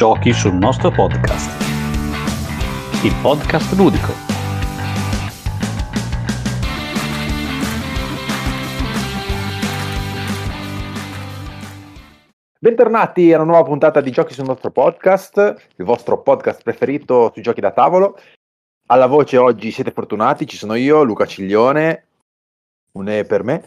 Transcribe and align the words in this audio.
Giochi 0.00 0.32
sul 0.32 0.54
nostro 0.54 0.90
podcast. 0.90 1.62
Il 3.04 3.14
podcast 3.20 3.70
ludico. 3.74 4.10
Bentornati 12.58 13.30
a 13.34 13.36
una 13.36 13.44
nuova 13.44 13.62
puntata 13.62 14.00
di 14.00 14.10
Giochi 14.10 14.32
sul 14.32 14.46
nostro 14.46 14.70
podcast, 14.70 15.68
il 15.76 15.84
vostro 15.84 16.22
podcast 16.22 16.62
preferito 16.62 17.30
sui 17.34 17.42
giochi 17.42 17.60
da 17.60 17.72
tavolo. 17.72 18.18
Alla 18.86 19.06
voce 19.06 19.36
oggi 19.36 19.70
siete 19.70 19.90
fortunati, 19.90 20.46
ci 20.46 20.56
sono 20.56 20.76
io, 20.76 21.02
Luca 21.02 21.26
Ciglione, 21.26 22.06
un 22.92 23.06
E 23.06 23.24
per 23.24 23.44
me. 23.44 23.66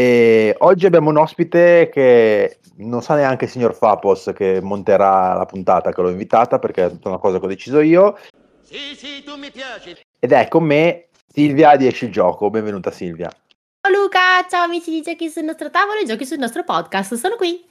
E 0.00 0.54
oggi 0.60 0.86
abbiamo 0.86 1.10
un 1.10 1.18
ospite 1.18 1.90
che 1.92 2.60
non 2.76 3.02
sa 3.02 3.16
neanche 3.16 3.44
il 3.44 3.50
signor 3.50 3.74
Fapos 3.74 4.32
che 4.34 4.58
monterà 4.62 5.34
la 5.34 5.44
puntata 5.44 5.92
che 5.92 6.00
l'ho 6.00 6.08
invitata 6.08 6.58
perché 6.58 6.86
è 6.86 6.88
tutta 6.88 7.10
una 7.10 7.18
cosa 7.18 7.38
che 7.38 7.44
ho 7.44 7.48
deciso 7.48 7.80
io. 7.80 8.16
Sì, 8.62 8.96
sì, 8.96 9.22
tu 9.22 9.36
mi 9.36 9.50
piaci. 9.50 9.94
Ed 10.18 10.32
è 10.32 10.48
con 10.48 10.64
me 10.64 11.08
Silvia 11.30 11.76
di 11.76 11.86
Esci 11.86 12.06
il 12.06 12.12
Gioco. 12.12 12.48
Benvenuta 12.48 12.90
Silvia. 12.90 13.28
Ciao 13.28 13.92
Luca, 13.92 14.46
ciao 14.48 14.64
amici 14.64 14.90
di 14.90 15.02
Giochi 15.02 15.28
sul 15.28 15.44
nostro 15.44 15.68
tavolo 15.68 16.00
e 16.00 16.06
Giochi 16.06 16.24
sul 16.24 16.38
nostro 16.38 16.64
podcast, 16.64 17.12
sono 17.16 17.36
qui. 17.36 17.62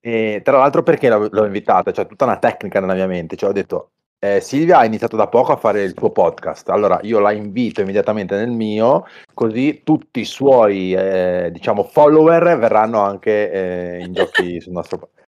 E 0.00 0.40
tra 0.42 0.58
l'altro 0.58 0.82
perché 0.82 1.08
l'ho, 1.08 1.28
l'ho 1.30 1.44
invitata? 1.44 1.92
C'è 1.92 2.08
tutta 2.08 2.24
una 2.24 2.38
tecnica 2.38 2.80
nella 2.80 2.94
mia 2.94 3.06
mente. 3.06 3.36
Cioè 3.36 3.50
ho 3.50 3.52
detto, 3.52 3.90
eh, 4.22 4.40
Silvia 4.40 4.78
ha 4.78 4.84
iniziato 4.84 5.16
da 5.16 5.28
poco 5.28 5.52
a 5.52 5.56
fare 5.56 5.82
il 5.82 5.94
suo 5.96 6.10
podcast, 6.10 6.68
allora 6.68 7.00
io 7.02 7.20
la 7.20 7.32
invito 7.32 7.80
immediatamente 7.80 8.36
nel 8.36 8.50
mio, 8.50 9.06
così 9.32 9.80
tutti 9.82 10.20
i 10.20 10.24
suoi 10.26 10.92
eh, 10.92 11.48
diciamo 11.50 11.84
follower 11.84 12.58
verranno 12.58 13.00
anche 13.00 13.50
eh, 13.50 14.04
in 14.04 14.12
giochi 14.12 14.60
sul 14.60 14.72
nostro 14.72 14.98
podcast. 14.98 15.28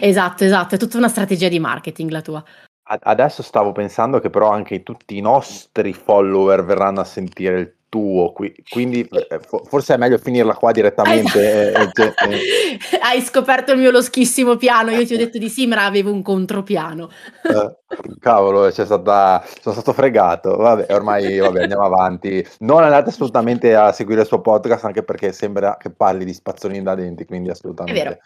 Esatto, 0.00 0.44
esatto, 0.44 0.76
è 0.76 0.78
tutta 0.78 0.98
una 0.98 1.08
strategia 1.08 1.48
di 1.48 1.58
marketing 1.58 2.10
la 2.10 2.22
tua. 2.22 2.44
Adesso 2.88 3.42
stavo 3.42 3.72
pensando 3.72 4.20
che 4.20 4.30
però 4.30 4.50
anche 4.50 4.84
tutti 4.84 5.16
i 5.16 5.20
nostri 5.20 5.92
follower 5.92 6.64
verranno 6.64 7.00
a 7.00 7.04
sentire 7.04 7.58
il 7.58 7.74
tuo, 7.96 8.32
qui, 8.32 8.54
quindi 8.68 9.00
eh, 9.00 9.40
forse 9.64 9.94
è 9.94 9.96
meglio 9.96 10.18
finirla 10.18 10.54
qua 10.54 10.70
direttamente. 10.70 11.72
Eh, 11.72 11.80
eh, 11.82 12.14
eh, 12.28 12.78
Hai 13.00 13.22
scoperto 13.22 13.72
il 13.72 13.78
mio 13.78 13.90
loschissimo 13.90 14.56
piano, 14.56 14.90
io 14.90 15.06
ti 15.06 15.14
ho 15.14 15.16
detto 15.16 15.38
di 15.38 15.48
sì, 15.48 15.66
ma 15.66 15.86
avevo 15.86 16.12
un 16.12 16.20
contropiano. 16.20 17.08
Eh, 17.42 17.76
cavolo, 18.20 18.68
c'è 18.70 18.84
stata, 18.84 19.42
sono 19.62 19.74
stato 19.74 19.94
fregato. 19.94 20.56
Vabbè, 20.56 20.92
ormai 20.92 21.38
vabbè, 21.38 21.62
andiamo 21.62 21.84
avanti. 21.84 22.46
Non 22.58 22.82
andate 22.82 23.08
assolutamente 23.08 23.74
a 23.74 23.92
seguire 23.92 24.20
il 24.20 24.26
suo 24.26 24.42
podcast, 24.42 24.84
anche 24.84 25.02
perché 25.02 25.32
sembra 25.32 25.78
che 25.78 25.88
parli 25.88 26.26
di 26.26 26.34
spazzolini 26.34 26.82
da 26.82 26.94
denti, 26.94 27.24
quindi 27.24 27.48
assolutamente. 27.48 28.00
È 28.00 28.04
vero. 28.04 28.18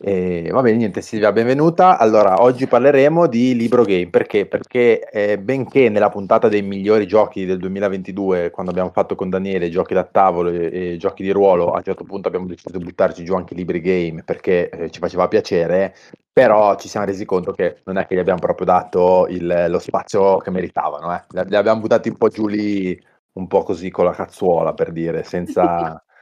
E, 0.00 0.48
va 0.50 0.60
bene, 0.60 0.78
niente 0.78 1.00
Silvia, 1.00 1.30
benvenuta. 1.30 1.98
Allora, 1.98 2.42
oggi 2.42 2.66
parleremo 2.66 3.26
di 3.28 3.54
libro 3.54 3.84
game, 3.84 4.08
perché? 4.08 4.46
Perché 4.46 5.08
eh, 5.08 5.38
benché 5.38 5.88
nella 5.88 6.08
puntata 6.08 6.48
dei 6.48 6.62
migliori 6.62 7.06
giochi 7.06 7.44
del 7.44 7.58
2022, 7.58 8.50
quando 8.50 8.72
abbiamo 8.72 8.90
fatto 8.90 9.14
con 9.14 9.30
Daniele 9.30 9.70
giochi 9.70 9.94
da 9.94 10.04
tavolo 10.04 10.50
e, 10.50 10.94
e 10.94 10.96
giochi 10.96 11.22
di 11.22 11.30
ruolo, 11.30 11.72
a 11.72 11.76
un 11.76 11.82
certo 11.84 12.04
punto 12.04 12.28
abbiamo 12.28 12.46
deciso 12.46 12.76
di 12.76 12.82
buttarci 12.82 13.24
giù 13.24 13.34
anche 13.34 13.54
libri 13.54 13.80
game, 13.80 14.24
perché 14.24 14.68
eh, 14.68 14.90
ci 14.90 14.98
faceva 14.98 15.28
piacere, 15.28 15.94
però 16.32 16.76
ci 16.76 16.88
siamo 16.88 17.06
resi 17.06 17.24
conto 17.24 17.52
che 17.52 17.80
non 17.84 17.96
è 17.96 18.06
che 18.06 18.16
gli 18.16 18.20
abbiamo 18.20 18.40
proprio 18.40 18.66
dato 18.66 19.26
il, 19.28 19.66
lo 19.68 19.78
spazio 19.78 20.38
che 20.38 20.50
meritavano, 20.50 21.14
eh. 21.14 21.44
li 21.46 21.56
abbiamo 21.56 21.80
buttati 21.80 22.08
un 22.08 22.16
po' 22.16 22.28
giù 22.28 22.48
lì, 22.48 23.00
un 23.34 23.46
po' 23.46 23.62
così 23.62 23.90
con 23.90 24.06
la 24.06 24.12
cazzuola, 24.12 24.72
per 24.74 24.90
dire, 24.90 25.22
senza... 25.22 26.02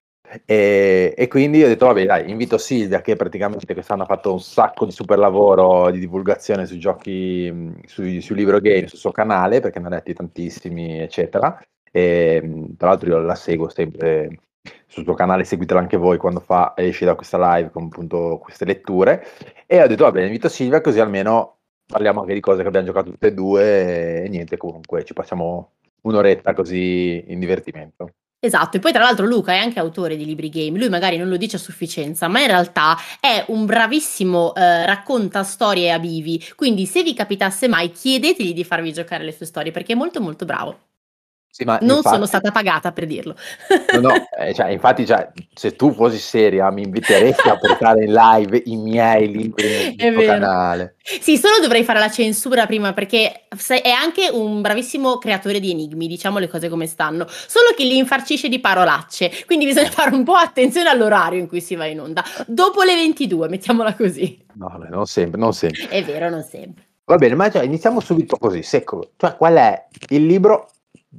E, 0.47 1.15
e, 1.17 1.29
quindi 1.29 1.63
ho 1.63 1.69
detto, 1.69 1.87
vabbè, 1.87 2.07
dai, 2.07 2.31
invito 2.31 2.57
Silvia, 2.57 3.01
che 3.03 3.17
praticamente 3.17 3.75
quest'anno 3.75 4.05
ha 4.05 4.07
fatto 4.07 4.33
un 4.33 4.41
sacco 4.41 4.87
di 4.87 4.93
super 4.93 5.19
lavoro 5.19 5.91
di 5.91 5.99
divulgazione 5.99 6.65
sui 6.65 6.79
giochi, 6.79 7.75
sui, 7.87 8.21
sui 8.21 8.37
libro 8.37 8.61
game, 8.61 8.87
sul 8.87 8.99
suo 8.99 9.11
canale, 9.13 9.61
perché 9.61 9.79
ne 9.79 9.87
ha 9.87 9.91
letti 9.91 10.15
tantissimi, 10.15 11.01
eccetera. 11.01 11.61
E, 11.91 12.67
tra 12.79 12.89
l'altro 12.89 13.11
io 13.11 13.19
la 13.21 13.35
seguo 13.35 13.69
sempre 13.69 14.31
sul 14.87 15.05
suo 15.05 15.15
canale, 15.15 15.45
seguitela 15.45 15.81
anche 15.81 15.97
voi 15.97 16.19
quando 16.19 16.41
fa, 16.41 16.75
esce 16.77 17.05
da 17.05 17.15
questa 17.15 17.57
live 17.57 17.71
con 17.71 17.85
appunto 17.85 18.39
queste 18.43 18.65
letture. 18.65 19.25
E 19.67 19.83
ho 19.83 19.87
detto, 19.87 20.05
vabbè, 20.05 20.23
invito 20.23 20.49
Silvia, 20.49 20.81
così 20.81 21.01
almeno 21.01 21.59
parliamo 21.87 22.21
anche 22.21 22.35
di 22.35 22.41
cose 22.41 22.63
che 22.63 22.69
abbiamo 22.69 22.87
giocato 22.87 23.11
tutte 23.11 23.29
e 23.29 23.35
due. 23.35 24.23
E 24.25 24.29
niente, 24.29 24.57
comunque 24.57 25.05
ci 25.05 25.13
passiamo 25.15 25.73
un'oretta 26.03 26.55
così 26.55 27.25
in 27.29 27.39
divertimento. 27.39 28.15
Esatto, 28.45 28.77
e 28.77 28.81
poi 28.81 28.91
tra 28.93 29.03
l'altro 29.05 29.25
Luca 29.25 29.53
è 29.53 29.59
anche 29.59 29.79
autore 29.79 30.17
di 30.17 30.25
libri 30.25 30.49
game, 30.49 30.77
lui 30.77 30.89
magari 30.89 31.17
non 31.17 31.29
lo 31.29 31.37
dice 31.37 31.57
a 31.57 31.59
sufficienza, 31.61 32.27
ma 32.27 32.41
in 32.41 32.49
realtà 32.49 32.97
è 33.21 33.45
un 33.49 33.67
bravissimo 33.67 34.53
eh, 34.55 34.85
racconta 34.85 35.45
storie 35.45 35.93
a 35.93 35.99
vivi, 36.01 36.45
quindi 36.57 36.85
se 36.87 37.05
vi 37.05 37.15
capitasse 37.15 37.69
mai 37.69 37.93
chiedetegli 37.93 38.53
di 38.53 38.65
farvi 38.65 38.93
giocare 38.93 39.23
le 39.25 39.33
sue 39.33 39.47
storie 39.47 39.71
perché 39.71 39.93
è 39.93 39.97
molto 39.97 40.21
molto 40.21 40.45
bravo. 40.45 40.92
Sì, 41.55 41.65
non 41.65 41.79
infatti, 41.83 42.09
sono 42.09 42.25
stata 42.25 42.51
pagata 42.51 42.93
per 42.93 43.05
dirlo. 43.05 43.37
No, 43.93 44.01
no 44.01 44.15
eh, 44.39 44.55
cioè, 44.55 44.71
infatti, 44.71 45.05
cioè, 45.05 45.31
se 45.53 45.77
tu 45.77 45.93
fossi 45.93 46.17
seria, 46.17 46.71
mi 46.71 46.81
inviteresti 46.81 47.47
a 47.47 47.59
portare 47.59 48.05
in 48.05 48.13
live 48.15 48.63
i 48.65 48.77
miei 48.77 49.31
libri 49.31 49.95
nel 49.95 50.15
tuo 50.15 50.25
canale. 50.25 50.97
Sì, 51.03 51.37
solo 51.37 51.61
dovrei 51.61 51.85
fare 51.85 51.99
la 51.99 52.09
censura 52.09 52.65
prima 52.65 52.95
perché 52.95 53.49
è 53.49 53.91
anche 53.91 54.31
un 54.33 54.63
bravissimo 54.63 55.19
creatore 55.19 55.61
di 55.61 55.73
enigmi, 55.73 56.07
diciamo 56.07 56.39
le 56.39 56.49
cose 56.49 56.71
come 56.71 56.87
stanno, 56.87 57.27
solo 57.29 57.75
che 57.77 57.85
li 57.85 57.99
infarcisce 57.99 58.49
di 58.49 58.59
parolacce, 58.59 59.31
quindi 59.45 59.67
bisogna 59.67 59.91
fare 59.91 60.15
un 60.15 60.25
po' 60.25 60.37
attenzione 60.37 60.89
all'orario 60.89 61.39
in 61.39 61.49
cui 61.49 61.61
si 61.61 61.75
va 61.75 61.85
in 61.85 62.01
onda. 62.01 62.25
Dopo 62.47 62.83
le 62.83 62.95
22, 62.95 63.51
mettiamola 63.51 63.95
così. 63.95 64.43
No, 64.55 64.83
non 64.89 65.05
sempre, 65.05 65.39
non 65.39 65.53
sempre. 65.53 65.87
È 65.89 66.03
vero, 66.03 66.31
non 66.31 66.43
sempre. 66.43 66.87
Va 67.05 67.17
bene, 67.17 67.35
ma 67.35 67.51
cioè, 67.51 67.65
iniziamo 67.65 68.01
subito 68.01 68.39
così, 68.39 68.63
secco. 68.63 69.11
Cioè, 69.19 69.37
qual 69.37 69.57
è 69.57 69.87
il 70.09 70.25
libro 70.25 70.71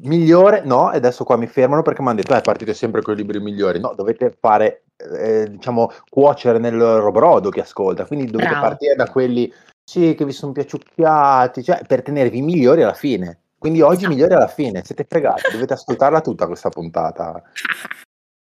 migliore 0.02 0.62
no, 0.64 0.92
e 0.92 0.98
adesso 0.98 1.24
qua 1.24 1.38
mi 1.38 1.48
fermano 1.48 1.82
perché 1.82 2.02
mi 2.02 2.10
hanno 2.10 2.18
detto, 2.18 2.36
eh, 2.36 2.42
partite 2.42 2.74
sempre 2.74 3.02
con 3.02 3.14
i 3.14 3.18
libri 3.18 3.40
migliori. 3.40 3.80
No, 3.80 3.94
dovete 3.96 4.36
fare, 4.40 4.84
eh, 4.98 5.50
diciamo, 5.50 5.92
cuocere 6.10 6.58
nel 6.60 6.78
brodo 7.12 7.50
che 7.50 7.62
ascolta, 7.62 8.06
quindi 8.06 8.26
dovete 8.26 8.50
Bravo. 8.50 8.68
partire 8.68 8.96
da 8.96 9.10
quelli, 9.10 9.54
sì, 9.84 10.16
che 10.16 10.26
vi 10.26 10.32
sono 10.32 10.52
piaciucchiati, 10.52 11.64
cioè, 11.64 11.82
per 11.88 12.02
tenervi 12.02 12.42
migliori 12.42 12.84
alla 12.84 12.94
fine. 12.94 13.40
Quindi 13.58 13.82
oggi 13.82 14.00
esatto. 14.00 14.14
migliori 14.14 14.34
alla 14.34 14.48
fine, 14.48 14.84
siete 14.84 15.06
fregati, 15.08 15.52
dovete 15.52 15.74
ascoltarla 15.74 16.20
tutta 16.20 16.48
questa 16.48 16.70
puntata. 16.70 17.42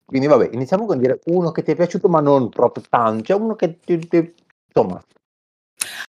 Quindi 0.05 0.27
vabbè, 0.27 0.51
iniziamo 0.53 0.85
con 0.85 0.99
dire 0.99 1.21
uno 1.27 1.53
che 1.53 1.63
ti 1.63 1.71
è 1.71 1.77
piaciuto 1.77 2.09
ma 2.09 2.21
non 2.21 2.49
proprio 2.49 2.85
tanto, 2.89 3.23
cioè 3.23 3.41
uno 3.41 3.55
che 3.55 3.79
ti, 3.79 3.99
ti 3.99 4.35
insomma. 4.67 5.03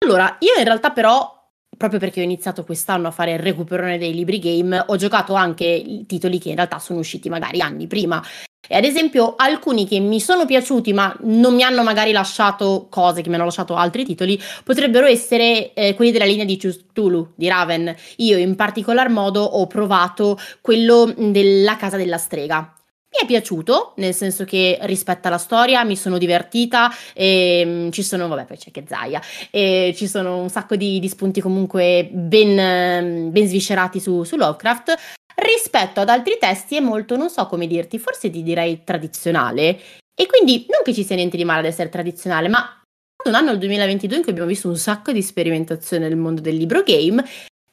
Allora, 0.04 0.36
io 0.40 0.58
in 0.58 0.64
realtà 0.64 0.92
però 0.92 1.35
proprio 1.78 2.00
perché 2.00 2.22
ho 2.22 2.24
iniziato 2.24 2.64
quest'anno 2.64 3.08
a 3.08 3.12
fare 3.12 3.34
il 3.34 3.40
recuperone 3.40 3.98
dei 3.98 4.14
libri 4.14 4.40
game, 4.40 4.84
ho 4.86 4.96
giocato 4.96 5.34
anche 5.34 6.04
titoli 6.08 6.40
che 6.40 6.50
in 6.50 6.56
realtà 6.56 6.80
sono 6.80 7.00
usciti 7.00 7.30
magari 7.30 7.62
anni 7.62 7.88
prima. 7.88 8.24
E 8.68 8.76
ad 8.76 8.84
esempio 8.84 9.36
alcuni 9.38 9.88
che 9.88 10.00
mi 10.00 10.20
sono 10.20 10.46
piaciuti 10.46 10.92
ma 10.92 11.16
non 11.22 11.54
mi 11.54 11.62
hanno 11.62 11.84
magari 11.84 12.12
lasciato 12.12 12.88
cose, 12.90 13.22
che 13.22 13.30
mi 13.30 13.36
hanno 13.36 13.46
lasciato 13.46 13.76
altri 13.76 14.04
titoli, 14.04 14.42
potrebbero 14.64 15.06
essere 15.06 15.74
eh, 15.74 15.94
quelli 15.94 16.12
della 16.12 16.26
linea 16.26 16.46
di 16.46 16.58
Cthulhu, 16.58 17.34
di 17.36 17.48
Raven. 17.48 17.96
Io 18.18 18.38
in 18.38 18.56
particolar 18.56 19.10
modo 19.10 19.44
ho 19.44 19.68
provato 19.68 20.40
quello 20.62 21.14
della 21.16 21.78
casa 21.78 21.98
della 21.98 22.18
strega 22.18 22.76
mi 23.16 23.24
è 23.24 23.26
piaciuto, 23.26 23.94
nel 23.98 24.14
senso 24.14 24.44
che 24.44 24.78
rispetta 24.82 25.30
la 25.30 25.38
storia, 25.38 25.84
mi 25.84 25.96
sono 25.96 26.18
divertita, 26.18 26.92
e, 27.14 27.64
um, 27.66 27.92
ci 27.92 28.04
sono, 28.04 28.28
vabbè, 28.28 28.46
poi 28.46 28.58
c'è 28.58 28.72
che 28.72 28.84
Zaya, 28.88 29.22
e 29.50 29.94
ci 29.96 30.08
sono 30.08 30.38
un 30.38 30.50
sacco 30.50 30.76
di, 30.76 31.00
di 31.00 31.08
spunti 31.08 31.40
comunque 31.40 32.10
ben, 32.12 33.32
ben 33.32 33.48
sviscerati 33.48 34.00
su, 34.00 34.24
su, 34.24 34.36
Lovecraft. 34.36 34.96
Rispetto 35.36 36.00
ad 36.00 36.10
altri 36.10 36.38
testi 36.40 36.78
è 36.78 36.80
molto, 36.80 37.18
non 37.18 37.30
so 37.30 37.46
come 37.48 37.68
dirti, 37.68 38.00
forse 38.00 38.30
ti 38.30 38.44
direi 38.44 38.84
tradizionale. 38.84 39.80
E 40.18 40.28
quindi 40.28 40.66
non 40.70 40.82
che 40.84 40.94
ci 40.94 41.04
sia 41.04 41.16
niente 41.16 41.36
di 41.36 41.44
male 41.44 41.60
ad 41.60 41.66
essere 41.66 41.90
tradizionale, 41.90 42.48
ma 42.48 42.82
un 43.26 43.34
anno, 43.34 43.52
il 43.52 43.58
2022, 43.58 44.18
in 44.18 44.22
cui 44.22 44.32
abbiamo 44.32 44.50
visto 44.50 44.70
un 44.70 44.78
sacco 44.78 45.12
di 45.12 45.22
sperimentazione 45.22 46.08
nel 46.08 46.18
mondo 46.18 46.42
del 46.42 46.56
libro 46.56 46.84
game, 46.84 47.24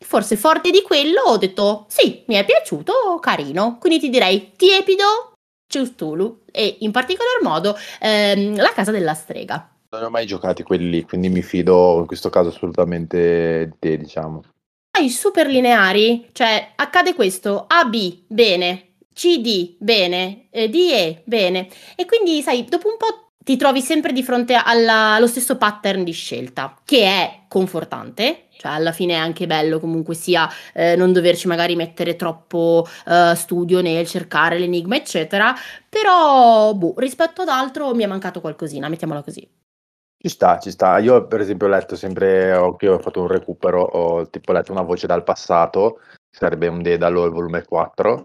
forse 0.02 0.36
forte 0.36 0.70
di 0.70 0.82
quello 0.82 1.20
ho 1.22 1.36
detto 1.36 1.86
sì, 1.88 2.24
mi 2.26 2.34
è 2.34 2.44
piaciuto, 2.44 3.18
carino. 3.20 3.78
Quindi 3.78 4.00
ti 4.00 4.08
direi 4.08 4.52
tiepido, 4.56 5.31
Cthulhu 5.80 6.42
e 6.50 6.76
in 6.80 6.90
particolar 6.90 7.40
modo 7.42 7.76
ehm, 8.00 8.56
la 8.56 8.72
casa 8.74 8.90
della 8.90 9.14
strega. 9.14 9.70
Non 9.90 10.04
ho 10.04 10.10
mai 10.10 10.26
giocati 10.26 10.62
quelli 10.62 10.90
lì, 10.90 11.02
quindi 11.04 11.28
mi 11.28 11.42
fido 11.42 11.98
in 12.00 12.06
questo 12.06 12.30
caso 12.30 12.48
assolutamente 12.48 13.68
di 13.70 13.76
te, 13.78 13.96
diciamo. 13.96 14.42
Ai 14.98 15.08
super 15.08 15.46
lineari, 15.46 16.28
cioè 16.32 16.72
accade 16.76 17.14
questo, 17.14 17.64
AB, 17.66 18.24
bene, 18.26 18.94
CD, 19.14 19.76
bene, 19.78 20.48
eh, 20.50 20.68
DE, 20.68 21.22
bene. 21.24 21.68
E 21.96 22.04
quindi, 22.06 22.42
sai, 22.42 22.64
dopo 22.64 22.88
un 22.88 22.96
po' 22.96 23.31
ti 23.44 23.56
trovi 23.56 23.80
sempre 23.80 24.12
di 24.12 24.22
fronte 24.22 24.54
alla- 24.54 25.14
allo 25.14 25.26
stesso 25.26 25.56
pattern 25.56 26.04
di 26.04 26.12
scelta, 26.12 26.76
che 26.84 27.04
è 27.04 27.40
confortante, 27.48 28.46
cioè 28.56 28.72
alla 28.72 28.92
fine 28.92 29.14
è 29.14 29.16
anche 29.16 29.46
bello 29.46 29.80
comunque 29.80 30.14
sia 30.14 30.48
eh, 30.72 30.96
non 30.96 31.12
doverci 31.12 31.48
magari 31.48 31.76
mettere 31.76 32.16
troppo 32.16 32.86
eh, 33.06 33.34
studio 33.34 33.80
nel 33.80 34.06
cercare 34.06 34.58
l'enigma, 34.58 34.96
eccetera, 34.96 35.54
però 35.88 36.72
boh, 36.74 36.94
rispetto 36.96 37.42
ad 37.42 37.48
altro 37.48 37.94
mi 37.94 38.04
è 38.04 38.06
mancato 38.06 38.40
qualcosina, 38.40 38.88
mettiamola 38.88 39.22
così. 39.22 39.48
Ci 40.16 40.28
sta, 40.28 40.58
ci 40.60 40.70
sta. 40.70 40.98
Io 40.98 41.26
per 41.26 41.40
esempio 41.40 41.66
ho 41.66 41.70
letto 41.70 41.96
sempre, 41.96 42.52
che 42.78 42.88
ho 42.88 43.00
fatto 43.00 43.20
un 43.20 43.26
recupero, 43.26 43.82
ho 43.82 44.28
tipo 44.30 44.52
letto 44.52 44.70
una 44.70 44.82
voce 44.82 45.08
dal 45.08 45.24
passato, 45.24 45.98
sarebbe 46.30 46.68
un 46.68 46.80
Dedalo, 46.80 47.24
il 47.24 47.32
volume 47.32 47.64
4, 47.64 48.24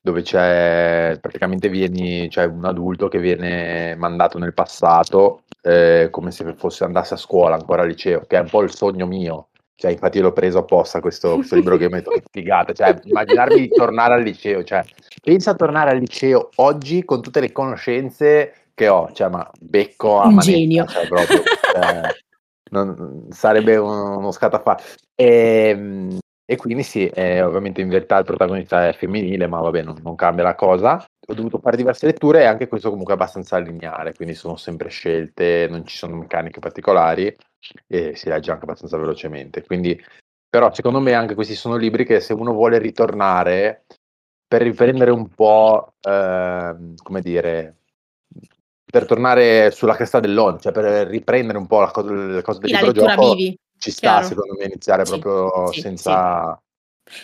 dove 0.00 0.22
c'è 0.22 1.18
praticamente 1.20 1.68
vieni, 1.68 2.28
c'è 2.28 2.44
un 2.44 2.64
adulto 2.64 3.08
che 3.08 3.18
viene 3.18 3.94
mandato 3.96 4.38
nel 4.38 4.54
passato 4.54 5.42
eh, 5.62 6.08
come 6.10 6.30
se 6.30 6.54
fosse 6.56 6.84
andasse 6.84 7.14
a 7.14 7.18
scuola, 7.18 7.54
ancora 7.56 7.82
al 7.82 7.88
liceo, 7.88 8.22
che 8.26 8.36
è 8.36 8.40
un 8.40 8.48
po' 8.48 8.62
il 8.62 8.74
sogno 8.74 9.06
mio. 9.06 9.48
Cioè, 9.74 9.92
infatti 9.92 10.20
l'ho 10.20 10.32
preso 10.32 10.58
apposta 10.58 11.00
questo, 11.00 11.36
questo 11.36 11.54
libro 11.54 11.78
che 11.78 11.84
mi 11.86 11.92
metto 11.92 12.12
figata. 12.30 12.72
Cioè, 12.74 12.98
immaginarmi 13.02 13.60
di 13.60 13.68
tornare 13.68 14.12
al 14.14 14.22
liceo. 14.22 14.62
Cioè, 14.62 14.84
pensa 15.22 15.52
a 15.52 15.54
tornare 15.54 15.90
al 15.92 15.98
liceo 15.98 16.50
oggi 16.56 17.02
con 17.04 17.22
tutte 17.22 17.40
le 17.40 17.50
conoscenze 17.50 18.52
che 18.74 18.88
ho. 18.88 19.10
Cioè, 19.12 19.28
ma 19.30 19.50
becco 19.58 20.20
a 20.20 20.26
Un 20.26 20.34
manetta, 20.34 20.50
genio. 20.52 20.84
cioè, 20.84 21.06
proprio, 21.08 21.42
cioè, 21.72 22.00
non- 22.72 23.26
sarebbe 23.30 23.76
uno, 23.76 24.18
uno 24.18 24.30
scatafascio. 24.32 24.96
E, 25.14 26.08
e 26.50 26.56
quindi 26.56 26.82
sì, 26.82 27.06
eh, 27.06 27.42
ovviamente 27.42 27.80
in 27.80 27.88
verità 27.88 28.18
il 28.18 28.24
protagonista 28.24 28.88
è 28.88 28.92
femminile, 28.92 29.46
ma 29.46 29.60
vabbè, 29.60 29.82
non, 29.82 30.00
non 30.02 30.16
cambia 30.16 30.42
la 30.42 30.56
cosa. 30.56 30.96
Ho 31.28 31.32
dovuto 31.32 31.60
fare 31.60 31.76
diverse 31.76 32.06
letture 32.06 32.40
e 32.40 32.46
anche 32.46 32.66
questo 32.66 32.88
comunque 32.88 33.14
è 33.14 33.16
abbastanza 33.16 33.56
lineare, 33.58 34.16
quindi 34.16 34.34
sono 34.34 34.56
sempre 34.56 34.88
scelte, 34.88 35.68
non 35.70 35.86
ci 35.86 35.96
sono 35.96 36.16
meccaniche 36.16 36.58
particolari 36.58 37.32
e 37.86 38.16
si 38.16 38.28
legge 38.28 38.50
anche 38.50 38.64
abbastanza 38.64 38.98
velocemente. 38.98 39.64
Quindi, 39.64 39.96
però 40.48 40.74
secondo 40.74 40.98
me 40.98 41.12
anche 41.12 41.36
questi 41.36 41.54
sono 41.54 41.76
libri 41.76 42.04
che 42.04 42.18
se 42.18 42.32
uno 42.32 42.52
vuole 42.52 42.78
ritornare 42.78 43.84
per 44.48 44.62
riprendere 44.62 45.12
un 45.12 45.28
po', 45.28 45.92
ehm, 46.00 46.96
come 47.00 47.20
dire, 47.20 47.76
per 48.90 49.06
tornare 49.06 49.70
sulla 49.70 49.94
cresta 49.94 50.18
dell'onda, 50.18 50.58
cioè 50.58 50.72
per 50.72 51.06
riprendere 51.06 51.58
un 51.58 51.68
po' 51.68 51.78
la 51.78 51.92
cosa, 51.92 52.12
le 52.12 52.42
cose 52.42 52.58
del 52.58 52.70
Sì, 52.70 52.74
la 52.74 52.80
libro 52.80 53.02
lettura 53.02 53.14
gioco, 53.14 53.34
vivi, 53.36 53.56
ci 53.80 53.90
sta 53.90 54.18
chiaro. 54.18 54.26
secondo 54.26 54.54
me 54.58 54.66
iniziare 54.66 55.04
Sì, 55.04 55.18
proprio 55.18 55.72
sì, 55.72 55.80
senza... 55.80 56.62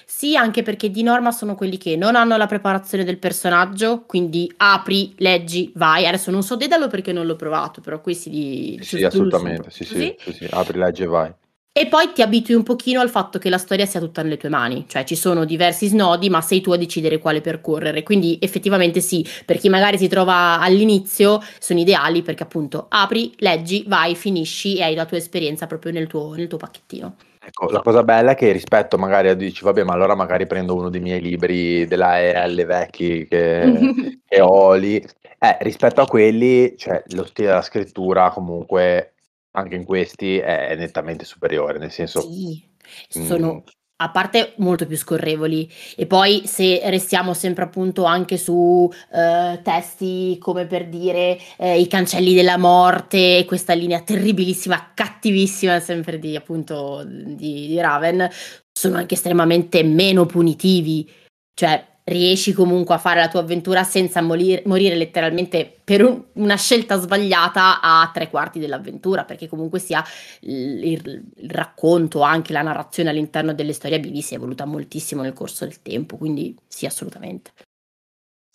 Sì, 0.05 0.37
anche 0.37 0.62
perché 0.62 0.91
di 0.91 1.03
norma 1.05 1.31
sono 1.31 1.55
quelli 1.55 1.76
che 1.76 1.94
non 1.94 2.17
hanno 2.17 2.37
la 2.37 2.47
preparazione 2.47 3.05
del 3.05 3.19
personaggio, 3.19 4.03
quindi 4.05 4.53
apri, 4.56 5.14
leggi, 5.19 5.70
vai. 5.76 6.06
Adesso 6.06 6.32
non 6.32 6.43
so 6.43 6.56
Dedalo 6.56 6.88
perché 6.88 7.12
non 7.12 7.25
l'ho 7.25 7.37
provato, 7.37 7.81
però 7.81 8.00
questi 8.00 8.31
di... 8.31 8.81
Sì, 8.82 9.05
assolutamente, 9.05 9.70
sì, 9.70 9.85
sì, 9.85 10.17
sì, 10.19 10.32
sì, 10.32 10.49
apri, 10.50 10.79
leggi 10.79 11.03
e 11.05 11.06
vai. 11.06 11.32
E 11.78 11.88
poi 11.88 12.11
ti 12.14 12.23
abitui 12.23 12.55
un 12.55 12.62
pochino 12.62 13.02
al 13.02 13.11
fatto 13.11 13.38
che 13.38 13.50
la 13.50 13.58
storia 13.58 13.84
sia 13.84 14.00
tutta 14.00 14.23
nelle 14.23 14.38
tue 14.38 14.49
mani, 14.49 14.87
cioè 14.88 15.05
ci 15.05 15.14
sono 15.14 15.44
diversi 15.44 15.88
snodi, 15.88 16.31
ma 16.31 16.40
sei 16.40 16.62
tu 16.62 16.73
a 16.73 16.78
decidere 16.78 17.19
quale 17.19 17.43
percorrere. 17.43 18.02
Quindi 18.02 18.38
effettivamente 18.40 19.02
sì, 19.02 19.23
per 19.44 19.58
chi 19.58 19.69
magari 19.69 19.99
si 19.99 20.08
trova 20.08 20.58
all'inizio 20.58 21.38
sono 21.58 21.78
ideali 21.78 22.23
perché 22.23 22.44
appunto 22.44 22.87
apri, 22.88 23.34
leggi, 23.40 23.84
vai, 23.87 24.14
finisci 24.14 24.78
e 24.78 24.84
hai 24.84 24.94
la 24.94 25.05
tua 25.05 25.19
esperienza 25.19 25.67
proprio 25.67 25.93
nel 25.93 26.06
tuo, 26.06 26.32
nel 26.34 26.49
tuo 26.49 26.56
pacchettino. 26.56 27.17
Ecco, 27.44 27.69
la 27.69 27.82
cosa 27.82 28.02
bella 28.02 28.31
è 28.31 28.34
che 28.37 28.52
rispetto 28.52 28.96
magari 28.96 29.29
a 29.29 29.34
dici, 29.34 29.62
vabbè, 29.62 29.82
ma 29.82 29.93
allora 29.93 30.14
magari 30.14 30.46
prendo 30.46 30.75
uno 30.75 30.88
dei 30.88 31.02
miei 31.02 31.20
libri 31.20 31.87
della 31.87 32.19
EL 32.19 32.64
vecchi 32.64 33.26
che, 33.29 33.93
che 34.26 34.40
ho 34.40 34.72
lì. 34.72 34.96
Eh, 34.96 35.58
rispetto 35.61 36.00
a 36.00 36.06
quelli, 36.06 36.75
cioè, 36.79 37.02
lo 37.08 37.26
stile 37.26 37.49
della 37.49 37.61
scrittura 37.61 38.31
comunque 38.31 39.11
anche 39.56 39.75
in 39.75 39.85
questi 39.85 40.38
è 40.38 40.75
nettamente 40.76 41.25
superiore, 41.25 41.79
nel 41.79 41.91
senso... 41.91 42.20
Sì, 42.20 42.62
mm, 43.19 43.26
sono 43.26 43.64
a 43.99 44.11
parte 44.11 44.53
molto 44.58 44.87
più 44.87 44.97
scorrevoli. 44.97 45.70
E 45.97 46.06
poi 46.06 46.43
se 46.47 46.81
restiamo 46.85 47.32
sempre 47.32 47.64
appunto 47.64 48.05
anche 48.05 48.37
su 48.37 48.91
eh, 49.12 49.61
testi 49.62 50.37
come 50.38 50.67
per 50.67 50.88
dire 50.88 51.38
eh, 51.56 51.81
i 51.81 51.87
cancelli 51.87 52.35
della 52.35 52.58
morte, 52.58 53.44
questa 53.47 53.73
linea 53.73 54.03
terribilissima, 54.03 54.93
cattivissima 54.94 55.81
sempre 55.81 56.19
di 56.19 56.37
appunto 56.37 57.03
di, 57.06 57.67
di 57.69 57.81
Raven, 57.81 58.29
sono 58.70 58.97
anche 58.99 59.14
estremamente 59.14 59.82
meno 59.82 60.26
punitivi, 60.26 61.11
cioè 61.55 61.94
riesci 62.08 62.53
comunque 62.53 62.94
a 62.94 62.99
fare 62.99 63.19
la 63.20 63.29
tua 63.29 63.41
avventura 63.41 63.82
senza 63.82 64.20
morire, 64.23 64.62
morire 64.67 64.94
letteralmente 64.94 65.81
per 65.82 66.05
un- 66.05 66.23
una 66.35 66.56
scelta 66.56 66.99
sbagliata 67.00 67.81
a 67.81 68.08
tre 68.14 68.31
quarti 68.31 68.58
dell'avventura, 68.61 69.25
perché 69.25 69.49
comunque 69.49 69.81
sia 69.81 70.05
il, 70.43 70.85
il- 70.85 71.23
il 71.37 71.50
racconto, 71.50 72.20
anche 72.20 72.53
la 72.53 72.62
narrazione 72.62 73.11
all'interno 73.11 73.55
delle 73.55 73.73
storie 73.73 73.99
Bibi 73.99 74.23
si 74.23 74.35
è 74.35 74.37
evoluta 74.37 74.64
moltissimo 74.64 75.23
nel 75.23 75.32
corso 75.32 75.64
del 75.64 75.82
tempo, 75.82 76.17
quindi 76.17 76.55
sì, 76.69 76.87
assolutamente. 76.87 77.50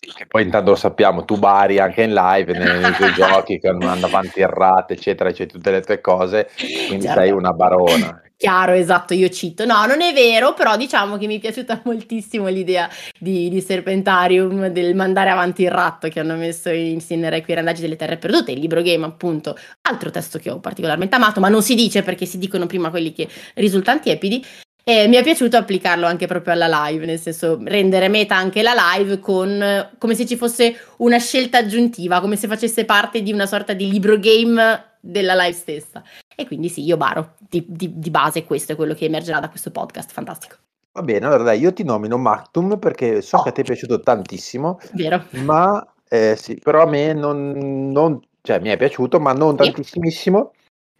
Che 0.02 0.26
poi 0.26 0.44
intanto 0.44 0.72
lo 0.72 0.76
sappiamo, 0.76 1.26
tu 1.26 1.38
bari 1.38 1.78
anche 1.78 2.02
in 2.04 2.14
live 2.14 2.54
nei, 2.54 2.96
tuoi 2.96 3.12
giochi 3.14 3.60
che 3.60 3.68
andano 3.68 4.06
avanti 4.06 4.40
errate, 4.42 4.94
eccetera, 4.94 5.32
c'è 5.32 5.46
tutte 5.46 5.70
le 5.72 5.82
tue 5.82 6.02
cose, 6.02 6.50
quindi 6.88 7.06
Certo. 7.06 7.20
sei 7.20 7.32
una 7.32 7.52
barona. 7.52 8.22
Chiaro, 8.42 8.72
esatto, 8.72 9.14
io 9.14 9.30
cito. 9.30 9.66
No, 9.66 9.86
non 9.86 10.02
è 10.02 10.14
vero, 10.14 10.56
però 10.56 10.76
diciamo 10.76 11.16
che 11.20 11.28
mi 11.28 11.38
è 11.38 11.40
piaciuta 11.40 11.82
moltissimo 11.86 12.48
l'idea 12.48 12.90
di, 13.20 13.50
di 13.50 13.62
Serpentarium, 13.62 14.70
del 14.70 14.96
mandare 14.96 15.30
avanti 15.30 15.62
il 15.62 15.70
ratto 15.70 16.08
che 16.08 16.20
hanno 16.20 16.36
messo 16.36 16.72
in 16.72 17.02
Sinner 17.02 17.40
qui 17.44 17.54
Randaggi 17.54 17.82
delle 17.82 17.96
Terre 17.96 18.18
Perdute, 18.18 18.52
il 18.52 18.60
libro 18.60 18.82
game 18.82 19.06
appunto, 19.06 19.56
altro 19.82 20.10
testo 20.10 20.40
che 20.40 20.50
ho 20.50 20.60
particolarmente 20.60 21.14
amato, 21.18 21.40
ma 21.40 21.50
non 21.50 21.62
si 21.62 21.76
dice 21.76 22.02
perché 22.02 22.26
si 22.26 22.40
dicono 22.40 22.66
prima 22.66 22.90
quelli 22.90 23.14
che 23.14 23.30
risultano 23.54 24.00
tiepidi. 24.00 24.44
E 24.84 25.08
mi 25.08 25.18
è 25.18 25.22
piaciuto 25.22 25.58
applicarlo 25.58 26.08
anche 26.08 26.26
proprio 26.26 26.54
alla 26.54 26.88
live, 26.88 27.06
nel 27.06 27.20
senso 27.20 27.60
rendere 27.64 28.08
meta 28.08 28.38
anche 28.38 28.64
la 28.64 28.74
live 28.96 29.20
con 29.20 29.92
come 30.00 30.16
se 30.16 30.26
ci 30.26 30.36
fosse 30.36 30.76
una 30.98 31.20
scelta 31.20 31.60
aggiuntiva, 31.60 32.20
come 32.20 32.38
se 32.38 32.48
facesse 32.48 32.86
parte 32.86 33.22
di 33.22 33.32
una 33.32 33.46
sorta 33.46 33.74
di 33.74 33.88
libro 33.88 34.18
game 34.18 34.84
della 35.00 35.36
live 35.36 35.54
stessa. 35.54 36.02
E 36.36 36.46
quindi 36.46 36.70
sì, 36.70 36.84
io 36.84 36.98
baro, 36.98 37.34
di, 37.38 37.66
di- 37.68 38.00
di 38.00 38.10
base 38.10 38.44
questo 38.46 38.72
è 38.72 38.76
quello 38.76 38.94
che 38.94 39.06
emergerà 39.06 39.40
da 39.40 39.50
questo 39.50 39.72
podcast, 39.72 40.12
fantastico, 40.12 40.56
Va 40.94 41.04
bene, 41.04 41.26
allora 41.26 41.44
dai, 41.44 41.60
io 41.60 41.72
ti 41.72 41.84
nomino 41.84 42.18
Mactum 42.18 42.78
perché 42.78 43.22
so 43.22 43.42
che 43.42 43.50
a 43.50 43.52
te 43.54 43.62
è 43.62 43.64
piaciuto 43.64 44.02
tantissimo, 44.02 44.80
vero? 44.94 45.24
ma 45.46 45.86
eh, 46.10 46.36
sì, 46.36 46.56
però 46.62 46.84
a 46.84 46.86
me 46.86 47.14
non, 47.14 47.90
non- 47.92 48.20
cioè 48.42 48.60
mi 48.60 48.70
è 48.70 48.78
piaciuto, 48.78 49.20
ma 49.20 49.32
non 49.32 49.56
Sì. 49.58 49.72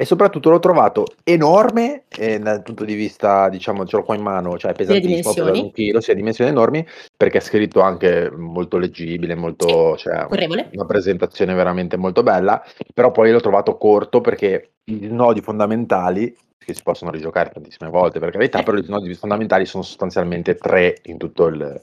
E 0.02 0.06
soprattutto 0.06 0.50
l'ho 0.50 0.58
trovato 0.58 1.06
enorme 1.24 2.06
eh, 2.18 2.40
dal 2.40 2.64
punto 2.64 2.86
di 2.86 2.96
vista, 2.96 3.50
diciamo, 3.50 3.86
ce 3.86 3.98
l'ho 3.98 4.02
qua 4.02 4.16
in 4.16 4.24
mano, 4.24 4.58
cioè 4.58 4.74
pesantissimo, 4.74 5.16
pesa 5.16 5.30
dimensioni. 5.30 5.60
un 5.60 5.72
chilo, 5.72 6.02
sì, 6.02 6.10
ha 6.10 6.16
dimensioni 6.16 6.50
enormi, 6.50 6.84
perché 7.16 7.38
è 7.38 7.42
scritto 7.42 7.82
anche 7.82 8.32
molto 8.36 8.80
leggibile, 8.80 9.36
molto, 9.36 9.96
cioè, 9.98 10.26
Correvole. 10.26 10.70
una 10.74 10.86
presentazione 10.86 11.54
veramente 11.54 11.98
molto 11.98 12.24
bella, 12.24 12.64
però 12.96 13.12
poi 13.12 13.30
l'ho 13.32 13.42
trovato 13.42 13.78
corto 13.78 14.22
perché 14.22 14.72
i 14.86 15.06
snodi 15.06 15.40
fondamentali, 15.42 16.36
che 16.58 16.74
si 16.74 16.82
possono 16.82 17.12
rigiocare 17.12 17.52
tantissime 17.52 17.92
volte 17.92 18.18
per 18.18 18.32
carità, 18.32 18.62
Eh. 18.62 18.64
però 18.64 18.78
i 18.80 18.84
snodi 18.84 19.14
fondamentali 19.14 19.68
sono 19.68 19.84
sostanzialmente 19.84 20.56
tre 20.56 20.98
in 21.04 21.20
tutto 21.20 21.46
il, 21.46 21.80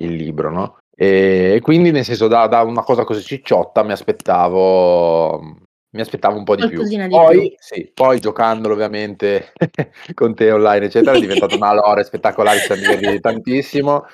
il 0.00 0.12
libro, 0.12 0.50
no? 0.50 0.76
E 0.94 1.60
quindi 1.62 1.92
nel 1.92 2.04
senso 2.04 2.28
da, 2.28 2.46
da 2.46 2.60
una 2.60 2.82
cosa 2.82 3.04
così 3.04 3.22
cicciotta 3.22 3.82
mi 3.82 3.92
aspettavo 3.92 5.62
mi 5.94 6.00
aspettavo 6.00 6.36
un 6.36 6.44
po' 6.44 6.56
di 6.56 6.68
più. 6.68 6.82
Di 6.82 7.06
Poi, 7.08 7.38
più. 7.38 7.52
sì, 7.58 7.90
poi 7.94 8.18
giocandolo 8.18 8.74
ovviamente 8.74 9.52
con 10.12 10.34
te 10.34 10.50
online, 10.50 10.86
eccetera, 10.86 11.16
è 11.16 11.20
diventata 11.20 11.54
una 11.54 11.72
lore 11.72 12.02
spettacolare, 12.04 12.58
ci 12.58 12.74
siamo 12.74 13.18
tantissimo. 13.20 14.06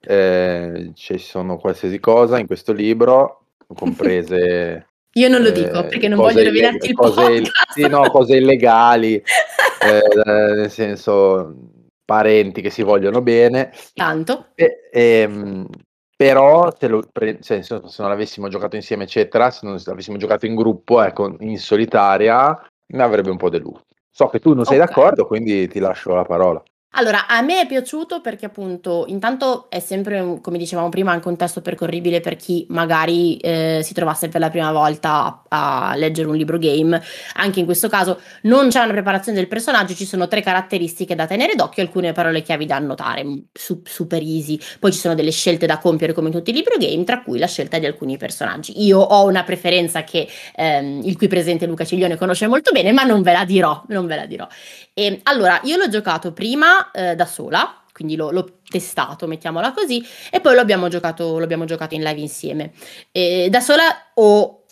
Eh, 0.00 0.92
ci 0.94 1.18
sono 1.18 1.56
qualsiasi 1.56 2.00
cosa 2.00 2.38
in 2.38 2.46
questo 2.46 2.72
libro, 2.72 3.46
comprese 3.74 4.86
Io 5.14 5.28
non 5.28 5.42
lo 5.42 5.48
eh, 5.48 5.52
dico 5.52 5.86
perché 5.86 6.08
non 6.08 6.18
voglio 6.18 6.44
rovinarti 6.44 6.88
il 6.88 6.94
cose, 6.94 7.22
podcast. 7.22 7.72
sì, 7.72 7.88
no, 7.88 8.08
cose 8.10 8.36
illegali, 8.36 9.14
eh, 9.82 10.02
nel 10.24 10.70
senso 10.70 11.54
parenti 12.04 12.60
che 12.60 12.70
si 12.70 12.82
vogliono 12.82 13.22
bene. 13.22 13.72
Tanto. 13.94 14.46
E- 14.54 14.88
ehm, 14.90 15.66
però 16.18 16.74
se, 16.76 16.88
lo 16.88 17.08
senso, 17.38 17.86
se 17.86 18.02
non 18.02 18.10
l'avessimo 18.10 18.48
giocato 18.48 18.74
insieme, 18.74 19.04
eccetera, 19.04 19.52
se 19.52 19.60
non 19.64 19.78
l'avessimo 19.84 20.16
giocato 20.16 20.46
in 20.46 20.56
gruppo, 20.56 21.00
ecco, 21.00 21.36
in 21.38 21.58
solitaria, 21.58 22.60
mi 22.88 23.00
avrebbe 23.00 23.30
un 23.30 23.36
po' 23.36 23.48
deluso. 23.48 23.84
So 24.10 24.26
che 24.26 24.40
tu 24.40 24.52
non 24.52 24.64
sei 24.64 24.80
Ok. 24.80 24.86
d'accordo, 24.86 25.26
quindi 25.28 25.68
ti 25.68 25.78
lascio 25.78 26.12
la 26.16 26.24
parola. 26.24 26.60
Allora, 26.92 27.26
a 27.28 27.42
me 27.42 27.60
è 27.60 27.66
piaciuto 27.66 28.20
perché 28.22 28.46
appunto, 28.46 29.04
intanto 29.08 29.68
è 29.70 29.78
sempre, 29.78 30.18
un- 30.20 30.40
come 30.40 30.58
dicevamo 30.58 30.88
prima, 30.88 31.12
un 31.12 31.20
contesto 31.20 31.60
percorribile 31.60 32.20
per 32.20 32.34
chi 32.34 32.66
magari 32.70 33.36
eh, 33.36 33.80
si 33.84 33.92
trovasse 33.94 34.28
per 34.28 34.40
la 34.40 34.48
prima 34.50 34.72
volta 34.72 35.44
a, 35.48 35.90
a 35.90 35.94
leggere 35.96 36.28
un 36.28 36.34
libro 36.34 36.58
game. 36.58 37.00
Anche 37.34 37.60
in 37.60 37.66
questo 37.66 37.88
caso 37.88 38.20
non 38.44 38.68
c'è 38.70 38.80
una 38.82 38.92
preparazione 38.92 39.38
del 39.38 39.46
personaggio, 39.48 39.94
ci 39.94 40.06
sono 40.06 40.26
tre 40.28 40.40
caratteristiche 40.40 41.14
da 41.14 41.26
tenere 41.26 41.54
d'occhio, 41.54 41.82
alcune 41.84 42.12
parole 42.12 42.42
chiavi 42.42 42.66
da 42.66 42.76
annotare, 42.76 43.22
mm, 43.22 43.36
su- 43.52 43.82
super 43.84 44.20
easy. 44.22 44.58
Poi 44.80 44.90
ci 44.90 44.98
sono 44.98 45.14
delle 45.14 45.30
scelte 45.30 45.66
da 45.66 45.78
compiere 45.78 46.12
come 46.14 46.28
in 46.28 46.34
tutti 46.34 46.50
i 46.50 46.54
libro 46.54 46.74
game, 46.78 47.04
tra 47.04 47.22
cui 47.22 47.38
la 47.38 47.46
scelta 47.46 47.78
di 47.78 47.86
alcuni 47.86 48.16
personaggi. 48.16 48.82
Io 48.82 48.98
ho 48.98 49.24
una 49.26 49.44
preferenza 49.44 50.02
che 50.04 50.26
ehm, 50.56 51.02
il 51.04 51.16
qui 51.16 51.28
presente 51.28 51.66
Luca 51.66 51.84
Ciglione 51.84 52.16
conosce 52.16 52.46
molto 52.48 52.72
bene, 52.72 52.90
ma 52.92 53.02
non 53.04 53.22
ve 53.22 53.32
la 53.32 53.44
dirò, 53.44 53.84
non 53.88 54.06
ve 54.06 54.16
la 54.16 54.26
dirò. 54.26 54.48
E, 54.94 55.20
allora, 55.24 55.60
io 55.64 55.76
l'ho 55.76 55.88
giocato 55.88 56.32
prima 56.32 56.77
eh, 56.92 57.14
da 57.14 57.26
sola, 57.26 57.82
quindi 57.92 58.16
l'ho, 58.16 58.30
l'ho 58.30 58.60
testato, 58.68 59.26
mettiamola 59.26 59.72
così, 59.72 60.04
e 60.30 60.40
poi 60.40 60.54
lo 60.54 60.60
abbiamo 60.60 60.88
giocato, 60.88 61.38
lo 61.38 61.44
abbiamo 61.44 61.64
giocato 61.64 61.94
in 61.94 62.02
live 62.02 62.20
insieme. 62.20 62.72
E 63.10 63.48
da 63.50 63.60
sola 63.60 63.84
ho 64.14 64.64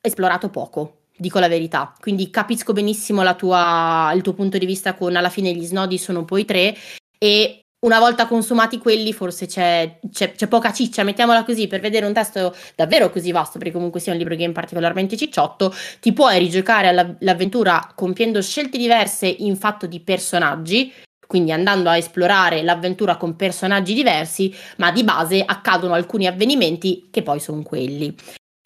esplorato 0.00 0.50
poco, 0.50 1.00
dico 1.16 1.38
la 1.38 1.48
verità, 1.48 1.94
quindi 1.98 2.30
capisco 2.30 2.72
benissimo 2.72 3.22
tua, 3.36 4.12
il 4.14 4.22
tuo 4.22 4.34
punto 4.34 4.58
di 4.58 4.66
vista 4.66 4.94
con 4.94 5.16
alla 5.16 5.30
fine 5.30 5.52
gli 5.52 5.64
snodi 5.64 5.98
sono 5.98 6.24
poi 6.24 6.44
tre 6.44 6.76
e 7.18 7.60
una 7.86 7.98
volta 7.98 8.26
consumati 8.26 8.78
quelli 8.78 9.12
forse 9.12 9.46
c'è, 9.46 9.98
c'è, 10.10 10.32
c'è, 10.32 10.48
poca 10.48 10.72
ciccia, 10.72 11.02
mettiamola 11.02 11.44
così, 11.44 11.66
per 11.66 11.80
vedere 11.80 12.06
un 12.06 12.12
testo 12.12 12.54
davvero 12.74 13.10
così 13.10 13.30
vasto, 13.32 13.58
perché 13.58 13.72
comunque 13.72 14.00
sia 14.00 14.12
un 14.12 14.18
libro 14.18 14.34
game 14.34 14.52
particolarmente 14.52 15.16
cicciotto, 15.16 15.72
ti 16.00 16.12
puoi 16.12 16.38
rigiocare 16.38 16.88
all'avventura 16.88 17.92
compiendo 17.94 18.42
scelte 18.42 18.78
diverse 18.78 19.26
in 19.26 19.56
fatto 19.56 19.86
di 19.86 20.00
personaggi, 20.00 20.92
quindi 21.26 21.52
andando 21.52 21.88
a 21.88 21.96
esplorare 21.96 22.62
l'avventura 22.62 23.16
con 23.16 23.36
personaggi 23.36 23.94
diversi, 23.94 24.54
ma 24.76 24.90
di 24.92 25.04
base 25.04 25.42
accadono 25.44 25.94
alcuni 25.94 26.26
avvenimenti 26.26 27.08
che 27.10 27.22
poi 27.22 27.40
sono 27.40 27.62
quelli. 27.62 28.14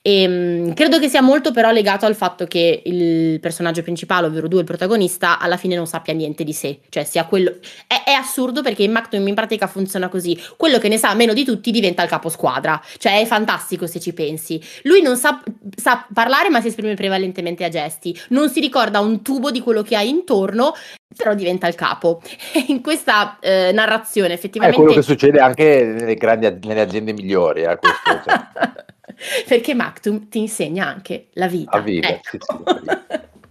E 0.03 0.27
um, 0.27 0.73
credo 0.73 0.99
che 0.99 1.11
sia 1.11 1.21
molto 1.21 1.53
però 1.53 1.71
legato 1.71 2.07
al 2.07 2.15
fatto 2.15 2.47
che 2.47 2.83
il 2.87 3.39
personaggio 3.39 3.83
principale, 3.83 4.29
ovvero 4.29 4.49
due 4.49 4.61
il 4.61 4.65
protagonista, 4.67 5.39
alla 5.39 5.59
fine 5.59 5.77
non 5.77 5.87
sappia 5.87 6.15
niente 6.15 6.43
di 6.43 6.55
sé. 6.55 6.81
Cioè, 6.89 7.05
sia 7.05 7.27
quello. 7.27 7.57
È, 7.87 8.05
è 8.07 8.13
assurdo 8.13 8.63
perché 8.63 8.83
in 8.83 8.93
Mactum 8.93 9.27
in 9.29 9.35
pratica 9.35 9.67
funziona 9.67 10.09
così. 10.09 10.41
Quello 10.57 10.79
che 10.79 10.89
ne 10.89 10.97
sa 10.97 11.15
meno 11.15 11.35
di 11.35 11.45
tutti 11.45 11.71
diventa 11.71 12.03
il 12.03 12.09
caposquadra. 12.09 12.81
Cioè, 12.97 13.21
è 13.21 13.27
fantastico 13.27 13.87
se 13.87 14.01
ci 14.01 14.15
pensi. 14.15 14.59
Lui 14.85 15.03
non 15.03 15.19
sa, 15.19 15.43
sa 15.77 16.07
parlare, 16.13 16.49
ma 16.49 16.63
si 16.63 16.69
esprime 16.69 16.95
prevalentemente 16.95 17.65
a 17.65 17.69
gesti. 17.69 18.19
Non 18.29 18.49
si 18.49 18.61
ricorda 18.61 19.01
un 19.01 19.21
tubo 19.21 19.51
di 19.51 19.61
quello 19.61 19.83
che 19.83 19.97
ha 19.97 20.03
intorno, 20.03 20.73
però 21.15 21.35
diventa 21.35 21.67
il 21.67 21.75
capo. 21.75 22.23
In 22.69 22.81
questa 22.81 23.37
eh, 23.39 23.71
narrazione, 23.73 24.33
effettivamente. 24.33 24.81
È 24.81 24.83
quello 24.83 24.99
che 24.99 25.05
succede 25.05 25.41
anche 25.41 25.85
nelle 25.85 26.15
grandi 26.15 26.49
nelle 26.67 26.81
aziende 26.81 27.13
migliori. 27.13 27.65
Eh, 27.65 27.77
questo, 27.77 28.23
cioè. 28.25 28.89
Perché 29.47 29.75
Mactum 29.75 30.29
ti 30.29 30.39
insegna 30.39 30.87
anche 30.87 31.29
la 31.35 31.47
vita. 31.47 31.71
A 31.73 31.81
vivere, 31.81 32.21
ecco. 32.23 32.31
sì, 32.31 32.39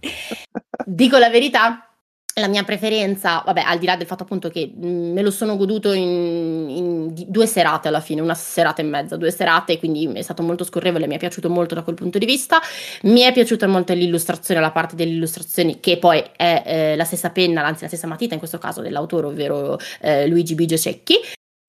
sì. 0.00 0.18
Dico 0.84 1.18
la 1.18 1.28
verità, 1.28 1.90
la 2.34 2.48
mia 2.48 2.62
preferenza, 2.64 3.42
vabbè, 3.44 3.60
al 3.60 3.78
di 3.78 3.86
là 3.86 3.96
del 3.96 4.06
fatto 4.06 4.22
appunto 4.22 4.48
che 4.48 4.72
mh, 4.74 4.86
me 4.86 5.22
lo 5.22 5.30
sono 5.30 5.56
goduto 5.56 5.92
in, 5.92 6.68
in, 6.68 7.24
due 7.26 7.46
serate 7.46 7.88
alla 7.88 8.00
fine, 8.00 8.20
una 8.20 8.34
serata 8.34 8.82
e 8.82 8.84
mezza, 8.84 9.16
due 9.16 9.30
serate, 9.30 9.78
quindi 9.78 10.10
è 10.12 10.22
stato 10.22 10.42
molto 10.42 10.64
scorrevole, 10.64 11.06
mi 11.06 11.14
è 11.14 11.18
piaciuto 11.18 11.50
molto 11.50 11.74
da 11.74 11.82
quel 11.82 11.96
punto 11.96 12.18
di 12.18 12.26
vista. 12.26 12.60
Mi 13.02 13.20
è 13.20 13.32
piaciuta 13.32 13.66
molto 13.66 13.92
l'illustrazione, 13.92 14.60
la 14.60 14.70
parte 14.70 14.96
delle 14.96 15.12
illustrazioni, 15.12 15.80
che 15.80 15.98
poi 15.98 16.22
è 16.36 16.62
eh, 16.64 16.96
la 16.96 17.04
stessa 17.04 17.30
penna, 17.30 17.64
anzi 17.64 17.82
la 17.82 17.88
stessa 17.88 18.06
matita 18.06 18.34
in 18.34 18.40
questo 18.40 18.58
caso 18.58 18.80
dell'autore, 18.80 19.26
ovvero 19.26 19.78
eh, 20.00 20.26
Luigi 20.26 20.54
Bigio 20.54 20.76
Cecchi. 20.76 21.14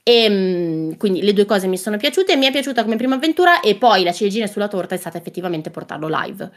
E 0.04 0.30
mm, 0.30 0.94
quindi 0.94 1.22
le 1.22 1.34
due 1.34 1.46
cose 1.46 1.68
mi 1.68 1.78
sono 1.78 1.98
piaciute. 1.98 2.36
Mi 2.36 2.46
è 2.46 2.52
piaciuta 2.52 2.84
come 2.84 2.96
prima 2.96 3.16
avventura 3.16 3.60
e 3.60 3.76
poi 3.76 4.04
la 4.04 4.12
ciliegina 4.12 4.48
sulla 4.48 4.68
torta 4.68 4.96
è 4.96 4.98
stata 4.98 5.18
effettivamente 5.18 5.70
portarlo 5.70 6.08
live. 6.10 6.50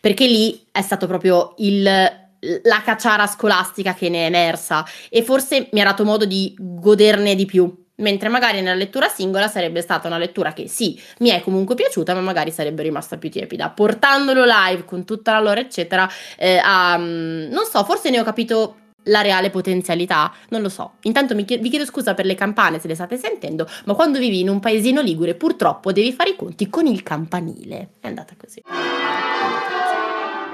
Perché 0.00 0.26
lì 0.26 0.66
è 0.72 0.80
stato 0.80 1.06
proprio 1.06 1.54
il, 1.58 1.82
la 1.82 2.82
cacciara 2.84 3.26
scolastica 3.26 3.94
che 3.94 4.08
ne 4.08 4.24
è 4.24 4.26
emersa 4.26 4.84
e 5.10 5.22
forse 5.22 5.68
mi 5.72 5.80
ha 5.80 5.84
dato 5.84 6.04
modo 6.04 6.24
di 6.24 6.54
goderne 6.58 7.34
di 7.34 7.44
più. 7.44 7.84
Mentre 7.98 8.28
magari 8.28 8.60
nella 8.60 8.74
lettura 8.74 9.08
singola 9.08 9.48
sarebbe 9.48 9.80
stata 9.80 10.06
una 10.06 10.18
lettura 10.18 10.52
che 10.52 10.68
sì, 10.68 11.00
mi 11.20 11.30
è 11.30 11.40
comunque 11.40 11.74
piaciuta, 11.74 12.12
ma 12.12 12.20
magari 12.20 12.50
sarebbe 12.50 12.82
rimasta 12.82 13.16
più 13.16 13.30
tiepida. 13.30 13.70
Portandolo 13.70 14.44
live 14.44 14.84
con 14.84 15.06
tutta 15.06 15.32
la 15.32 15.40
loro, 15.40 15.60
eccetera, 15.60 16.06
eh, 16.36 16.60
a, 16.62 16.98
mm, 16.98 17.50
non 17.50 17.64
so, 17.64 17.82
forse 17.84 18.10
ne 18.10 18.20
ho 18.20 18.24
capito 18.24 18.76
la 19.06 19.20
reale 19.20 19.50
potenzialità? 19.50 20.32
Non 20.50 20.62
lo 20.62 20.68
so. 20.68 20.94
Intanto 21.02 21.34
chied- 21.34 21.60
vi 21.60 21.68
chiedo 21.68 21.84
scusa 21.84 22.14
per 22.14 22.26
le 22.26 22.34
campane 22.34 22.78
se 22.78 22.88
le 22.88 22.94
state 22.94 23.16
sentendo, 23.16 23.66
ma 23.84 23.94
quando 23.94 24.18
vivi 24.18 24.40
in 24.40 24.48
un 24.48 24.60
paesino 24.60 25.00
ligure 25.00 25.34
purtroppo 25.34 25.92
devi 25.92 26.12
fare 26.12 26.30
i 26.30 26.36
conti 26.36 26.68
con 26.68 26.86
il 26.86 27.02
campanile. 27.02 27.90
È 28.00 28.06
andata 28.06 28.34
così 28.38 28.62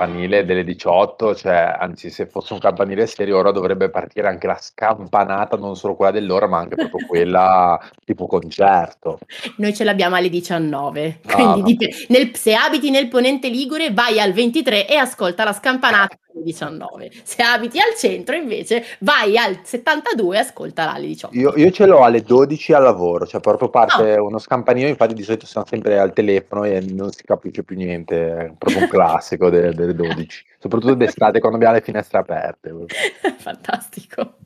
campanile 0.03 0.45
delle 0.45 0.65
18, 0.65 1.35
cioè, 1.35 1.77
anzi 1.79 2.11
se 2.11 2.27
fosse 2.27 2.53
un 2.53 2.59
campanile 2.59 3.07
serio 3.07 3.39
ora 3.39 3.53
dovrebbe 3.53 3.91
partire 3.91 4.29
anche 4.29 4.47
la 4.47 4.59
scampanata, 4.61 5.57
non 5.57 5.77
solo 5.77 5.95
quella 5.95 6.11
dell'ora, 6.11 6.49
ma 6.49 6.59
anche 6.59 6.75
proprio 6.75 7.07
quella 7.07 7.81
tipo 8.05 8.27
concerto. 8.27 9.19
Noi 9.57 9.75
ce 9.75 9.85
l'abbiamo 9.85 10.17
alle 10.17 10.29
19, 10.29 11.21
ah, 11.27 11.35
quindi 11.35 11.61
no. 11.61 11.67
dip- 11.67 12.07
nel, 12.09 12.35
se 12.35 12.55
abiti 12.55 12.91
nel 12.91 13.09
Ponente 13.09 13.49
Ligure 13.49 13.93
vai 13.93 14.19
al 14.21 14.33
23 14.33 14.89
e 14.89 14.97
ascolta 14.97 15.45
la 15.45 15.53
scampanata 15.53 16.17
19. 16.35 17.11
Se 17.23 17.43
abiti 17.43 17.79
al 17.79 17.97
centro 17.97 18.35
invece 18.35 18.85
vai 19.01 19.37
al 19.37 19.61
72 19.62 20.37
e 20.37 20.39
ascolta 20.41 20.93
alle 20.93 21.07
18. 21.07 21.37
Io, 21.37 21.53
io, 21.57 21.71
ce 21.71 21.87
l'ho 21.87 22.03
alle 22.03 22.23
12 22.23 22.73
al 22.73 22.83
lavoro, 22.83 23.27
cioè 23.27 23.41
proprio 23.41 23.69
parte 23.69 24.17
no. 24.17 24.27
uno 24.27 24.39
scampanino, 24.39 24.89
infatti 24.89 25.15
di 25.15 25.23
solito 25.23 25.47
sono 25.47 25.65
sempre 25.69 25.99
al 25.99 26.12
telefono 26.12 26.65
e 26.65 26.81
non 26.81 27.11
si 27.12 27.23
capisce 27.25 27.62
più 27.62 27.77
niente, 27.77 28.37
è 28.37 28.53
proprio 28.57 28.83
un 28.83 28.89
classico 28.89 29.51
delle, 29.51 29.75
delle 29.75 29.95
12, 29.95 30.45
soprattutto 30.59 30.95
d'estate 30.95 31.39
quando 31.41 31.57
abbiamo 31.57 31.75
le 31.75 31.83
finestre 31.83 32.19
aperte. 32.19 32.73
Fantastico. 33.39 34.37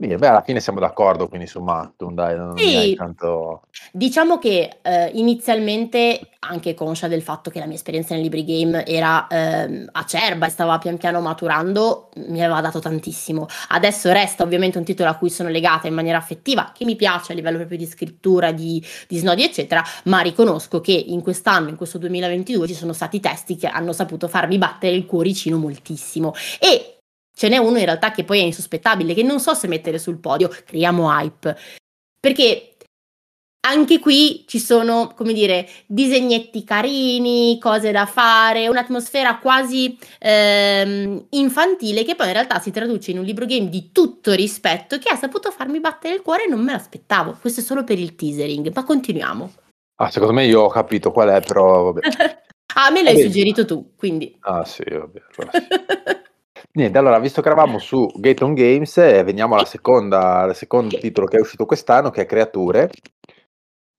Beh, 0.00 0.28
alla 0.28 0.42
fine 0.42 0.60
siamo 0.60 0.78
d'accordo 0.78 1.26
quindi 1.26 1.48
su 1.48 1.60
Mattum, 1.60 2.14
dai, 2.14 2.36
non 2.36 2.56
sì, 2.56 2.94
tanto... 2.94 3.62
Diciamo 3.90 4.38
che 4.38 4.78
eh, 4.80 5.10
inizialmente, 5.14 6.20
anche 6.38 6.74
conscia 6.74 7.08
del 7.08 7.20
fatto 7.20 7.50
che 7.50 7.58
la 7.58 7.66
mia 7.66 7.74
esperienza 7.74 8.14
nei 8.14 8.22
libri 8.22 8.44
game 8.44 8.86
era 8.86 9.26
eh, 9.26 9.86
acerba 9.90 10.46
e 10.46 10.50
stava 10.50 10.78
pian 10.78 10.98
piano 10.98 11.20
maturando, 11.20 12.10
mi 12.28 12.40
aveva 12.40 12.60
dato 12.60 12.78
tantissimo. 12.78 13.48
Adesso 13.70 14.12
resta 14.12 14.44
ovviamente 14.44 14.78
un 14.78 14.84
titolo 14.84 15.10
a 15.10 15.16
cui 15.16 15.30
sono 15.30 15.48
legata 15.48 15.88
in 15.88 15.94
maniera 15.94 16.18
affettiva, 16.18 16.70
che 16.72 16.84
mi 16.84 16.94
piace 16.94 17.32
a 17.32 17.34
livello 17.34 17.56
proprio 17.56 17.78
di 17.78 17.86
scrittura, 17.86 18.52
di, 18.52 18.80
di 19.08 19.18
snodi, 19.18 19.42
eccetera, 19.42 19.82
ma 20.04 20.20
riconosco 20.20 20.80
che 20.80 20.92
in 20.92 21.22
quest'anno, 21.22 21.70
in 21.70 21.76
questo 21.76 21.98
2022, 21.98 22.68
ci 22.68 22.74
sono 22.74 22.92
stati 22.92 23.18
testi 23.18 23.56
che 23.56 23.66
hanno 23.66 23.92
saputo 23.92 24.28
farmi 24.28 24.58
battere 24.58 24.94
il 24.94 25.06
cuoricino 25.06 25.58
moltissimo. 25.58 26.34
E 26.60 26.97
Ce 27.38 27.48
n'è 27.48 27.56
uno 27.56 27.78
in 27.78 27.84
realtà 27.84 28.10
che 28.10 28.24
poi 28.24 28.40
è 28.40 28.42
insospettabile, 28.42 29.14
che 29.14 29.22
non 29.22 29.38
so 29.38 29.54
se 29.54 29.68
mettere 29.68 30.00
sul 30.00 30.18
podio, 30.18 30.48
creiamo 30.48 31.08
hype. 31.08 31.56
Perché 32.18 32.74
anche 33.68 34.00
qui 34.00 34.42
ci 34.48 34.58
sono, 34.58 35.12
come 35.14 35.32
dire, 35.32 35.68
disegnetti 35.86 36.64
carini, 36.64 37.56
cose 37.60 37.92
da 37.92 38.06
fare, 38.06 38.66
un'atmosfera 38.66 39.38
quasi 39.38 39.96
ehm, 40.18 41.26
infantile 41.30 42.02
che 42.02 42.16
poi 42.16 42.26
in 42.26 42.32
realtà 42.32 42.58
si 42.58 42.72
traduce 42.72 43.12
in 43.12 43.18
un 43.18 43.24
libro 43.24 43.46
game 43.46 43.68
di 43.68 43.92
tutto 43.92 44.32
rispetto 44.32 44.98
che 44.98 45.08
ha 45.08 45.14
saputo 45.14 45.52
farmi 45.52 45.78
battere 45.78 46.16
il 46.16 46.22
cuore 46.22 46.46
e 46.46 46.48
non 46.48 46.58
me 46.58 46.72
l'aspettavo. 46.72 47.36
Questo 47.40 47.60
è 47.60 47.62
solo 47.62 47.84
per 47.84 48.00
il 48.00 48.16
teasering, 48.16 48.72
ma 48.74 48.82
continuiamo. 48.82 49.52
Ah, 50.00 50.10
secondo 50.10 50.34
me 50.34 50.44
io 50.44 50.62
ho 50.62 50.68
capito 50.70 51.12
qual 51.12 51.28
è, 51.28 51.40
però 51.40 51.92
vabbè. 51.92 52.00
ah, 52.74 52.90
me 52.90 53.04
l'hai 53.04 53.14
vabbè. 53.14 53.24
suggerito 53.26 53.64
tu, 53.64 53.92
quindi. 53.94 54.36
Ah, 54.40 54.64
sì, 54.64 54.82
vabbè. 54.82 55.20
Niente, 56.78 56.96
allora, 56.96 57.18
visto 57.18 57.42
che 57.42 57.48
eravamo 57.48 57.80
su 57.80 58.08
Gaton 58.14 58.54
Games, 58.54 58.96
eh, 58.98 59.24
veniamo 59.24 59.56
alla 59.56 59.64
seconda, 59.64 60.42
al 60.42 60.54
secondo 60.54 60.96
titolo 60.96 61.26
che 61.26 61.38
è 61.38 61.40
uscito 61.40 61.66
quest'anno, 61.66 62.10
che 62.10 62.20
è 62.20 62.24
Creature. 62.24 62.88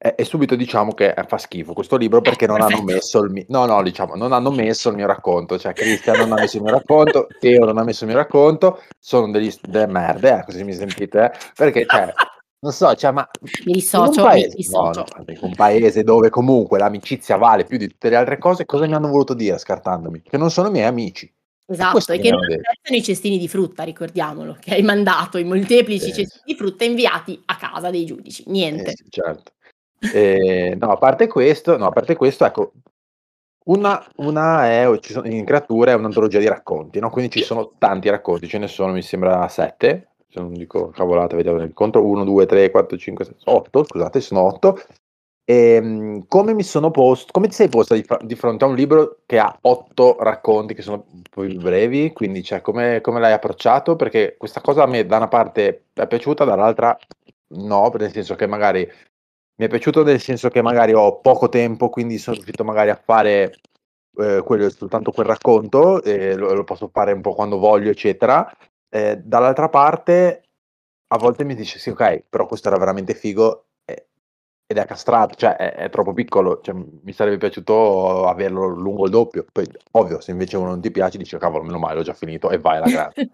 E, 0.01 0.15
e 0.17 0.23
subito 0.23 0.55
diciamo 0.55 0.93
che 0.93 1.13
fa 1.27 1.37
schifo 1.37 1.73
questo 1.73 1.97
libro 1.97 2.21
perché 2.21 2.47
non 2.47 2.61
hanno 2.61 2.81
messo 2.81 3.21
il 3.21 3.31
mio, 3.31 3.43
no, 3.49 3.65
no, 3.65 3.83
diciamo, 3.83 4.15
non 4.15 4.31
hanno 4.31 4.49
messo 4.49 4.87
il 4.87 4.95
mio 4.95 5.07
racconto. 5.07 5.59
Cioè, 5.59 5.73
Cristian 5.73 6.19
non 6.19 6.31
ha 6.31 6.35
messo 6.35 6.55
il 6.55 6.63
mio 6.63 6.71
racconto, 6.71 7.27
Teo 7.37 7.65
non 7.65 7.77
ha 7.79 7.83
messo 7.83 8.05
il 8.05 8.11
mio 8.11 8.19
racconto, 8.19 8.81
sono 8.97 9.29
degli, 9.29 9.53
delle 9.61 9.87
merde, 9.87 10.37
eh, 10.39 10.43
così 10.45 10.63
mi 10.63 10.71
sentite, 10.71 11.25
eh? 11.25 11.31
perché 11.53 11.85
cioè, 11.85 12.13
non 12.61 12.71
so, 12.71 12.95
cioè, 12.95 13.11
ma 13.11 13.27
mi 13.65 13.73
dissocio, 13.73 14.23
paese, 14.23 14.47
mi 14.47 14.55
dissocio. 14.55 15.05
No, 15.17 15.23
no, 15.25 15.35
un 15.41 15.53
paese 15.53 16.03
dove 16.03 16.29
comunque 16.29 16.79
l'amicizia 16.79 17.35
vale 17.35 17.65
più 17.65 17.77
di 17.77 17.89
tutte 17.89 18.07
le 18.07 18.15
altre 18.15 18.37
cose, 18.37 18.65
cosa 18.65 18.87
mi 18.87 18.93
hanno 18.93 19.09
voluto 19.09 19.33
dire 19.33 19.57
scartandomi? 19.57 20.21
Che 20.21 20.37
non 20.37 20.49
sono 20.49 20.69
miei 20.69 20.85
amici. 20.85 21.29
Esatto, 21.71 22.13
e 22.13 22.19
che 22.19 22.31
non 22.31 22.41
apprezzano 22.41 22.97
i 22.97 23.03
cestini 23.03 23.37
di 23.37 23.47
frutta, 23.47 23.83
ricordiamolo, 23.83 24.57
che 24.59 24.73
hai 24.73 24.81
mandato 24.81 25.37
i 25.37 25.43
molteplici 25.43 26.09
eh. 26.09 26.13
cestini 26.13 26.43
di 26.45 26.55
frutta 26.55 26.83
inviati 26.83 27.39
a 27.45 27.55
casa 27.57 27.91
dei 27.91 28.05
giudici. 28.05 28.43
Niente. 28.47 28.91
Eh, 28.91 28.95
certo. 29.09 29.51
Eh, 29.99 30.75
no, 30.79 30.91
a 30.91 30.97
parte 30.97 31.27
questo, 31.27 31.77
no, 31.77 31.87
a 31.87 31.91
parte 31.91 32.15
questo, 32.15 32.45
ecco, 32.45 32.73
una, 33.65 34.03
una 34.15 34.65
è, 34.67 34.99
ci 34.99 35.11
sono, 35.11 35.27
in 35.27 35.45
creatura 35.45 35.91
è 35.91 35.95
un'antologia 35.95 36.39
di 36.39 36.47
racconti, 36.47 36.99
no? 36.99 37.11
quindi 37.11 37.29
ci 37.29 37.43
sono 37.43 37.73
tanti 37.77 38.09
racconti, 38.09 38.47
ce 38.47 38.57
ne 38.57 38.67
sono, 38.67 38.93
mi 38.93 39.03
sembra, 39.03 39.47
sette, 39.47 40.13
se 40.27 40.39
non 40.39 40.53
dico 40.53 40.89
cavolate, 40.89 41.35
vediamo 41.35 41.59
nel 41.59 41.73
conto 41.73 42.03
1, 42.03 42.23
2, 42.23 42.45
3, 42.45 42.71
4, 42.71 42.97
5, 42.97 43.25
6, 43.25 43.33
8, 43.45 43.83
scusate, 43.83 44.21
sono 44.21 44.41
8. 44.41 44.79
E, 45.49 45.73
ehm, 45.73 46.27
come 46.27 46.53
mi 46.53 46.61
sono 46.61 46.91
posto, 46.91 47.31
come 47.31 47.47
ti 47.47 47.55
sei 47.55 47.69
posta 47.69 47.95
di, 47.95 48.05
di, 48.21 48.35
fronte 48.35 48.65
a 48.65 48.67
un 48.67 48.75
libro 48.75 49.21
che 49.25 49.39
ha 49.39 49.57
8 49.59 50.17
racconti 50.19 50.75
che 50.75 50.83
sono 50.83 51.05
un 51.11 51.23
po' 51.23 51.41
più 51.41 51.57
brevi, 51.59 52.13
quindi 52.13 52.43
cioè, 52.43 52.61
come, 52.61 53.01
come 53.01 53.19
l'hai 53.19 53.33
approcciato? 53.33 53.95
Perché 53.95 54.35
questa 54.37 54.61
cosa 54.61 54.83
a 54.83 54.85
me 54.85 55.07
da 55.07 55.17
una 55.17 55.27
parte 55.27 55.85
è 55.93 56.05
piaciuta, 56.05 56.43
dall'altra 56.45 56.95
no, 57.55 57.91
nel 57.97 58.11
senso 58.11 58.35
che 58.35 58.45
magari 58.45 58.87
mi 59.55 59.65
è 59.65 59.67
piaciuto 59.67 60.03
nel 60.03 60.19
senso 60.21 60.49
che 60.49 60.61
magari 60.61 60.93
ho 60.93 61.19
poco 61.19 61.49
tempo, 61.49 61.89
quindi 61.89 62.19
sono 62.19 62.35
riuscito 62.35 62.63
magari 62.63 62.91
a 62.91 63.01
fare 63.03 63.55
eh, 64.17 64.41
quello, 64.45 64.69
soltanto 64.69 65.11
quel 65.11 65.25
racconto, 65.25 66.03
eh, 66.03 66.35
lo, 66.35 66.53
lo, 66.53 66.63
posso 66.63 66.89
fare 66.93 67.11
un 67.11 67.21
po' 67.21 67.33
quando 67.33 67.57
voglio, 67.57 67.89
eccetera. 67.89 68.47
Eh, 68.87 69.17
dall'altra 69.23 69.69
parte, 69.69 70.43
a 71.07 71.17
volte 71.17 71.43
mi 71.43 71.55
dice 71.55 71.79
sì, 71.79 71.89
ok, 71.89 72.25
però 72.29 72.45
questo 72.45 72.67
era 72.67 72.77
veramente 72.77 73.15
figo 73.15 73.68
ed 74.71 74.77
è 74.77 74.85
castrato, 74.85 75.33
cioè 75.33 75.55
è, 75.55 75.73
è 75.73 75.89
troppo 75.89 76.13
piccolo, 76.13 76.61
cioè, 76.61 76.75
mi 76.75 77.11
sarebbe 77.11 77.37
piaciuto 77.37 78.27
averlo 78.27 78.67
lungo 78.67 79.05
il 79.05 79.09
doppio. 79.09 79.43
Poi, 79.51 79.65
ovvio, 79.93 80.21
se 80.21 80.29
invece 80.29 80.57
uno 80.57 80.67
non 80.67 80.79
ti 80.79 80.91
piace, 80.91 81.17
dici 81.17 81.35
cavolo, 81.39 81.63
meno 81.63 81.79
male, 81.79 81.95
l'ho 81.95 82.03
già 82.03 82.13
finito 82.13 82.51
e 82.51 82.59
vai 82.59 82.77
alla 82.77 82.85
grande. 83.09 83.29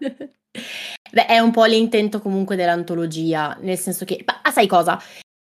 Beh, 1.12 1.26
è 1.26 1.38
un 1.38 1.50
po' 1.50 1.66
l'intento 1.66 2.22
comunque 2.22 2.56
dell'antologia, 2.56 3.54
nel 3.60 3.76
senso 3.76 4.06
che, 4.06 4.24
ma 4.24 4.50
sai 4.50 4.66
cosa? 4.66 4.98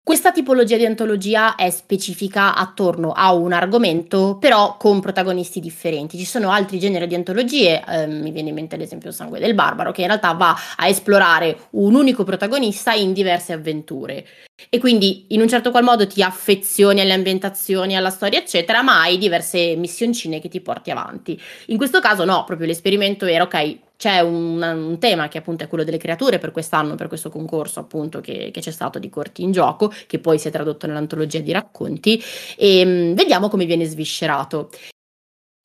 Questa 0.01 0.31
tipologia 0.31 0.75
di 0.75 0.87
antologia 0.87 1.53
è 1.53 1.69
specifica 1.69 2.55
attorno 2.55 3.11
a 3.11 3.31
un 3.31 3.53
argomento, 3.53 4.37
però 4.39 4.75
con 4.75 4.99
protagonisti 5.01 5.59
differenti. 5.59 6.17
Ci 6.17 6.25
sono 6.25 6.49
altri 6.49 6.79
generi 6.79 7.05
di 7.05 7.13
antologie, 7.13 7.83
eh, 7.87 8.07
mi 8.07 8.31
viene 8.31 8.49
in 8.49 8.55
mente 8.55 8.75
l'esempio 8.75 9.11
Sangue 9.11 9.37
del 9.39 9.53
Barbaro, 9.53 9.91
che 9.91 10.01
in 10.01 10.07
realtà 10.07 10.31
va 10.31 10.55
a 10.77 10.87
esplorare 10.87 11.67
un 11.71 11.93
unico 11.93 12.23
protagonista 12.23 12.91
in 12.93 13.13
diverse 13.13 13.53
avventure. 13.53 14.25
E 14.67 14.79
quindi 14.79 15.25
in 15.29 15.41
un 15.41 15.47
certo 15.47 15.69
qual 15.69 15.83
modo 15.83 16.07
ti 16.07 16.23
affezioni 16.23 17.01
alle 17.01 17.13
ambientazioni, 17.13 17.95
alla 17.95 18.09
storia, 18.09 18.39
eccetera, 18.39 18.81
ma 18.81 19.01
hai 19.01 19.19
diverse 19.19 19.75
missioncine 19.75 20.39
che 20.39 20.49
ti 20.49 20.59
porti 20.59 20.89
avanti. 20.89 21.39
In 21.67 21.77
questo 21.77 21.99
caso 21.99 22.25
no, 22.25 22.45
proprio 22.45 22.65
l'esperimento 22.65 23.25
era 23.25 23.43
ok, 23.43 23.77
c'è 23.99 24.21
un, 24.21 24.61
un, 24.61 24.97
tema 24.97 25.27
che 25.27 25.39
appunto 25.39 25.65
è 25.65 25.67
quello 25.67 25.83
delle 25.83 25.97
creature 25.97 26.39
per 26.39 26.51
quest'anno, 26.51 26.95
per 26.95 27.09
questo 27.09 27.29
concorso 27.29 27.81
appunto 27.81 28.21
che, 28.21 28.49
che 28.49 28.61
c'è 28.61 28.71
stato 28.71 28.97
di 28.97 29.09
Corti 29.09 29.43
in 29.43 29.51
Gioco, 29.51 29.91
che 30.07 30.19
poi 30.19 30.39
si 30.39 30.47
è 30.47 30.51
tradotto 30.51 30.87
nell'antologia 30.87 31.39
di 31.41 31.51
racconti, 31.51 32.17
e 32.55 32.85
mh, 32.85 32.89
mm, 32.89 33.13
vediamo 33.13 33.49
come 33.49 33.65
viene 33.65 33.83
sviscerato. 33.83 34.69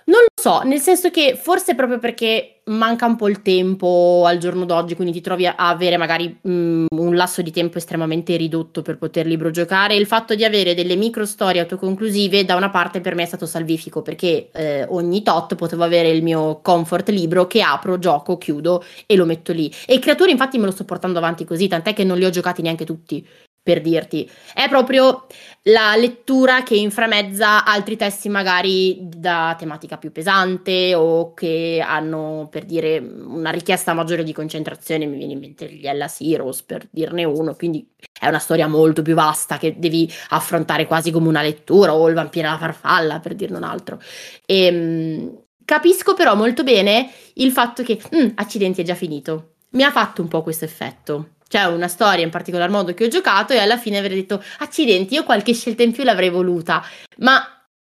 Non 0.07 0.19
lo 0.19 0.43
so, 0.43 0.63
nel 0.63 0.81
senso 0.81 1.11
che 1.11 1.37
forse 1.41 1.77
proprio 1.77 2.01
perché 2.01 2.54
manca 2.67 3.07
un 3.07 3.17
po' 3.17 3.29
il 3.29 3.43
tempo 3.43 4.25
al 4.27 4.39
giorno 4.39 4.65
d'oggi, 4.65 4.95
quindi 4.95 5.13
ti 5.13 5.21
trovi 5.21 5.47
a 5.47 5.55
avere 5.57 5.97
magari 5.97 6.39
mh, 6.41 6.87
un 6.91 7.15
lasso 7.15 7.43
di 7.43 7.51
tempo 7.51 7.79
estremamente 7.79 8.37
ridotto 8.37 8.83
per 8.83 8.97
poter 8.97 9.27
libro 9.27 9.51
giocare, 9.51 9.97
il 9.97 10.07
fatto 10.07 10.35
di 10.35 10.45
avere 10.45 10.75
delle 10.75 10.97
micro 10.97 11.27
storie 11.27 11.61
autoconclusive 11.61 12.45
da 12.45 12.55
una 12.57 12.71
parte 12.71 13.01
per 13.01 13.15
me 13.15 13.25
è 13.25 13.27
stato 13.27 13.47
salvifico 13.47 14.03
perché 14.03 14.49
eh, 14.53 14.87
ogni 14.89 15.23
tot 15.23 15.55
potevo 15.55 15.85
avere 15.85 16.09
il 16.09 16.23
mio 16.23 16.61
comfort 16.63 17.11
libro 17.11 17.47
che 17.47 17.61
apro, 17.61 17.99
gioco, 17.99 18.39
chiudo 18.39 18.83
e 19.07 19.17
lo 19.17 19.27
metto 19.27 19.53
lì. 19.53 19.71
E 19.87 19.99
creature 19.99 20.31
infatti 20.31 20.59
me 20.59 20.65
lo 20.65 20.73
sto 20.73 20.85
portando 20.85 21.19
avanti 21.19 21.45
così, 21.45 21.69
tant'è 21.69 21.93
che 21.93 22.05
non 22.05 22.19
li 22.19 22.25
ho 22.25 22.31
giocati 22.31 22.63
neanche 22.63 22.85
tutti 22.85 23.27
per 23.65 23.81
dirti. 23.81 24.31
È 24.53 24.69
proprio 24.69 25.25
la 25.63 25.97
lettura 25.97 26.63
che 26.63 26.77
inframezza 26.77 27.65
altri 27.65 27.97
testi 27.97 28.29
magari 28.29 28.99
da 29.01 29.57
tematica 29.59 29.97
più 29.97 30.13
pesante 30.13 30.95
o 30.95 31.33
che 31.33 31.83
hanno, 31.85 32.47
per 32.51 32.67
dire, 32.67 32.99
una 32.99 33.49
richiesta 33.49 33.95
maggiore 33.95 34.23
di 34.23 34.35
concentrazione. 34.35 35.07
Mi 35.07 35.17
viene 35.17 35.33
in 35.33 35.39
mente 35.39 35.73
gli 35.73 35.87
Hellas 35.87 36.21
Heroes, 36.21 36.63
per 36.63 36.87
dirne 36.91 37.25
uno. 37.25 37.55
Quindi 37.55 37.89
è 38.21 38.29
una 38.29 38.39
storia 38.39 38.69
molto 38.69 39.01
più 39.01 39.15
vasta 39.15 39.57
che 39.57 39.77
devi 39.79 40.13
affrontare 40.29 40.87
quasi 40.87 41.11
come 41.11 41.29
una 41.29 41.43
lettura 41.43 41.95
o 41.95 42.07
il 42.09 42.15
vampiro 42.15 42.49
alla 42.49 42.59
farfalla, 42.59 43.21
per 43.21 43.35
dirne 43.35 43.57
un 43.57 43.65
altro. 43.65 43.99
E, 44.45 44.67
ehm, 44.67 45.39
capisco 45.65 46.13
però 46.13 46.37
molto 46.37 46.63
bene 46.65 47.11
il 47.35 47.51
fatto 47.51 47.83
che, 47.83 47.99
mm, 48.15 48.33
accidenti, 48.35 48.83
è 48.83 48.85
già 48.85 48.95
finito. 48.95 49.53
Mi 49.71 49.85
ha 49.85 49.91
fatto 49.91 50.21
un 50.21 50.29
po' 50.29 50.43
questo 50.43 50.67
effetto 50.67 51.31
c'è 51.55 51.67
una 51.67 51.87
storia 51.87 52.25
in 52.25 52.31
particolar 52.31 52.69
modo 52.69 52.93
che 52.95 53.05
ho 53.05 53.09
giocato 53.09 53.53
e 53.53 53.59
alla 53.59 53.77
fine 53.77 53.99
avrei 53.99 54.17
detto 54.17 54.43
accidenti, 54.59 55.15
io 55.15 55.23
qualche 55.23 55.55
scelta 55.55 55.85
in 55.85 55.93
più 55.93 56.03
l'avrei 56.03 56.29
voluta, 56.29 56.83
ma 57.19 57.41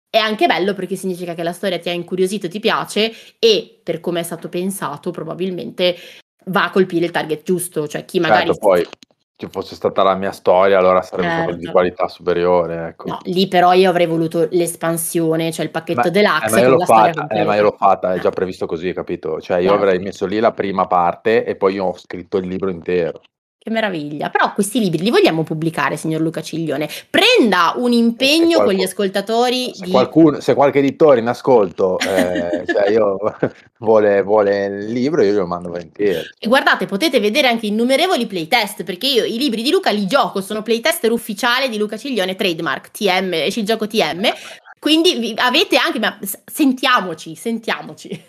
è 0.10 0.20
anche 0.20 0.48
bello 0.48 0.74
perché 0.74 0.96
significa 0.96 1.34
che 1.34 1.44
la 1.44 1.52
storia 1.52 1.78
ti 1.78 1.90
ha 1.90 1.92
incuriosito, 1.92 2.48
ti 2.48 2.62
piace 2.62 3.12
e 3.38 3.82
per 3.84 4.00
come 4.00 4.22
è 4.22 4.24
stato 4.24 4.48
pensato 4.48 5.12
probabilmente 5.12 5.98
va 6.46 6.64
a 6.64 6.70
colpire 6.70 7.04
il 7.04 7.12
target 7.12 7.44
giusto, 7.44 7.90
cioè 7.90 8.06
chi 8.06 8.22
magari... 8.22 8.46
Certo, 8.46 8.58
poi 8.58 8.88
se 9.36 9.50
fosse 9.50 9.76
stata 9.76 10.02
la 10.02 10.16
mia 10.16 10.32
storia 10.32 10.78
allora 10.78 11.02
sarebbe 11.02 11.28
certo. 11.28 11.56
di 11.58 11.66
qualità 11.66 12.08
superiore. 12.08 12.88
Ecco. 12.88 13.10
No, 13.10 13.20
lì 13.24 13.50
però 13.50 13.74
io 13.74 13.90
avrei 13.90 14.08
voluto 14.08 14.48
l'espansione, 14.50 15.52
cioè 15.52 15.66
il 15.66 15.72
pacchetto 15.72 16.04
ma, 16.04 16.10
deluxe. 16.10 16.48
Eh, 16.48 16.52
ma, 16.52 16.60
io 16.62 16.70
l'ho 16.70 16.86
fatta, 16.86 17.28
eh, 17.28 17.44
ma 17.44 17.56
io 17.58 17.64
l'ho 17.64 17.76
fatta, 17.78 18.14
è 18.14 18.20
già 18.20 18.30
previsto 18.30 18.66
così, 18.66 18.94
capito? 18.94 19.42
Cioè 19.42 19.58
io 19.58 19.72
certo. 19.72 19.84
avrei 19.84 20.00
messo 20.00 20.26
lì 20.26 20.40
la 20.40 20.54
prima 20.54 20.88
parte 20.88 21.44
e 21.44 21.58
poi 21.58 21.74
io 21.74 21.84
ho 21.84 21.98
scritto 21.98 22.38
il 22.38 22.48
libro 22.48 22.70
intero. 22.70 23.20
Che 23.68 23.74
meraviglia. 23.74 24.30
Però 24.30 24.54
questi 24.54 24.80
libri 24.80 25.04
li 25.04 25.10
vogliamo 25.10 25.44
pubblicare, 25.44 25.98
signor 25.98 26.22
Luca 26.22 26.42
Ciglione. 26.42 26.88
Prenda 27.10 27.74
un 27.76 27.92
impegno 27.92 28.46
qualcuno, 28.46 28.64
con 28.64 28.74
gli 28.76 28.84
ascoltatori. 28.84 29.72
Se, 29.74 29.84
di... 29.84 29.92
qualcuno, 29.92 30.40
se 30.40 30.54
qualche 30.54 30.80
editore 30.80 31.20
in 31.20 31.28
ascolto 31.28 32.00
eh, 32.00 32.64
cioè 32.66 32.90
io, 32.90 33.18
vuole, 33.80 34.22
vuole, 34.22 34.68
il 34.68 34.86
libro, 34.86 35.22
io 35.22 35.34
lo 35.34 35.48
mando 35.48 35.68
volentieri. 35.68 36.22
E 36.40 36.48
guardate, 36.48 36.86
potete 36.86 37.20
vedere 37.20 37.50
anche 37.50 37.66
innumerevoli 37.66 38.26
playtest, 38.26 38.86
perché 38.86 39.08
io 39.08 39.26
i 39.26 39.38
libri 39.38 39.62
di 39.62 39.70
Luca 39.70 39.90
li 39.90 40.06
gioco, 40.06 40.40
sono 40.40 40.62
playtester 40.62 41.12
ufficiale 41.12 41.68
di 41.68 41.78
Luca 41.78 41.98
Ciglione, 41.98 42.38
trademark, 42.38 42.92
TM, 42.92 43.34
esce 43.34 43.60
il 43.60 43.66
gioco 43.66 43.86
TM. 43.86 44.32
Quindi 44.80 45.34
avete 45.36 45.76
anche, 45.76 46.00
ma 46.00 46.18
sentiamoci, 46.46 47.36
sentiamoci. 47.36 48.28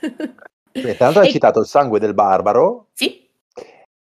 Beh, 0.73 0.97
tanto 0.97 1.21
hai 1.21 1.31
citato 1.31 1.61
il 1.61 1.67
sangue 1.67 2.01
del 2.01 2.15
barbaro. 2.15 2.89
Sì 2.93 3.27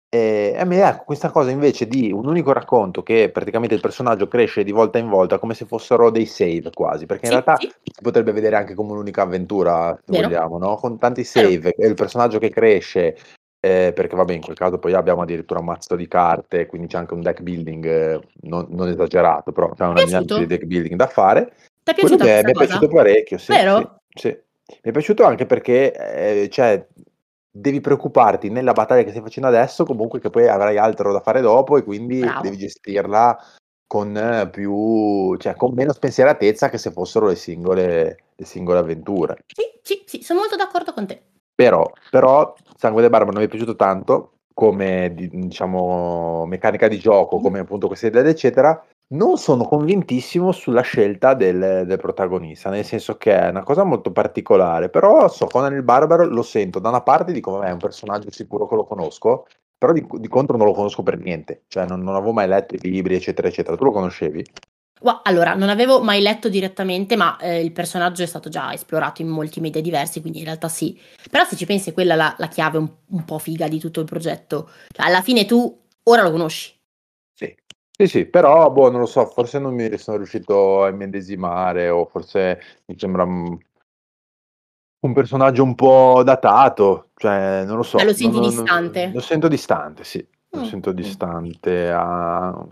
e 0.09 0.55
a 0.57 0.63
me 0.63 0.81
ecco, 0.87 1.03
questa 1.03 1.29
cosa 1.31 1.51
invece 1.51 1.85
di 1.85 2.13
un 2.13 2.25
unico 2.27 2.53
racconto 2.53 3.03
che 3.03 3.29
praticamente 3.29 3.75
il 3.75 3.81
personaggio 3.81 4.29
cresce 4.29 4.63
di 4.63 4.71
volta 4.71 4.97
in 4.99 5.09
volta 5.09 5.37
come 5.37 5.53
se 5.53 5.65
fossero 5.65 6.09
dei 6.09 6.25
save 6.25 6.69
quasi, 6.73 7.05
perché 7.05 7.25
in 7.25 7.31
sì, 7.31 7.37
realtà 7.37 7.55
sì. 7.57 7.67
si 7.83 8.01
potrebbe 8.01 8.31
vedere 8.31 8.55
anche 8.55 8.73
come 8.73 8.93
un'unica 8.93 9.23
avventura, 9.23 9.93
se 9.95 10.11
Vero. 10.11 10.29
vogliamo, 10.29 10.57
no? 10.57 10.75
con 10.77 10.97
tanti 10.97 11.25
save, 11.25 11.73
e 11.75 11.87
il 11.87 11.93
personaggio 11.95 12.39
che 12.39 12.49
cresce, 12.49 13.17
eh, 13.59 13.91
perché 13.93 14.15
vabbè 14.15 14.33
in 14.33 14.41
quel 14.41 14.55
caso 14.55 14.77
poi 14.77 14.93
abbiamo 14.93 15.23
addirittura 15.23 15.59
un 15.59 15.65
mazzo 15.65 15.95
di 15.97 16.07
carte, 16.07 16.67
quindi 16.67 16.87
c'è 16.87 16.97
anche 16.97 17.13
un 17.13 17.21
deck 17.21 17.41
building 17.41 17.85
eh, 17.85 18.19
non, 18.43 18.65
non, 18.69 18.87
esagerato, 18.87 19.51
però 19.51 19.71
c'è 19.73 19.85
una 19.87 20.21
di 20.21 20.45
deck 20.45 20.63
building 20.63 20.95
da 20.95 21.07
fare. 21.07 21.53
Ti 21.83 21.91
è 21.91 21.93
piaciuto? 21.93 22.23
Che 22.23 22.41
mi 22.45 22.51
è 22.51 22.53
piaciuto 22.53 22.87
parecchio, 22.87 23.37
sì, 23.37 23.51
Vero? 23.51 23.99
Sì, 24.13 24.29
sì. 24.29 24.37
Mi 24.83 24.89
è 24.89 24.91
piaciuto 24.91 25.25
anche 25.25 25.45
perché 25.45 26.43
eh, 26.43 26.49
cioè, 26.49 26.85
devi 27.59 27.81
preoccuparti 27.81 28.49
nella 28.49 28.73
battaglia 28.73 29.03
che 29.03 29.09
stai 29.09 29.21
facendo 29.21 29.49
adesso, 29.49 29.83
comunque 29.85 30.19
che 30.19 30.29
poi 30.29 30.47
avrai 30.47 30.77
altro 30.77 31.11
da 31.11 31.19
fare 31.19 31.41
dopo 31.41 31.77
e 31.77 31.83
quindi 31.83 32.19
Bravo. 32.19 32.41
devi 32.41 32.57
gestirla 32.57 33.37
con 33.87 34.49
più, 34.51 35.35
cioè 35.37 35.55
con 35.55 35.73
meno 35.73 35.93
spensieratezza 35.93 36.69
che 36.69 36.77
se 36.77 36.91
fossero 36.91 37.27
le 37.27 37.35
singole, 37.35 38.17
le 38.35 38.45
singole 38.45 38.79
avventure. 38.79 39.37
Sì, 39.47 39.63
sì, 39.81 40.03
sì, 40.05 40.21
sono 40.21 40.39
molto 40.39 40.55
d'accordo 40.55 40.93
con 40.93 41.07
te. 41.07 41.21
Però, 41.55 41.89
però 42.11 42.53
Sangue 42.75 43.01
del 43.01 43.09
Barbaro 43.09 43.31
non 43.31 43.41
mi 43.41 43.47
è 43.47 43.49
piaciuto 43.49 43.75
tanto 43.75 44.33
come 44.53 45.13
diciamo 45.13 46.45
meccanica 46.45 46.87
di 46.87 46.99
gioco, 46.99 47.39
come 47.39 47.59
appunto 47.59 47.87
queste 47.87 48.07
idee 48.07 48.27
eccetera, 48.27 48.83
non 49.09 49.37
sono 49.37 49.63
convintissimo 49.63 50.51
sulla 50.51 50.81
scelta 50.81 51.33
del, 51.33 51.85
del, 51.85 51.97
protagonista, 51.97 52.69
nel 52.69 52.83
senso 52.83 53.15
che 53.15 53.37
è 53.37 53.49
una 53.49 53.63
cosa 53.63 53.83
molto 53.83 54.11
particolare, 54.11 54.89
però 54.89 55.29
so 55.29 55.45
Conan 55.47 55.73
il 55.73 55.83
Barbaro 55.83 56.25
lo 56.25 56.43
sento, 56.43 56.79
da 56.79 56.89
una 56.89 57.01
parte 57.01 57.31
dico 57.31 57.51
vabbè 57.51 57.67
è 57.67 57.71
un 57.71 57.79
personaggio 57.79 58.31
sicuro 58.31 58.67
che 58.67 58.75
lo 58.75 58.85
conosco, 58.85 59.45
però 59.77 59.93
di, 59.93 60.05
di 60.09 60.27
contro 60.27 60.57
non 60.57 60.67
lo 60.67 60.73
conosco 60.73 61.03
per 61.03 61.19
niente, 61.19 61.63
cioè 61.67 61.85
non, 61.85 62.01
non, 62.01 62.15
avevo 62.15 62.33
mai 62.33 62.47
letto 62.47 62.75
i 62.75 62.79
libri 62.79 63.15
eccetera 63.15 63.47
eccetera, 63.47 63.77
tu 63.77 63.85
lo 63.85 63.91
conoscevi? 63.91 64.45
Allora, 65.23 65.53
non 65.53 65.69
avevo 65.69 66.01
mai 66.01 66.21
letto 66.21 66.49
direttamente, 66.49 67.15
ma 67.15 67.37
eh, 67.37 67.61
il 67.63 67.71
personaggio 67.71 68.23
è 68.23 68.25
stato 68.25 68.49
già 68.49 68.73
esplorato 68.73 69.21
in 69.21 69.27
molti 69.27 69.59
media 69.59 69.79
diversi, 69.79 70.21
quindi 70.21 70.39
in 70.39 70.45
realtà 70.45 70.69
sì. 70.69 70.99
Però 71.29 71.43
se 71.45 71.55
ci 71.55 71.67
pensi, 71.67 71.91
quella 71.91 72.15
è 72.15 72.17
la, 72.17 72.33
la 72.39 72.47
chiave 72.47 72.79
un, 72.79 72.89
un 73.09 73.23
po' 73.23 73.37
figa 73.37 73.67
di 73.67 73.77
tutto 73.77 73.99
il 73.99 74.07
progetto. 74.07 74.71
Cioè, 74.91 75.05
alla 75.05 75.21
fine 75.21 75.45
tu 75.45 75.83
ora 76.01 76.23
lo 76.23 76.31
conosci, 76.31 76.76
sì, 77.99 78.07
sì, 78.07 78.25
però 78.25 78.69
boh, 78.69 78.91
non 78.91 78.99
lo 78.99 79.05
so, 79.07 79.25
forse 79.25 79.57
non 79.57 79.73
mi 79.73 79.97
sono 79.97 80.17
riuscito 80.17 80.83
a 80.83 80.89
immedesimare 80.89 81.89
o 81.89 82.05
forse 82.05 82.61
mi 82.85 82.95
sembra 82.95 83.23
un, 83.23 83.57
un 84.99 85.13
personaggio 85.13 85.63
un 85.63 85.73
po' 85.73 86.21
datato, 86.23 87.09
cioè 87.15 87.63
non 87.65 87.77
lo 87.77 87.81
so. 87.81 87.97
Ma 87.97 88.03
lo 88.03 88.13
senti 88.13 88.39
non, 88.39 88.49
distante? 88.49 89.03
Non, 89.05 89.13
lo 89.13 89.19
sento 89.21 89.47
distante, 89.47 90.03
sì, 90.03 90.27
lo 90.49 90.61
mm. 90.61 90.63
sento 90.65 90.91
distante, 90.91 91.91
a... 91.91 92.67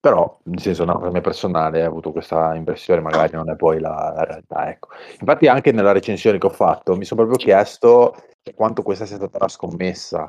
però 0.00 0.40
nel 0.42 0.60
senso 0.60 0.84
no, 0.84 0.98
per 0.98 1.12
me 1.12 1.20
personale 1.20 1.84
ho 1.84 1.88
avuto 1.88 2.10
questa 2.10 2.56
impressione, 2.56 3.00
magari 3.00 3.36
non 3.36 3.48
è 3.48 3.54
poi 3.54 3.78
la, 3.78 4.12
la 4.16 4.24
realtà, 4.24 4.68
ecco. 4.68 4.88
Infatti 5.20 5.46
anche 5.46 5.70
nella 5.70 5.92
recensione 5.92 6.38
che 6.38 6.46
ho 6.46 6.50
fatto 6.50 6.96
mi 6.96 7.04
sono 7.04 7.26
proprio 7.26 7.38
chiesto 7.38 8.16
quanto 8.56 8.82
questa 8.82 9.06
sia 9.06 9.14
stata 9.14 9.36
una 9.38 9.48
scommessa 9.48 10.28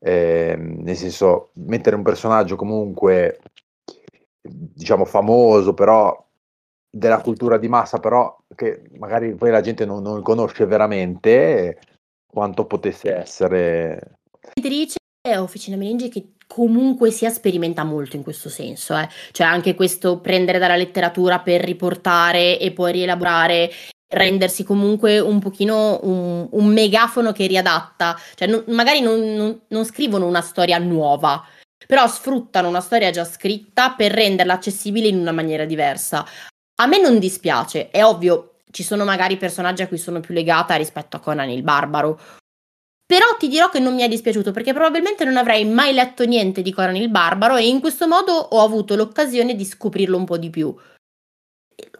eh, 0.00 0.54
nel 0.56 0.96
senso 0.96 1.50
mettere 1.54 1.96
un 1.96 2.02
personaggio 2.02 2.56
comunque 2.56 3.40
diciamo 4.40 5.04
famoso, 5.04 5.74
però 5.74 6.24
della 6.90 7.20
cultura 7.20 7.58
di 7.58 7.68
massa, 7.68 7.98
però 7.98 8.36
che 8.54 8.88
magari 8.98 9.34
poi 9.34 9.50
la 9.50 9.60
gente 9.60 9.84
non, 9.84 10.02
non 10.02 10.22
conosce 10.22 10.66
veramente 10.66 11.78
quanto 12.26 12.64
potesse 12.64 13.14
essere. 13.14 14.18
Editrice 14.54 14.96
Officina 15.36 15.76
Meningi 15.76 16.08
che 16.08 16.32
comunque 16.46 17.10
sia 17.10 17.28
sperimenta 17.28 17.84
molto 17.84 18.16
in 18.16 18.22
questo 18.22 18.48
senso, 18.48 18.96
eh. 18.96 19.08
cioè 19.32 19.46
anche 19.46 19.74
questo 19.74 20.20
prendere 20.20 20.58
dalla 20.58 20.76
letteratura 20.76 21.40
per 21.40 21.62
riportare 21.62 22.58
e 22.58 22.72
poi 22.72 22.92
rielaborare 22.92 23.70
rendersi 24.08 24.64
comunque 24.64 25.18
un 25.18 25.38
pochino 25.38 26.00
un, 26.02 26.48
un 26.50 26.66
megafono 26.66 27.32
che 27.32 27.46
riadatta, 27.46 28.18
cioè 28.34 28.48
non, 28.48 28.64
magari 28.68 29.00
non, 29.00 29.20
non, 29.34 29.60
non, 29.68 29.84
scrivono 29.84 30.26
una 30.26 30.40
storia 30.40 30.78
nuova, 30.78 31.44
però 31.86 32.06
sfruttano 32.06 32.68
una 32.68 32.80
storia 32.80 33.10
già 33.10 33.24
scritta 33.24 33.90
per 33.90 34.12
renderla 34.12 34.54
accessibile 34.54 35.08
in 35.08 35.18
una 35.18 35.32
maniera 35.32 35.64
diversa. 35.64 36.24
A 36.80 36.86
me 36.86 37.00
non 37.00 37.18
dispiace, 37.18 37.90
è 37.90 38.04
ovvio, 38.04 38.54
ci 38.70 38.82
sono 38.82 39.04
magari 39.04 39.36
personaggi 39.36 39.82
a 39.82 39.88
cui 39.88 39.98
sono 39.98 40.20
più 40.20 40.34
legata 40.34 40.74
rispetto 40.76 41.16
a 41.16 41.20
Conan 41.20 41.50
il 41.50 41.62
Barbaro, 41.62 42.18
però 43.04 43.24
ti 43.38 43.48
dirò 43.48 43.68
che 43.70 43.78
non 43.78 43.94
mi 43.94 44.02
è 44.02 44.08
dispiaciuto 44.08 44.52
perché 44.52 44.72
probabilmente 44.72 45.24
non 45.24 45.38
avrei 45.38 45.64
mai 45.64 45.92
letto 45.94 46.24
niente 46.24 46.62
di 46.62 46.72
Conan 46.72 46.96
il 46.96 47.08
Barbaro 47.10 47.56
e 47.56 47.66
in 47.66 47.80
questo 47.80 48.06
modo 48.06 48.32
ho 48.32 48.62
avuto 48.62 48.96
l'occasione 48.96 49.54
di 49.54 49.64
scoprirlo 49.64 50.16
un 50.16 50.24
po' 50.24 50.36
di 50.36 50.50
più 50.50 50.74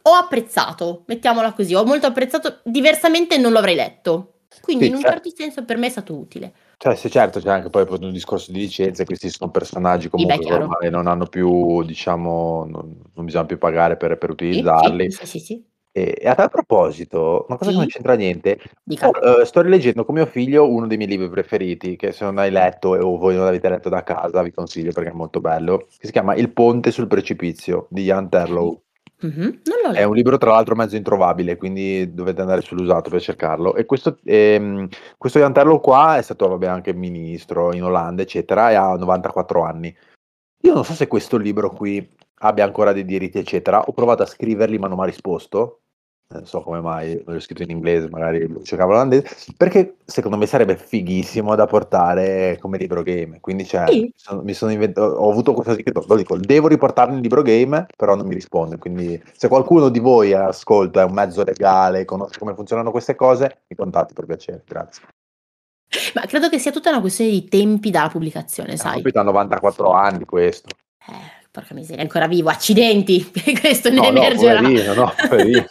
ho 0.08 0.14
apprezzato, 0.14 1.04
mettiamola 1.06 1.52
così, 1.52 1.74
ho 1.74 1.84
molto 1.84 2.06
apprezzato, 2.06 2.60
diversamente 2.64 3.38
non 3.38 3.52
lo 3.52 3.58
avrei 3.58 3.74
letto. 3.74 4.34
Quindi 4.60 4.84
sì, 4.84 4.90
in 4.90 4.96
un 4.96 5.02
certo. 5.02 5.22
certo 5.22 5.42
senso 5.42 5.64
per 5.64 5.76
me 5.76 5.86
è 5.86 5.90
stato 5.90 6.14
utile. 6.14 6.52
Cioè, 6.76 6.94
sì, 6.94 7.10
certo, 7.10 7.40
c'è 7.40 7.50
anche 7.50 7.70
poi 7.70 7.84
un 7.88 8.12
discorso 8.12 8.52
di 8.52 8.60
licenza, 8.60 9.04
questi 9.04 9.30
sono 9.30 9.50
personaggi 9.50 10.08
comunque 10.08 10.44
sì, 10.44 10.52
ormai 10.52 10.90
non 10.90 11.06
hanno 11.06 11.26
più, 11.26 11.82
diciamo, 11.82 12.64
non, 12.68 13.02
non 13.14 13.24
bisogna 13.24 13.46
più 13.46 13.58
pagare 13.58 13.96
per, 13.96 14.16
per 14.16 14.30
utilizzarli. 14.30 15.10
Sì, 15.10 15.26
sì, 15.26 15.38
sì. 15.40 15.64
E, 15.90 16.16
e, 16.20 16.28
a 16.28 16.36
tal 16.36 16.50
proposito, 16.50 17.46
una 17.48 17.58
cosa 17.58 17.72
che 17.72 17.76
non 17.76 17.86
c'entra 17.86 18.14
niente, 18.14 18.60
sto, 18.86 19.08
uh, 19.08 19.44
sto, 19.44 19.62
rileggendo 19.62 20.04
con 20.04 20.14
mio 20.14 20.26
figlio 20.26 20.70
uno 20.70 20.86
dei 20.86 20.96
miei 20.96 21.08
libri 21.08 21.28
preferiti, 21.28 21.96
che 21.96 22.12
se 22.12 22.24
non 22.24 22.38
hai 22.38 22.52
letto 22.52 22.90
o 22.90 23.16
voi 23.16 23.34
non 23.34 23.44
l'avete 23.44 23.68
letto 23.68 23.88
da 23.88 24.04
casa, 24.04 24.42
vi 24.42 24.52
consiglio 24.52 24.92
perché 24.92 25.10
è 25.10 25.14
molto 25.14 25.40
bello, 25.40 25.88
che 25.98 26.06
si 26.06 26.12
chiama 26.12 26.36
Il 26.36 26.52
ponte 26.52 26.92
sul 26.92 27.08
precipizio 27.08 27.88
di 27.90 28.04
Jan 28.04 28.28
Terlow. 28.28 28.80
Mh-mh. 29.20 29.62
È 29.94 30.04
un 30.04 30.14
libro 30.14 30.38
tra 30.38 30.52
l'altro 30.52 30.76
mezzo 30.76 30.94
introvabile, 30.94 31.56
quindi 31.56 32.14
dovete 32.14 32.40
andare 32.40 32.60
sull'usato 32.60 33.10
per 33.10 33.20
cercarlo. 33.20 33.74
E 33.74 33.84
questo, 33.84 34.18
ehm, 34.24 34.86
questo 35.16 35.40
Jantello 35.40 35.80
qua 35.80 36.18
è 36.18 36.22
stato 36.22 36.46
vabbè, 36.48 36.66
anche 36.66 36.92
ministro 36.94 37.72
in 37.74 37.82
Olanda, 37.82 38.22
eccetera, 38.22 38.70
e 38.70 38.74
ha 38.74 38.94
94 38.94 39.62
anni. 39.64 39.94
Io 40.62 40.74
non 40.74 40.84
so 40.84 40.94
se 40.94 41.08
questo 41.08 41.36
libro 41.38 41.70
qui 41.72 42.08
abbia 42.40 42.64
ancora 42.64 42.92
dei 42.92 43.04
diritti, 43.04 43.38
eccetera. 43.38 43.82
Ho 43.82 43.92
provato 43.92 44.22
a 44.22 44.26
scriverli, 44.26 44.78
ma 44.78 44.88
non 44.88 44.96
mi 44.98 45.04
ha 45.04 45.06
risposto 45.06 45.80
non 46.30 46.44
so 46.44 46.60
come 46.60 46.80
mai, 46.80 47.22
l'ho 47.24 47.40
scritto 47.40 47.62
in 47.62 47.70
inglese, 47.70 48.10
magari 48.10 48.46
lo 48.46 48.62
cercavo 48.62 48.92
olandese, 48.92 49.54
perché 49.56 49.96
secondo 50.04 50.36
me 50.36 50.44
sarebbe 50.44 50.76
fighissimo 50.76 51.54
da 51.54 51.66
portare 51.66 52.58
come 52.60 52.76
libro 52.76 53.02
game. 53.02 53.40
Quindi 53.40 53.64
cioè, 53.64 53.86
sì. 53.88 54.12
sono, 54.14 54.42
mi 54.42 54.52
sono 54.52 54.70
inventato, 54.70 55.06
ho 55.06 55.30
avuto 55.30 55.54
questo 55.54 55.72
scritto, 55.72 56.04
lo 56.06 56.16
dico, 56.16 56.36
devo 56.36 56.68
riportarlo 56.68 57.14
in 57.14 57.22
libro 57.22 57.40
game, 57.40 57.86
però 57.96 58.14
non 58.14 58.26
mi 58.26 58.34
risponde. 58.34 58.76
Quindi 58.76 59.20
se 59.32 59.48
qualcuno 59.48 59.88
di 59.88 60.00
voi 60.00 60.34
ascolta, 60.34 61.00
è 61.00 61.04
un 61.04 61.14
mezzo 61.14 61.42
legale, 61.42 62.04
conosce 62.04 62.38
come 62.38 62.54
funzionano 62.54 62.90
queste 62.90 63.14
cose, 63.14 63.62
mi 63.66 63.76
contatti 63.76 64.12
per 64.12 64.26
piacere, 64.26 64.62
grazie. 64.66 65.02
Ma 66.14 66.26
credo 66.26 66.50
che 66.50 66.58
sia 66.58 66.72
tutta 66.72 66.90
una 66.90 67.00
questione 67.00 67.30
di 67.30 67.48
tempi 67.48 67.90
dalla 67.90 68.10
pubblicazione, 68.10 68.76
sai? 68.76 68.92
Ho 68.92 68.96
capito, 68.96 69.20
a 69.20 69.22
94 69.22 69.90
anni 69.92 70.26
questo. 70.26 70.68
Eh 71.08 71.37
porca 71.50 71.74
miseria, 71.74 72.02
è 72.02 72.04
ancora 72.04 72.26
vivo, 72.26 72.50
accidenti, 72.50 73.30
questo 73.60 73.90
no, 73.90 74.02
ne 74.02 74.08
emergerà. 74.08 74.60
No, 74.60 74.68
poverino, 74.68 74.94
no, 74.94 75.12
poverino. 75.28 75.66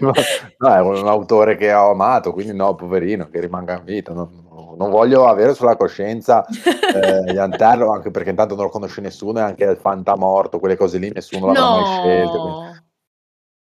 no, 0.58 0.74
è 0.74 0.80
un 0.80 1.06
autore 1.06 1.56
che 1.56 1.72
ho 1.72 1.90
amato, 1.90 2.32
quindi 2.32 2.54
no, 2.54 2.74
poverino, 2.74 3.28
che 3.28 3.40
rimanga 3.40 3.76
in 3.76 3.84
vita. 3.84 4.12
Non, 4.12 4.46
non 4.76 4.90
voglio 4.90 5.26
avere 5.26 5.54
sulla 5.54 5.76
coscienza 5.76 6.44
eh, 6.46 7.38
Anterlo, 7.38 7.92
anche 7.92 8.10
perché 8.10 8.30
intanto 8.30 8.54
non 8.54 8.64
lo 8.64 8.70
conosce 8.70 9.00
nessuno, 9.00 9.38
e 9.38 9.42
anche 9.42 9.64
il 9.64 9.76
fantamorto, 9.76 10.58
quelle 10.58 10.76
cose 10.76 10.98
lì, 10.98 11.10
nessuno 11.12 11.46
l'avrà 11.46 11.60
no. 11.60 11.80
mai 11.80 11.98
scelto. 11.98 12.40
Quindi... 12.40 12.86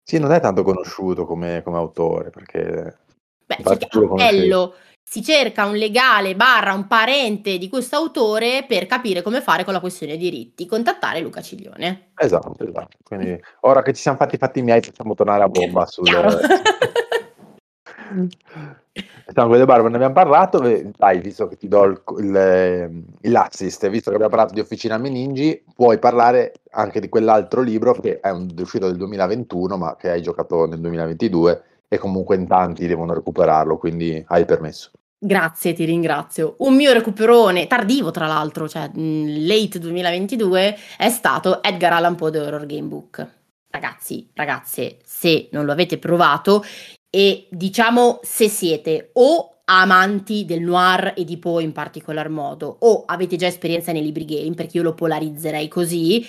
Sì, 0.03 0.19
non 0.19 0.31
è 0.33 0.39
tanto 0.39 0.63
conosciuto 0.63 1.25
come, 1.25 1.61
come 1.63 1.77
autore, 1.77 2.29
perché... 2.29 2.97
Beh, 3.45 3.57
c'è 3.61 3.77
Cappello, 3.77 4.73
si 5.13 5.21
cerca 5.21 5.67
un 5.67 5.75
legale 5.75 6.35
barra 6.35 6.73
un 6.73 6.87
parente 6.87 7.59
di 7.59 7.69
questo 7.69 7.97
autore 7.97 8.65
per 8.67 8.87
capire 8.87 9.21
come 9.21 9.41
fare 9.41 9.63
con 9.63 9.71
la 9.71 9.79
questione 9.79 10.17
diritti, 10.17 10.65
contattare 10.65 11.19
Luca 11.19 11.39
Ciglione. 11.39 12.13
Esatto, 12.15 12.55
esatto. 12.57 12.97
Quindi 13.03 13.39
ora 13.59 13.83
che 13.83 13.93
ci 13.93 14.01
siamo 14.01 14.17
fatti 14.17 14.33
i 14.33 14.37
fatti 14.39 14.63
miei 14.63 14.81
possiamo 14.81 15.13
tornare 15.13 15.43
a 15.43 15.49
bomba 15.49 15.85
sul... 15.85 16.07
Stiamo 16.07 16.39
con 19.49 19.57
le 19.59 19.65
barbe, 19.65 19.89
ne 19.89 19.95
abbiamo 19.97 20.15
parlato, 20.15 20.57
dai, 20.97 21.19
visto 21.19 21.47
che 21.47 21.57
ti 21.57 21.67
do 21.67 21.83
il, 21.83 22.01
il, 23.21 23.31
l'assist, 23.31 23.87
visto 23.89 24.09
che 24.09 24.15
abbiamo 24.15 24.33
parlato 24.33 24.55
di 24.55 24.61
Officina 24.61 24.97
Meningi, 24.97 25.63
puoi 25.75 25.99
parlare 25.99 26.53
anche 26.71 26.99
di 26.99 27.07
quell'altro 27.07 27.61
libro 27.61 27.93
che 27.93 28.19
è 28.19 28.31
un, 28.31 28.51
uscito 28.57 28.87
del 28.87 28.97
2021, 28.97 29.77
ma 29.77 29.95
che 29.95 30.09
hai 30.09 30.23
giocato 30.23 30.65
nel 30.65 30.79
2022 30.79 31.63
e 31.87 31.99
comunque 31.99 32.35
in 32.35 32.47
tanti 32.47 32.87
devono 32.87 33.13
recuperarlo, 33.13 33.77
quindi 33.77 34.23
hai 34.29 34.43
permesso. 34.45 34.89
Grazie, 35.25 35.71
ti 35.71 35.85
ringrazio. 35.85 36.55
Un 36.59 36.75
mio 36.75 36.91
recuperone 36.91 37.65
tardivo, 37.65 38.11
tra 38.11 38.27
l'altro, 38.27 38.67
cioè 38.67 38.91
late 38.93 39.79
2022, 39.79 40.77
è 40.97 41.09
stato 41.09 41.63
Edgar 41.63 41.93
Allan 41.93 42.15
Poe 42.15 42.29
The 42.29 42.39
Horror 42.41 42.65
Game 42.65 42.89
Book. 42.89 43.25
Ragazzi, 43.69 44.29
ragazze, 44.33 44.97
se 45.05 45.47
non 45.53 45.63
lo 45.63 45.71
avete 45.71 45.97
provato 45.97 46.61
e 47.09 47.47
diciamo 47.49 48.19
se 48.21 48.49
siete 48.49 49.11
o 49.13 49.59
amanti 49.63 50.43
del 50.43 50.59
noir 50.59 51.13
e 51.15 51.23
di 51.23 51.37
Poe 51.37 51.63
in 51.63 51.71
particolar 51.71 52.27
modo 52.27 52.75
o 52.79 53.05
avete 53.05 53.37
già 53.37 53.47
esperienza 53.47 53.93
nei 53.93 54.03
libri 54.03 54.25
game, 54.25 54.55
perché 54.55 54.75
io 54.75 54.83
lo 54.83 54.93
polarizzerei 54.93 55.69
così, 55.69 56.27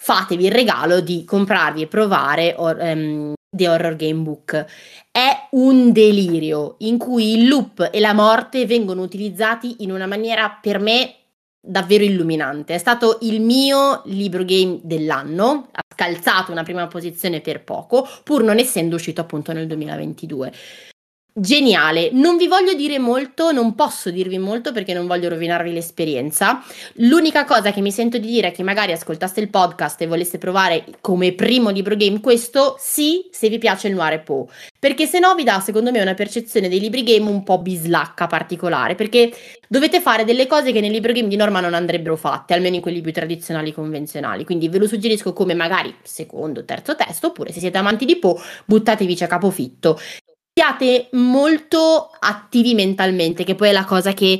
fatevi 0.00 0.44
il 0.44 0.52
regalo 0.52 1.00
di 1.00 1.24
comprarvi 1.24 1.82
e 1.82 1.88
provare 1.88 2.54
or, 2.56 2.76
um, 2.80 3.34
The 3.50 3.68
Horror 3.68 3.96
Game 3.96 4.22
Book. 4.22 4.64
È 5.10 5.48
un 5.50 5.92
delirio 5.92 6.76
in 6.78 6.98
cui 6.98 7.34
il 7.34 7.48
loop 7.48 7.90
e 7.92 7.98
la 7.98 8.14
morte 8.14 8.64
vengono 8.64 9.02
utilizzati 9.02 9.76
in 9.82 9.90
una 9.90 10.06
maniera 10.06 10.58
per 10.60 10.78
me 10.78 11.14
davvero 11.60 12.04
illuminante. 12.04 12.74
È 12.74 12.78
stato 12.78 13.18
il 13.22 13.40
mio 13.40 14.02
libro 14.06 14.44
game 14.44 14.78
dell'anno, 14.82 15.68
ha 15.72 15.82
scalzato 15.92 16.52
una 16.52 16.62
prima 16.62 16.86
posizione 16.86 17.40
per 17.40 17.64
poco, 17.64 18.08
pur 18.22 18.42
non 18.42 18.58
essendo 18.58 18.94
uscito 18.94 19.20
appunto 19.20 19.52
nel 19.52 19.66
2022. 19.66 20.52
Geniale, 21.32 22.10
non 22.12 22.36
vi 22.36 22.48
voglio 22.48 22.74
dire 22.74 22.98
molto, 22.98 23.52
non 23.52 23.76
posso 23.76 24.10
dirvi 24.10 24.36
molto 24.36 24.72
perché 24.72 24.92
non 24.92 25.06
voglio 25.06 25.28
rovinarvi 25.28 25.72
l'esperienza. 25.72 26.60
L'unica 26.94 27.44
cosa 27.44 27.70
che 27.70 27.80
mi 27.80 27.92
sento 27.92 28.18
di 28.18 28.26
dire 28.26 28.48
è 28.48 28.50
che 28.50 28.64
magari 28.64 28.90
ascoltaste 28.90 29.38
il 29.38 29.48
podcast 29.48 30.00
e 30.00 30.08
voleste 30.08 30.38
provare 30.38 30.84
come 31.00 31.32
primo 31.32 31.70
libro 31.70 31.94
game 31.94 32.18
questo, 32.18 32.74
sì, 32.80 33.28
se 33.30 33.48
vi 33.48 33.58
piace 33.58 33.86
il 33.86 33.94
Noir 33.94 34.24
Poe. 34.24 34.46
Perché 34.76 35.06
se 35.06 35.20
no 35.20 35.36
vi 35.36 35.44
dà 35.44 35.60
secondo 35.60 35.92
me 35.92 36.00
una 36.02 36.14
percezione 36.14 36.68
dei 36.68 36.80
libri 36.80 37.04
game 37.04 37.30
un 37.30 37.44
po' 37.44 37.58
bislacca 37.58 38.26
particolare, 38.26 38.96
perché 38.96 39.32
dovete 39.68 40.00
fare 40.00 40.24
delle 40.24 40.48
cose 40.48 40.72
che 40.72 40.80
nei 40.80 40.90
libri 40.90 41.12
game 41.12 41.28
di 41.28 41.36
norma 41.36 41.60
non 41.60 41.74
andrebbero 41.74 42.16
fatte, 42.16 42.54
almeno 42.54 42.74
in 42.74 42.82
quelli 42.82 43.00
più 43.02 43.12
tradizionali 43.12 43.72
convenzionali. 43.72 44.44
Quindi 44.44 44.68
ve 44.68 44.78
lo 44.78 44.88
suggerisco 44.88 45.32
come 45.32 45.54
magari 45.54 45.94
secondo, 46.02 46.64
terzo 46.64 46.96
testo, 46.96 47.28
oppure 47.28 47.52
se 47.52 47.60
siete 47.60 47.78
amanti 47.78 48.04
di 48.04 48.18
Poe, 48.18 48.34
buttatevi 48.64 49.16
a 49.20 49.26
capofitto 49.28 49.96
siate 50.60 51.08
molto 51.12 52.10
attivi 52.18 52.74
mentalmente, 52.74 53.44
che 53.44 53.54
poi 53.54 53.70
è 53.70 53.72
la 53.72 53.86
cosa 53.86 54.12
che 54.12 54.38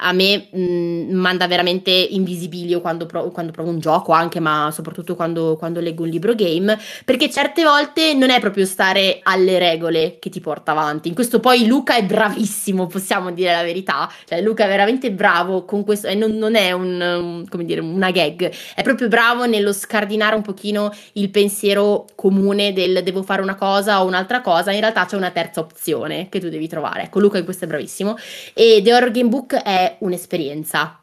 a 0.00 0.12
me 0.12 0.48
mh, 0.50 0.60
mm, 0.60 1.12
manda 1.12 1.46
veramente 1.46 1.90
in 1.90 2.24
visibilio 2.24 2.80
quando, 2.80 3.06
pro- 3.06 3.30
quando, 3.30 3.52
provo 3.52 3.70
un 3.70 3.78
gioco, 3.78 4.12
anche 4.12 4.40
ma 4.40 4.70
soprattutto 4.72 5.14
quando, 5.14 5.56
quando, 5.56 5.80
leggo 5.80 6.02
un 6.02 6.08
libro 6.08 6.34
game, 6.34 6.78
perché 7.04 7.30
certe 7.30 7.62
volte 7.62 8.14
non 8.14 8.30
è 8.30 8.40
proprio 8.40 8.64
stare 8.64 9.20
alle 9.22 9.58
regole 9.58 10.18
che 10.18 10.30
ti 10.30 10.40
porta 10.40 10.72
avanti. 10.72 11.08
In 11.08 11.14
questo 11.14 11.40
poi 11.40 11.66
Luca 11.66 11.96
è 11.96 12.04
bravissimo, 12.04 12.86
possiamo 12.86 13.30
dire 13.32 13.52
la 13.52 13.62
verità, 13.62 14.10
cioè 14.26 14.40
Luca 14.40 14.64
è 14.64 14.68
veramente 14.68 15.10
bravo 15.10 15.64
con 15.64 15.84
questo 15.84 16.06
e 16.06 16.14
non, 16.14 16.32
non 16.32 16.54
è 16.54 16.72
un, 16.72 17.00
un, 17.00 17.48
come 17.48 17.64
dire, 17.64 17.80
una 17.80 18.10
gag, 18.10 18.50
è 18.74 18.82
proprio 18.82 19.08
bravo 19.08 19.46
nello 19.46 19.72
scardinare 19.72 20.34
un 20.34 20.42
pochino 20.42 20.92
il 21.14 21.30
pensiero 21.30 22.06
comune 22.14 22.72
del 22.72 23.02
devo 23.02 23.22
fare 23.22 23.42
una 23.42 23.54
cosa 23.54 24.02
o 24.02 24.06
un'altra 24.06 24.40
cosa, 24.40 24.72
in 24.72 24.80
realtà 24.80 25.04
c'è 25.04 25.16
una 25.16 25.30
terza 25.30 25.60
opzione 25.60 26.28
che 26.28 26.40
tu 26.40 26.48
devi 26.48 26.68
trovare. 26.68 27.02
Ecco, 27.04 27.20
Luca 27.20 27.38
in 27.38 27.44
questo 27.44 27.64
è 27.64 27.68
bravissimo 27.68 28.16
e 28.54 28.80
The 28.82 28.92
Horror 28.92 29.10
Game 29.10 29.28
Book 29.28 29.54
è 29.54 29.89
un'esperienza. 30.00 31.00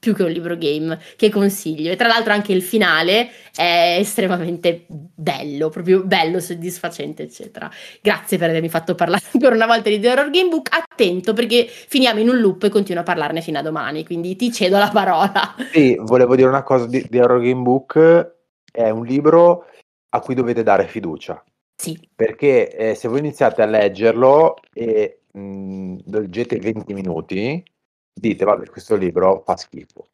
più 0.00 0.14
che 0.14 0.22
un 0.22 0.30
libro 0.30 0.56
game 0.56 0.98
che 1.16 1.28
consiglio 1.28 1.92
e 1.92 1.96
tra 1.96 2.08
l'altro 2.08 2.32
anche 2.32 2.52
il 2.52 2.62
finale 2.62 3.28
è 3.54 3.96
estremamente 3.98 4.86
bello, 4.88 5.68
proprio 5.68 6.02
bello, 6.04 6.40
soddisfacente 6.40 7.24
eccetera. 7.24 7.70
Grazie 8.00 8.38
per 8.38 8.48
avermi 8.48 8.70
fatto 8.70 8.94
parlare 8.94 9.22
ancora 9.30 9.54
una 9.54 9.66
volta 9.66 9.90
di 9.90 10.00
The 10.00 10.10
Horror 10.10 10.30
Game 10.30 10.48
Book, 10.48 10.68
attento 10.72 11.34
perché 11.34 11.66
finiamo 11.68 12.18
in 12.18 12.30
un 12.30 12.40
loop 12.40 12.64
e 12.64 12.70
continuo 12.70 13.02
a 13.02 13.04
parlarne 13.04 13.42
fino 13.42 13.58
a 13.58 13.62
domani, 13.62 14.04
quindi 14.04 14.34
ti 14.36 14.50
cedo 14.50 14.78
la 14.78 14.88
parola. 14.90 15.54
Sì, 15.70 15.94
volevo 16.00 16.34
dire 16.34 16.48
una 16.48 16.62
cosa 16.62 16.86
di, 16.86 17.06
di 17.08 17.18
Horror 17.18 17.42
Game 17.42 17.60
Book, 17.60 18.34
è 18.72 18.88
un 18.88 19.04
libro 19.04 19.66
a 20.08 20.20
cui 20.20 20.34
dovete 20.34 20.62
dare 20.62 20.86
fiducia. 20.86 21.44
Sì. 21.76 21.98
Perché 22.14 22.74
eh, 22.74 22.94
se 22.94 23.08
voi 23.08 23.18
iniziate 23.18 23.62
a 23.62 23.66
leggerlo 23.66 24.56
e 24.72 25.20
mh, 25.30 25.96
leggete 26.06 26.58
20 26.58 26.94
minuti, 26.94 27.62
dite, 28.12 28.44
vabbè, 28.44 28.68
questo 28.68 28.96
libro 28.96 29.42
fa 29.44 29.56
schifo. 29.56 30.08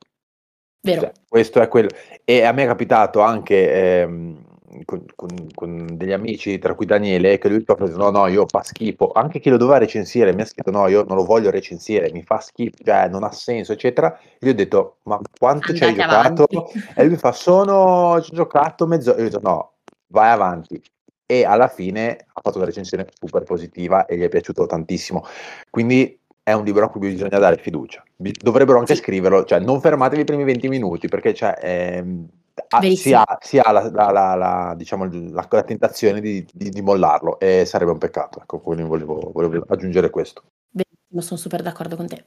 Vero. 0.81 1.01
Cioè, 1.01 1.13
questo 1.29 1.61
è 1.61 1.69
quello. 1.69 1.89
E 2.25 2.43
a 2.43 2.53
me 2.53 2.63
è 2.63 2.67
capitato 2.67 3.21
anche 3.21 4.01
ehm, 4.01 4.45
con, 4.85 5.05
con, 5.15 5.29
con, 5.55 5.87
degli 5.93 6.13
amici, 6.13 6.59
tra 6.59 6.75
cui 6.75 6.87
Daniele, 6.87 7.39
che 7.39 7.49
lui 7.49 7.63
proprio 7.63 7.89
no, 7.97 8.11
no, 8.11 8.27
io 8.29 8.47
fa 8.49 8.63
schifo. 8.63 9.11
Anche 9.13 9.41
chi 9.41 9.51
lo 9.51 9.57
doveva 9.57 9.79
recensire 9.79 10.33
mi 10.35 10.43
ha 10.43 10.47
scritto, 10.47 10.71
no, 10.71 10.87
io 10.87 11.05
non 11.05 11.17
lo 11.17 11.25
voglio 11.25 11.51
recensire, 11.51 12.13
mi 12.13 12.23
fa 12.23 12.41
schifo, 12.41 12.85
cioè 12.85 13.09
non 13.09 13.25
ha 13.25 13.33
senso, 13.33 13.73
eccetera. 13.73 14.17
E 14.19 14.47
io 14.47 14.53
ho 14.53 14.55
detto, 14.55 14.99
ma 15.05 15.19
quanto 15.39 15.75
ci 15.75 15.83
hai 15.83 15.95
giocato? 15.95 16.47
E 16.95 17.05
lui 17.05 17.17
fa, 17.17 17.33
sono, 17.33 18.21
ci 18.23 18.31
ho 18.33 18.35
giocato 18.37 18.87
mezz'ora. 18.87 19.19
Io 19.19 19.27
ho 19.27 19.29
detto, 19.29 19.41
no, 19.43 19.73
vai 20.09 20.31
avanti. 20.31 20.81
E 21.29 21.45
alla 21.45 21.67
fine 21.67 22.17
ha 22.33 22.41
fatto 22.41 22.59
una 22.59 22.67
recensione 22.67 23.07
super 23.21 23.43
positiva 23.43 24.07
e 24.07 24.17
gli 24.17 24.23
è 24.23 24.29
piaciuto 24.29 24.67
tantissimo. 24.67 25.25
Quindi 25.71 26.21
è 26.49 26.53
un 26.53 26.63
libro 26.63 26.85
a 26.85 26.89
cui 26.89 27.01
bisogna 27.01 27.41
dare 27.41 27.57
fiducia. 27.57 28.05
Dovrebbero 28.17 28.79
anche 28.79 28.95
scriverlo, 28.95 29.43
cioè 29.45 29.59
non 29.59 29.81
fermatevi 29.81 30.23
i 30.23 30.25
primi 30.25 30.45
20 30.45 30.69
minuti 30.69 31.09
perché 31.09 31.35
cioè, 31.35 31.59
ehm, 31.61 32.25
ha- 32.69 32.81
si 32.95 33.13
ha, 33.13 33.25
si 33.41 33.59
ha 33.59 33.73
la, 33.73 33.91
la- 33.91 34.35
la- 34.37 34.75
diciamo, 34.77 35.09
la- 35.11 35.63
tentazione 35.65 36.21
di, 36.21 36.47
di- 36.53 36.71
di 36.71 36.83
mollarlo 36.83 37.41
e 37.41 37.65
sarebbe 37.65 37.91
un 37.91 37.99
peccato. 37.99 38.41
Ecco, 38.41 38.61
quindi 38.61 38.85
volevo, 38.85 39.33
volevo 39.35 39.65
aggiungere 39.67 40.09
questo. 40.09 40.45
Benissimo, 40.71 41.21
sono 41.21 41.41
super 41.41 41.63
d'accordo 41.63 41.97
con 41.97 42.07
te. 42.07 42.27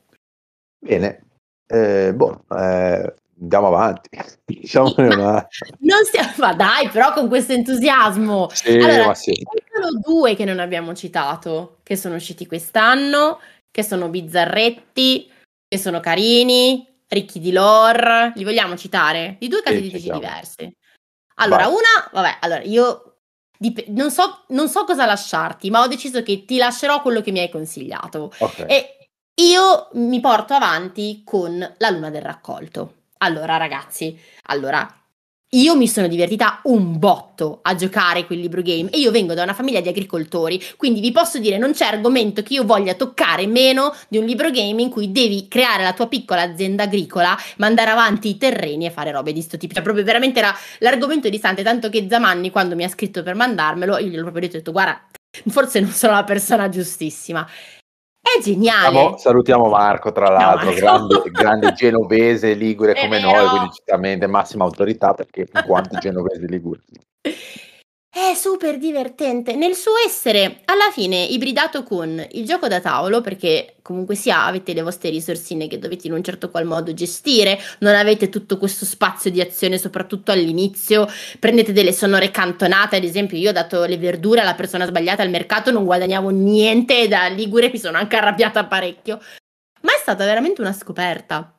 Bene, 0.85 1.23
eh, 1.65 2.13
boh, 2.13 2.43
eh, 2.57 3.13
andiamo 3.39 3.67
avanti. 3.67 4.09
Diciamone 4.43 5.15
una... 5.15 5.47
Non 5.79 6.03
stiamo, 6.03 6.33
ma 6.39 6.53
dai, 6.55 6.89
però 6.89 7.13
con 7.13 7.29
questo 7.29 7.53
entusiasmo. 7.53 8.49
Sì, 8.51 8.75
Allora, 8.79 9.05
ma 9.07 9.13
sì. 9.15 9.41
Mancano 9.45 9.97
due 10.05 10.35
che 10.35 10.43
non 10.43 10.59
abbiamo 10.59 10.93
citato, 10.93 11.77
che 11.83 11.95
sono 11.95 12.15
usciti 12.15 12.45
quest'anno, 12.45 13.39
che 13.71 13.83
sono 13.83 14.09
bizzarretti, 14.09 15.31
che 15.67 15.77
sono 15.77 15.99
carini, 15.99 16.87
ricchi 17.07 17.39
di 17.39 17.51
lore. 17.51 18.33
Li 18.35 18.43
vogliamo 18.43 18.75
citare? 18.75 19.37
Di 19.39 19.47
due 19.47 19.61
casi 19.61 19.81
di 19.81 19.89
citiamo. 19.89 20.19
diversi. 20.19 20.71
Allora, 21.35 21.65
Vai. 21.65 21.73
una, 21.73 22.09
vabbè, 22.11 22.37
allora 22.41 22.61
io 22.61 23.17
dip- 23.57 23.87
non, 23.87 24.11
so, 24.11 24.45
non 24.49 24.67
so 24.67 24.83
cosa 24.83 25.05
lasciarti, 25.05 25.69
ma 25.69 25.81
ho 25.81 25.87
deciso 25.87 26.21
che 26.23 26.45
ti 26.45 26.57
lascerò 26.57 27.01
quello 27.01 27.21
che 27.21 27.31
mi 27.31 27.39
hai 27.39 27.49
consigliato. 27.49 28.31
Ok. 28.39 28.65
E 28.67 29.09
io 29.41 29.89
mi 29.93 30.19
porto 30.19 30.53
avanti 30.53 31.21
con 31.23 31.57
la 31.77 31.89
luna 31.89 32.09
del 32.09 32.21
raccolto. 32.21 32.95
Allora, 33.19 33.57
ragazzi, 33.57 34.19
allora, 34.47 34.98
io 35.53 35.75
mi 35.75 35.87
sono 35.87 36.07
divertita 36.07 36.59
un 36.65 36.99
botto 36.99 37.59
a 37.63 37.73
giocare 37.73 38.27
quel 38.27 38.39
libro 38.39 38.61
game 38.61 38.89
e 38.91 38.99
io 38.99 39.09
vengo 39.09 39.33
da 39.33 39.41
una 39.41 39.55
famiglia 39.55 39.81
di 39.81 39.89
agricoltori, 39.89 40.61
quindi 40.77 40.99
vi 40.99 41.11
posso 41.11 41.39
dire 41.39 41.57
non 41.57 41.71
c'è 41.71 41.85
argomento 41.85 42.43
che 42.43 42.53
io 42.53 42.65
voglia 42.65 42.93
toccare 42.93 43.47
meno 43.47 43.95
di 44.07 44.19
un 44.19 44.25
libro 44.25 44.51
game 44.51 44.81
in 44.81 44.89
cui 44.89 45.11
devi 45.11 45.47
creare 45.47 45.81
la 45.81 45.93
tua 45.93 46.07
piccola 46.07 46.43
azienda 46.43 46.83
agricola, 46.83 47.35
mandare 47.57 47.89
avanti 47.89 48.29
i 48.29 48.37
terreni 48.37 48.85
e 48.85 48.91
fare 48.91 49.11
robe 49.11 49.33
di 49.33 49.41
sto 49.41 49.57
tipo. 49.57 49.73
Cioè, 49.73 49.81
proprio 49.81 50.03
veramente 50.03 50.37
era 50.39 50.55
l'argomento 50.79 51.29
distante, 51.29 51.63
tanto 51.63 51.89
che 51.89 52.05
Zamanni 52.07 52.51
quando 52.51 52.75
mi 52.75 52.83
ha 52.83 52.89
scritto 52.89 53.23
per 53.23 53.33
mandarmelo, 53.33 53.97
io 53.97 54.21
proprio 54.21 54.41
detto, 54.41 54.55
ho 54.55 54.59
detto 54.59 54.71
guarda, 54.71 55.03
forse 55.49 55.79
non 55.79 55.91
sono 55.91 56.13
la 56.13 56.23
persona 56.23 56.69
giustissima. 56.69 57.47
È 58.21 58.41
geniale. 58.41 58.83
Salutiamo, 58.83 59.17
salutiamo 59.17 59.69
Marco, 59.69 60.11
tra 60.11 60.29
l'altro, 60.29 60.67
Marco. 60.67 60.79
grande, 60.79 61.21
grande 61.31 61.73
genovese 61.73 62.53
ligure 62.53 62.93
come 62.95 63.19
noi, 63.19 63.47
quindi 63.47 63.69
certamente 63.73 64.27
massima 64.27 64.65
autorità 64.65 65.13
perché 65.13 65.47
in 65.51 65.63
quanto 65.65 65.97
genovese 65.97 66.45
ligure. 66.45 66.81
È 68.21 68.33
super 68.35 68.77
divertente 68.77 69.55
nel 69.55 69.75
suo 69.75 69.93
essere 70.05 70.59
alla 70.65 70.91
fine 70.91 71.23
ibridato 71.23 71.83
con 71.83 72.21
il 72.31 72.45
gioco 72.45 72.67
da 72.67 72.81
tavolo 72.81 73.21
perché 73.21 73.77
comunque 73.81 74.15
sia 74.15 74.43
avete 74.43 74.73
le 74.73 74.81
vostre 74.81 75.09
risorsine 75.09 75.69
che 75.69 75.79
dovete 75.79 76.07
in 76.07 76.13
un 76.13 76.21
certo 76.21 76.49
qual 76.51 76.65
modo 76.65 76.93
gestire, 76.93 77.57
non 77.79 77.95
avete 77.95 78.27
tutto 78.27 78.57
questo 78.57 78.83
spazio 78.83 79.31
di 79.31 79.39
azione 79.39 79.77
soprattutto 79.77 80.33
all'inizio, 80.33 81.07
prendete 81.39 81.71
delle 81.71 81.93
sonore 81.93 82.29
cantonate, 82.29 82.97
ad 82.97 83.05
esempio 83.05 83.37
io 83.37 83.51
ho 83.51 83.53
dato 83.53 83.85
le 83.85 83.97
verdure 83.97 84.41
alla 84.41 84.53
persona 84.53 84.85
sbagliata 84.85 85.23
al 85.23 85.29
mercato, 85.29 85.71
non 85.71 85.85
guadagnavo 85.85 86.29
niente 86.29 87.07
da 87.07 87.27
Ligure 87.27 87.71
mi 87.71 87.79
sono 87.79 87.97
anche 87.97 88.17
arrabbiata 88.17 88.65
parecchio, 88.65 89.17
ma 89.81 89.93
è 89.93 89.97
stata 89.97 90.25
veramente 90.25 90.59
una 90.59 90.73
scoperta. 90.73 91.57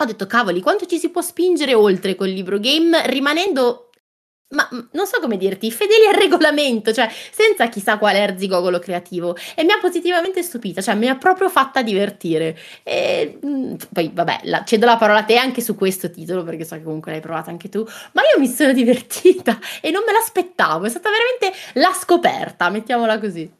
Ho 0.00 0.04
detto 0.04 0.28
cavoli, 0.28 0.60
quanto 0.60 0.86
ci 0.86 0.96
si 0.96 1.08
può 1.08 1.20
spingere 1.20 1.74
oltre 1.74 2.14
col 2.14 2.28
libro 2.28 2.60
game 2.60 3.02
rimanendo 3.06 3.87
ma 4.50 4.68
mm, 4.72 4.78
non 4.92 5.06
so 5.06 5.20
come 5.20 5.36
dirti, 5.36 5.70
fedeli 5.70 6.06
al 6.06 6.14
regolamento, 6.14 6.92
cioè 6.92 7.08
senza 7.30 7.68
chissà 7.68 7.98
quale 7.98 8.18
erzigogolo 8.20 8.78
creativo. 8.78 9.36
E 9.54 9.64
mi 9.64 9.72
ha 9.72 9.78
positivamente 9.80 10.42
stupita, 10.42 10.80
cioè 10.80 10.94
mi 10.94 11.08
ha 11.08 11.16
proprio 11.16 11.48
fatta 11.50 11.82
divertire. 11.82 12.56
E 12.82 13.38
mm, 13.44 13.74
poi, 13.92 14.10
vabbè, 14.12 14.40
la- 14.44 14.64
cedo 14.64 14.86
la 14.86 14.96
parola 14.96 15.20
a 15.20 15.24
te 15.24 15.36
anche 15.36 15.60
su 15.60 15.74
questo 15.74 16.10
titolo, 16.10 16.44
perché 16.44 16.64
so 16.64 16.76
che 16.76 16.82
comunque 16.82 17.12
l'hai 17.12 17.20
provato 17.20 17.50
anche 17.50 17.68
tu. 17.68 17.84
Ma 18.12 18.22
io 18.22 18.38
mi 18.40 18.48
sono 18.48 18.72
divertita 18.74 19.58
e 19.80 19.90
non 19.90 20.02
me 20.06 20.12
l'aspettavo, 20.12 20.86
è 20.86 20.88
stata 20.88 21.10
veramente 21.10 21.58
la 21.74 21.92
scoperta, 21.92 22.70
mettiamola 22.70 23.18
così. 23.18 23.57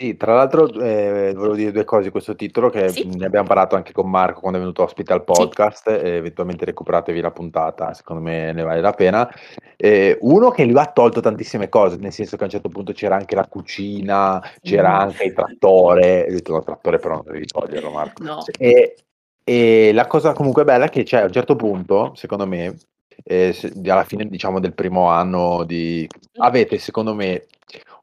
Sì, 0.00 0.16
tra 0.16 0.32
l'altro 0.32 0.68
eh, 0.80 1.32
volevo 1.34 1.56
dire 1.56 1.72
due 1.72 1.82
cose 1.82 2.04
di 2.04 2.10
questo 2.10 2.36
titolo 2.36 2.70
che 2.70 2.88
Sì. 2.88 3.04
ne 3.16 3.26
abbiamo 3.26 3.48
parlato 3.48 3.74
anche 3.74 3.90
con 3.90 4.08
Marco 4.08 4.38
quando 4.38 4.58
è 4.58 4.60
venuto 4.60 4.84
ospite 4.84 5.12
al 5.12 5.24
podcast, 5.24 5.88
e 5.88 6.10
eventualmente 6.10 6.64
recuperatevi 6.66 7.20
la 7.20 7.32
puntata, 7.32 7.92
secondo 7.94 8.22
me 8.22 8.52
ne 8.52 8.62
vale 8.62 8.80
la 8.80 8.92
pena. 8.92 9.28
Eh, 9.76 10.16
uno 10.20 10.50
che 10.50 10.64
lui 10.66 10.78
ha 10.78 10.86
tolto 10.86 11.18
tantissime 11.18 11.68
cose, 11.68 11.96
nel 11.96 12.12
senso 12.12 12.36
che 12.36 12.42
a 12.42 12.44
un 12.44 12.52
certo 12.52 12.68
punto 12.68 12.92
c'era 12.92 13.16
anche 13.16 13.34
la 13.34 13.48
cucina, 13.48 14.40
c'era 14.62 14.98
Mm. 14.98 15.00
anche 15.00 15.24
il 15.24 15.32
trattore, 15.32 16.26
ho 16.28 16.30
detto 16.32 16.52
no, 16.52 16.58
il 16.58 16.64
trattore 16.64 16.98
però 17.00 17.14
non 17.16 17.24
devi 17.32 17.46
toglierlo 17.46 17.90
Marco. 17.90 18.22
No. 18.22 18.44
E, 18.56 18.94
e 19.42 19.90
la 19.92 20.06
cosa 20.06 20.32
comunque 20.32 20.62
bella 20.62 20.84
è 20.84 20.90
che 20.90 21.02
c'è 21.02 21.22
a 21.22 21.24
un 21.24 21.32
certo 21.32 21.56
punto, 21.56 22.12
secondo 22.14 22.46
me, 22.46 22.76
eh, 23.24 23.52
alla 23.88 24.04
fine 24.04 24.26
diciamo 24.26 24.60
del 24.60 24.74
primo 24.74 25.08
anno 25.08 25.64
di... 25.64 26.06
avete 26.36 26.78
secondo 26.78 27.14
me 27.14 27.46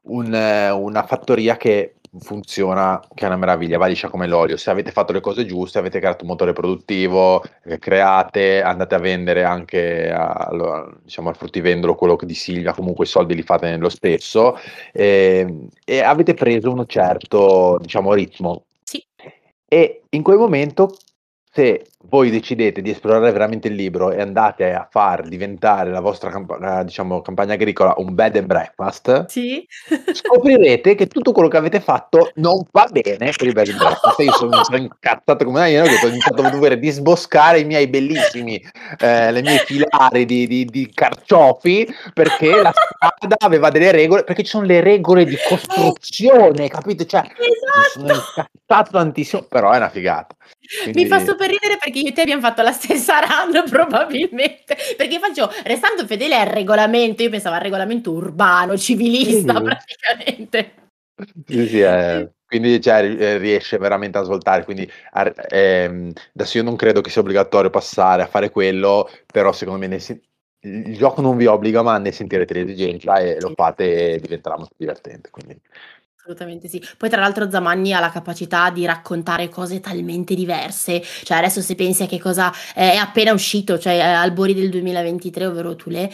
un, 0.06 0.34
eh, 0.34 0.70
una 0.70 1.04
fattoria 1.04 1.56
che 1.56 1.96
funziona, 2.18 3.00
che 3.14 3.24
è 3.24 3.26
una 3.26 3.36
meraviglia, 3.36 3.78
va 3.78 3.86
liscia 3.86 4.08
come 4.08 4.26
l'olio. 4.26 4.56
Se 4.56 4.70
avete 4.70 4.90
fatto 4.90 5.12
le 5.12 5.20
cose 5.20 5.46
giuste, 5.46 5.78
avete 5.78 5.98
creato 5.98 6.24
un 6.24 6.30
motore 6.30 6.52
produttivo, 6.52 7.42
eh, 7.64 7.78
create, 7.78 8.62
andate 8.62 8.94
a 8.94 8.98
vendere 8.98 9.44
anche 9.44 10.10
al- 10.10 10.98
diciamo, 11.02 11.28
al 11.28 11.36
fruttivendolo 11.36 11.94
quello 11.94 12.16
di 12.22 12.34
Silvia, 12.34 12.72
comunque 12.72 13.04
i 13.04 13.08
soldi 13.08 13.34
li 13.34 13.42
fate 13.42 13.76
lo 13.76 13.88
stesso 13.88 14.58
ehm, 14.92 15.68
e 15.84 16.00
avete 16.00 16.34
preso 16.34 16.72
un 16.72 16.84
certo 16.86 17.78
diciamo, 17.80 18.12
ritmo. 18.12 18.64
Sì. 18.82 19.04
E 19.68 20.02
in 20.10 20.22
quel 20.22 20.38
momento, 20.38 20.96
se 21.50 21.86
voi 22.08 22.30
decidete 22.30 22.82
di 22.82 22.90
esplorare 22.90 23.32
veramente 23.32 23.68
il 23.68 23.74
libro 23.74 24.10
e 24.12 24.20
andate 24.20 24.72
a 24.72 24.86
far 24.90 25.26
diventare 25.26 25.90
la 25.90 26.00
vostra 26.00 26.30
camp- 26.30 26.82
diciamo, 26.84 27.20
campagna 27.22 27.54
agricola 27.54 27.94
un 27.98 28.14
bed 28.14 28.36
and 28.36 28.46
breakfast, 28.46 29.26
Sì. 29.26 29.66
scoprirete 30.12 30.94
che 30.94 31.06
tutto 31.06 31.32
quello 31.32 31.48
che 31.48 31.56
avete 31.56 31.80
fatto 31.80 32.30
non 32.36 32.62
va 32.70 32.88
bene 32.90 33.32
per 33.36 33.46
il 33.46 33.52
bed 33.52 33.68
and 33.68 33.78
breakfast. 33.78 34.18
Io 34.20 34.32
sono, 34.32 34.64
sono 34.64 34.76
incazzato 34.76 35.44
come 35.44 35.58
una 35.58 35.66
iena, 35.66 35.86
che 35.88 36.04
ho 36.04 36.08
iniziato 36.08 36.42
a 36.42 36.50
dover 36.50 36.78
disboscare 36.78 37.60
i 37.60 37.64
miei 37.64 37.86
bellissimi, 37.88 38.60
eh, 38.98 39.32
le 39.32 39.42
mie 39.42 39.58
filari 39.58 40.24
di, 40.24 40.46
di- 40.46 40.64
di 40.64 40.90
carciofi 40.92 41.86
perché 42.12 42.62
la 42.62 42.72
strada 42.72 43.36
aveva 43.40 43.70
delle 43.70 43.90
regole, 43.92 44.24
perché 44.24 44.42
ci 44.42 44.50
sono 44.50 44.64
le 44.66 44.80
regole 44.80 45.24
di 45.24 45.36
costruzione, 45.48 46.68
capite? 46.68 47.06
Cioè, 47.06 47.22
mi 47.22 47.28
sono 47.92 48.06
Esatto. 48.12 48.40
incazzato 48.66 48.90
tantissimo, 48.92 49.42
però 49.42 49.70
è 49.72 49.76
una 49.76 49.88
figata. 49.88 50.34
Quindi- 50.82 51.02
Mi 51.02 51.08
fa 51.08 51.18
super 51.24 51.48
ridere 51.48 51.76
perché 51.78 51.95
io 51.98 52.08
e 52.08 52.12
te 52.12 52.22
abbiamo 52.22 52.40
fatto 52.42 52.62
la 52.62 52.72
stessa 52.72 53.20
run 53.24 53.64
probabilmente 53.68 54.76
perché 54.96 55.18
faccio 55.18 55.50
restando 55.64 56.06
fedele 56.06 56.36
al 56.38 56.46
regolamento 56.46 57.22
io 57.22 57.30
pensavo 57.30 57.56
al 57.56 57.62
regolamento 57.62 58.12
urbano 58.12 58.76
civilista 58.76 59.54
Sì. 59.56 59.62
praticamente 59.62 60.74
Sì, 61.46 61.66
sì, 61.66 61.80
eh, 61.80 62.30
quindi 62.46 62.80
cioè, 62.80 63.02
eh, 63.04 63.38
riesce 63.38 63.78
veramente 63.78 64.18
a 64.18 64.22
svoltare. 64.22 64.64
Quindi 64.64 64.88
ehm, 65.50 66.12
adesso 66.34 66.58
io 66.58 66.62
non 66.64 66.76
credo 66.76 67.00
che 67.00 67.10
sia 67.10 67.20
obbligatorio 67.22 67.70
passare 67.70 68.22
a 68.22 68.26
fare 68.26 68.50
quello, 68.50 69.08
però 69.26 69.52
secondo 69.52 69.86
me 69.86 69.98
sen- 69.98 70.20
il 70.60 70.96
gioco 70.96 71.20
non 71.22 71.36
vi 71.36 71.46
obbliga, 71.46 71.82
ma 71.82 71.96
ne 71.98 72.12
sentirete 72.12 72.52
l'esigenza 72.54 73.18
e 73.18 73.40
lo 73.40 73.52
fate 73.54 74.14
e 74.14 74.20
diventerà 74.20 74.56
molto 74.56 74.74
divertente. 74.76 75.30
Quindi 75.30 75.58
Assolutamente 76.26 76.66
sì. 76.66 76.82
Poi 76.98 77.08
tra 77.08 77.20
l'altro 77.20 77.48
Zamanni 77.48 77.92
ha 77.92 78.00
la 78.00 78.10
capacità 78.10 78.70
di 78.70 78.84
raccontare 78.84 79.48
cose 79.48 79.78
talmente 79.78 80.34
diverse, 80.34 81.00
cioè 81.00 81.38
adesso 81.38 81.60
se 81.60 81.76
pensi 81.76 82.02
a 82.02 82.06
che 82.06 82.18
cosa 82.18 82.52
è 82.74 82.96
appena 82.96 83.32
uscito, 83.32 83.78
cioè 83.78 84.00
Albori 84.00 84.52
del 84.52 84.68
2023, 84.70 85.46
ovvero 85.46 85.76
Tule, 85.76 86.12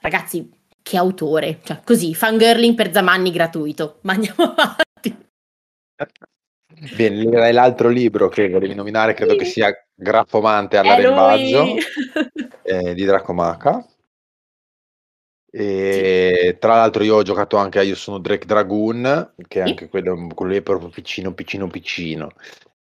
ragazzi, 0.00 0.50
che 0.80 0.96
autore, 0.96 1.60
cioè 1.64 1.80
così, 1.84 2.14
fangirling 2.14 2.74
per 2.74 2.92
Zamanni 2.92 3.30
gratuito, 3.30 3.98
ma 4.02 4.14
andiamo 4.14 4.54
avanti. 4.56 5.16
Bene, 6.96 7.52
l'altro 7.52 7.90
libro 7.90 8.28
che 8.30 8.48
volevi 8.48 8.74
nominare 8.74 9.12
credo 9.12 9.32
Sì. 9.32 9.38
che 9.38 9.44
sia 9.44 9.86
Graffomante 9.94 10.76
È 10.76 10.80
all'arrembaggio 10.80 11.62
lui. 11.64 11.78
eh, 12.64 12.94
di 12.94 13.04
Dracomaca. 13.04 13.86
E 15.54 16.56
tra 16.58 16.76
l'altro 16.76 17.04
io 17.04 17.16
ho 17.16 17.22
giocato 17.22 17.58
anche 17.58 17.78
a 17.78 17.82
Io 17.82 17.94
sono 17.94 18.16
Drake 18.18 18.46
Dragoon, 18.46 19.34
che 19.48 19.60
è 19.60 19.64
Sì. 19.64 19.68
anche 19.70 19.88
quello, 19.90 20.28
quello 20.34 20.54
è 20.54 20.62
proprio 20.62 20.88
piccino, 20.88 21.34
piccino, 21.34 21.66
piccino. 21.66 22.30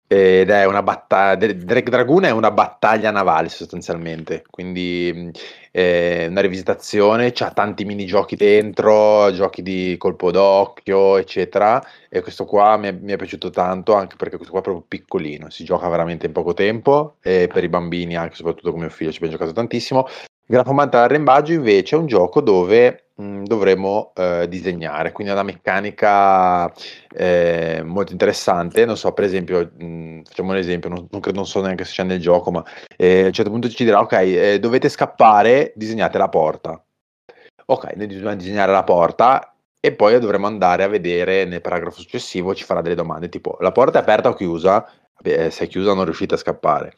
Ed 0.09 0.50
è 0.50 0.64
una 0.66 0.83
battaglia, 0.83 1.52
Drake 1.52 1.90
Dragoon 1.90 2.24
è 2.24 2.31
una 2.31 2.50
battaglia 2.52 3.11
navale 3.11 3.48
sostanzialmente, 3.48 4.44
quindi 4.50 5.33
è 5.72 6.26
una 6.29 6.40
rivisitazione, 6.40 7.33
c'ha 7.33 7.50
tanti 7.50 7.85
minigiochi 7.85 8.37
dentro, 8.37 9.33
giochi 9.33 9.62
di 9.62 9.96
colpo 9.98 10.31
d'occhio, 10.31 11.16
eccetera. 11.18 11.85
E 12.09 12.20
questo 12.20 12.44
qua 12.44 12.76
mi 12.76 12.88
è, 12.88 12.92
mi 12.92 13.12
è 13.12 13.16
piaciuto 13.16 13.50
tanto, 13.50 13.94
anche 13.94 14.16
perché 14.16 14.37
questo 14.37 14.52
qua 14.52 14.61
è 14.61 14.64
proprio 14.64 14.85
piccolino, 14.87 15.50
si 15.50 15.64
gioca 15.64 15.88
veramente 15.88 16.26
in 16.26 16.33
poco 16.33 16.52
tempo 16.55 17.16
e 17.20 17.48
per 17.52 17.64
i 17.64 17.68
bambini, 17.68 18.16
anche 18.16 18.35
soprattutto 18.37 18.70
come 18.70 18.85
mio 18.87 18.90
figlio, 18.90 19.11
ci 19.11 19.16
abbiamo 19.18 19.35
giocato 19.37 19.52
tantissimo. 19.55 20.07
Graffomante 20.49 20.97
all'arrembaggio 20.97 21.53
invece 21.53 21.97
è 21.97 21.99
un 21.99 22.07
gioco 22.07 22.41
dove 22.41 23.09
mh, 23.17 23.43
dovremo 23.43 24.13
eh, 24.15 24.47
disegnare, 24.49 25.11
quindi 25.11 25.33
è 25.33 25.37
una 25.37 25.43
meccanica 25.43 26.73
eh, 27.13 27.83
molto 27.85 28.13
interessante. 28.13 28.85
Non 28.85 28.97
so, 28.97 29.13
per 29.13 29.25
esempio, 29.25 29.73
mh, 29.77 30.23
facciamo 30.23 30.53
un 30.53 30.57
esempio, 30.57 30.89
non, 30.89 31.09
non 31.11 31.21
credo, 31.21 31.39
non 31.39 31.47
so 31.49 31.61
neanche 31.61 31.85
se 31.85 31.93
c'è 31.95 32.05
nel 32.05 32.21
gioco, 32.21 32.53
ma 32.53 32.65
eh, 32.97 33.25
a 33.25 33.27
un 33.27 33.33
certo 33.33 33.51
punto 33.51 33.69
ci 33.69 33.83
dirà, 33.83 33.99
ok, 33.99 34.13
eh, 34.13 34.59
dovete 34.61 34.89
scappare, 34.89 35.73
disegnate 35.75 36.17
la 36.17 36.29
porta. 36.29 36.81
Ok, 37.67 37.95
noi 37.97 38.07
dobbiamo 38.07 38.37
disegnare 38.37 38.71
la 38.71 38.85
porta 38.85 39.53
e 39.81 39.93
poi 39.93 40.19
dovremo 40.21 40.47
andare 40.47 40.85
a 40.85 40.89
vedere 40.89 41.45
nel 41.45 41.61
paragrafo 41.61 42.01
successivo, 42.01 42.55
ci 42.55 42.63
farà 42.65 42.81
delle 42.83 42.95
domande 42.95 43.29
tipo, 43.29 43.57
la 43.61 43.73
porta 43.73 43.99
è 43.99 44.03
aperta 44.03 44.29
o 44.29 44.35
chiusa? 44.35 44.89
Vabbè, 45.17 45.51
se 45.51 45.65
è 45.65 45.69
chiusa 45.69 45.93
non 45.93 46.05
riuscite 46.05 46.35
a 46.35 46.39
scappare. 46.39 46.95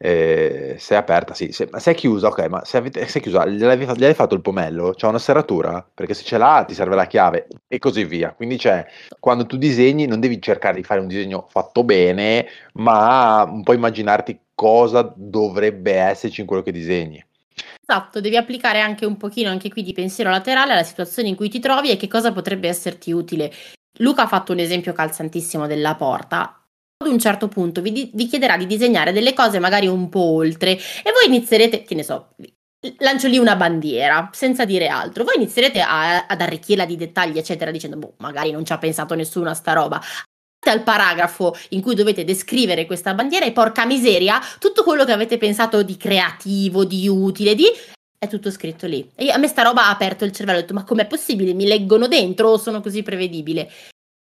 Eh, 0.00 0.76
se 0.78 0.94
è 0.94 0.96
aperta, 0.96 1.34
sì. 1.34 1.50
Se, 1.50 1.68
se 1.72 1.90
è 1.90 1.94
chiusa, 1.94 2.28
ok, 2.28 2.46
ma 2.46 2.64
se, 2.64 2.76
avete, 2.76 3.06
se 3.08 3.18
è 3.18 3.22
chiusa, 3.22 3.46
gli 3.46 3.64
avete 3.64 4.14
fatto 4.14 4.34
il 4.34 4.40
pomello? 4.40 4.92
C'è 4.94 5.06
una 5.08 5.18
serratura? 5.18 5.84
Perché 5.92 6.14
se 6.14 6.22
ce 6.22 6.38
l'ha 6.38 6.64
ti 6.66 6.74
serve 6.74 6.94
la 6.94 7.06
chiave 7.06 7.48
e 7.66 7.78
così 7.78 8.04
via. 8.04 8.32
Quindi 8.32 8.56
c'è, 8.56 8.86
quando 9.18 9.44
tu 9.46 9.56
disegni 9.56 10.06
non 10.06 10.20
devi 10.20 10.40
cercare 10.40 10.76
di 10.76 10.84
fare 10.84 11.00
un 11.00 11.08
disegno 11.08 11.46
fatto 11.50 11.82
bene, 11.82 12.46
ma 12.74 13.42
un 13.42 13.64
po' 13.64 13.72
immaginarti 13.72 14.38
cosa 14.54 15.12
dovrebbe 15.14 15.94
esserci 15.94 16.40
in 16.40 16.46
quello 16.46 16.62
che 16.62 16.72
disegni. 16.72 17.24
Esatto, 17.80 18.20
devi 18.20 18.36
applicare 18.36 18.80
anche 18.80 19.04
un 19.06 19.16
pochino 19.16 19.50
anche 19.50 19.70
qui 19.70 19.82
di 19.82 19.92
pensiero 19.92 20.30
laterale 20.30 20.72
alla 20.72 20.82
situazione 20.84 21.28
in 21.28 21.34
cui 21.34 21.48
ti 21.48 21.58
trovi 21.58 21.90
e 21.90 21.96
che 21.96 22.06
cosa 22.06 22.32
potrebbe 22.32 22.68
esserti 22.68 23.10
utile. 23.12 23.50
Luca 24.00 24.22
ha 24.22 24.28
fatto 24.28 24.52
un 24.52 24.58
esempio 24.58 24.92
calzantissimo 24.92 25.66
della 25.66 25.94
porta. 25.96 26.57
Ad 27.00 27.12
un 27.12 27.20
certo 27.20 27.46
punto 27.46 27.80
vi, 27.80 27.92
di- 27.92 28.10
vi 28.12 28.26
chiederà 28.26 28.56
di 28.56 28.66
disegnare 28.66 29.12
delle 29.12 29.32
cose 29.32 29.60
magari 29.60 29.86
un 29.86 30.08
po' 30.08 30.18
oltre 30.18 30.72
e 30.72 31.12
voi 31.12 31.26
inizierete, 31.26 31.84
che 31.84 31.94
ne 31.94 32.02
so, 32.02 32.30
lancio 32.98 33.28
lì 33.28 33.38
una 33.38 33.54
bandiera 33.54 34.30
senza 34.32 34.64
dire 34.64 34.88
altro. 34.88 35.22
Voi 35.22 35.36
inizierete 35.36 35.80
a- 35.80 36.26
ad 36.26 36.40
arricchirla 36.40 36.84
di 36.84 36.96
dettagli, 36.96 37.38
eccetera, 37.38 37.70
dicendo, 37.70 37.98
boh, 37.98 38.14
magari 38.18 38.50
non 38.50 38.64
ci 38.64 38.72
ha 38.72 38.78
pensato 38.78 39.14
nessuno 39.14 39.48
a 39.48 39.54
sta 39.54 39.74
roba. 39.74 40.02
Al 40.68 40.82
paragrafo 40.82 41.56
in 41.70 41.82
cui 41.82 41.94
dovete 41.94 42.24
descrivere 42.24 42.84
questa 42.84 43.14
bandiera 43.14 43.46
e 43.46 43.52
porca 43.52 43.86
miseria, 43.86 44.40
tutto 44.58 44.82
quello 44.82 45.04
che 45.04 45.12
avete 45.12 45.38
pensato 45.38 45.84
di 45.84 45.96
creativo, 45.96 46.84
di 46.84 47.06
utile, 47.06 47.54
di 47.54 47.66
è 48.18 48.26
tutto 48.26 48.50
scritto 48.50 48.88
lì. 48.88 49.08
E 49.14 49.30
a 49.30 49.38
me 49.38 49.46
sta 49.46 49.62
roba 49.62 49.86
ha 49.86 49.90
aperto 49.90 50.24
il 50.24 50.32
cervello, 50.32 50.58
ho 50.58 50.60
detto, 50.62 50.74
ma 50.74 50.82
com'è 50.82 51.06
possibile? 51.06 51.54
Mi 51.54 51.68
leggono 51.68 52.08
dentro 52.08 52.48
o 52.48 52.58
sono 52.58 52.80
così 52.80 53.04
prevedibile? 53.04 53.70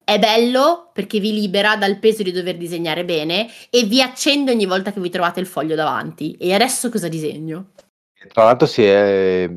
È 0.08 0.20
bello 0.20 0.90
perché 0.92 1.18
vi 1.18 1.32
libera 1.32 1.74
dal 1.74 1.98
peso 1.98 2.22
di 2.22 2.30
dover 2.30 2.56
disegnare 2.56 3.04
bene 3.04 3.48
e 3.70 3.82
vi 3.82 4.00
accende 4.00 4.52
ogni 4.52 4.64
volta 4.64 4.92
che 4.92 5.00
vi 5.00 5.10
trovate 5.10 5.40
il 5.40 5.46
foglio 5.46 5.74
davanti. 5.74 6.36
E 6.38 6.54
adesso 6.54 6.90
cosa 6.90 7.08
disegno? 7.08 7.70
Tra 8.32 8.44
l'altro 8.44 8.68
si 8.68 8.84
è- 8.84 9.50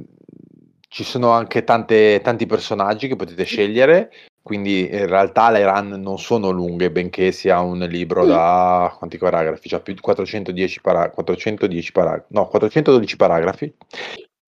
ci 0.88 1.04
sono 1.04 1.30
anche 1.30 1.64
tante- 1.64 2.20
tanti 2.24 2.48
personaggi 2.48 3.08
che 3.08 3.16
potete 3.16 3.44
scegliere, 3.44 4.10
quindi 4.42 4.90
in 4.92 5.06
realtà 5.06 5.52
le 5.52 5.64
run 5.64 6.02
non 6.02 6.18
sono 6.18 6.50
lunghe, 6.50 6.90
benché 6.90 7.32
sia 7.32 7.60
un 7.60 7.78
libro 7.88 8.26
da 8.26 8.96
quanti 8.98 9.20
paragrafi? 9.20 9.70
C'ha 9.70 9.82
più 9.82 9.94
di 9.94 10.00
410 10.00 10.82
para- 10.82 11.12
410 11.12 11.92
para- 11.92 12.26
no, 12.30 12.48
412 12.48 13.18
paragrafi. 13.18 13.72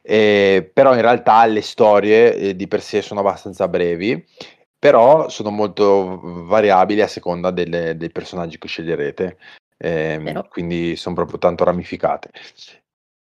Eh, 0.02 0.68
però 0.74 0.96
in 0.96 1.02
realtà 1.02 1.46
le 1.46 1.62
storie 1.62 2.34
eh, 2.34 2.56
di 2.56 2.68
per 2.68 2.82
sé 2.82 3.04
sono 3.04 3.20
abbastanza 3.20 3.68
brevi, 3.68 4.26
però 4.82 5.30
sono 5.30 5.52
molto 5.52 6.20
variabili 6.24 7.02
a 7.02 7.08
seconda 7.08 7.52
delle- 7.52 7.96
dei 7.96 8.10
personaggi 8.10 8.58
che 8.58 8.68
sceglierete, 8.68 9.38
Ehm, 9.84 10.48
quindi 10.48 10.96
sono 10.96 11.16
proprio 11.16 11.40
tanto 11.40 11.64
ramificate. 11.64 12.30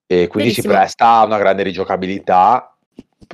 E 0.06 0.28
quindi 0.28 0.52
si 0.52 0.62
presta 0.62 1.20
a 1.20 1.26
una 1.26 1.38
grande 1.38 1.64
rigiocabilità 1.64 2.76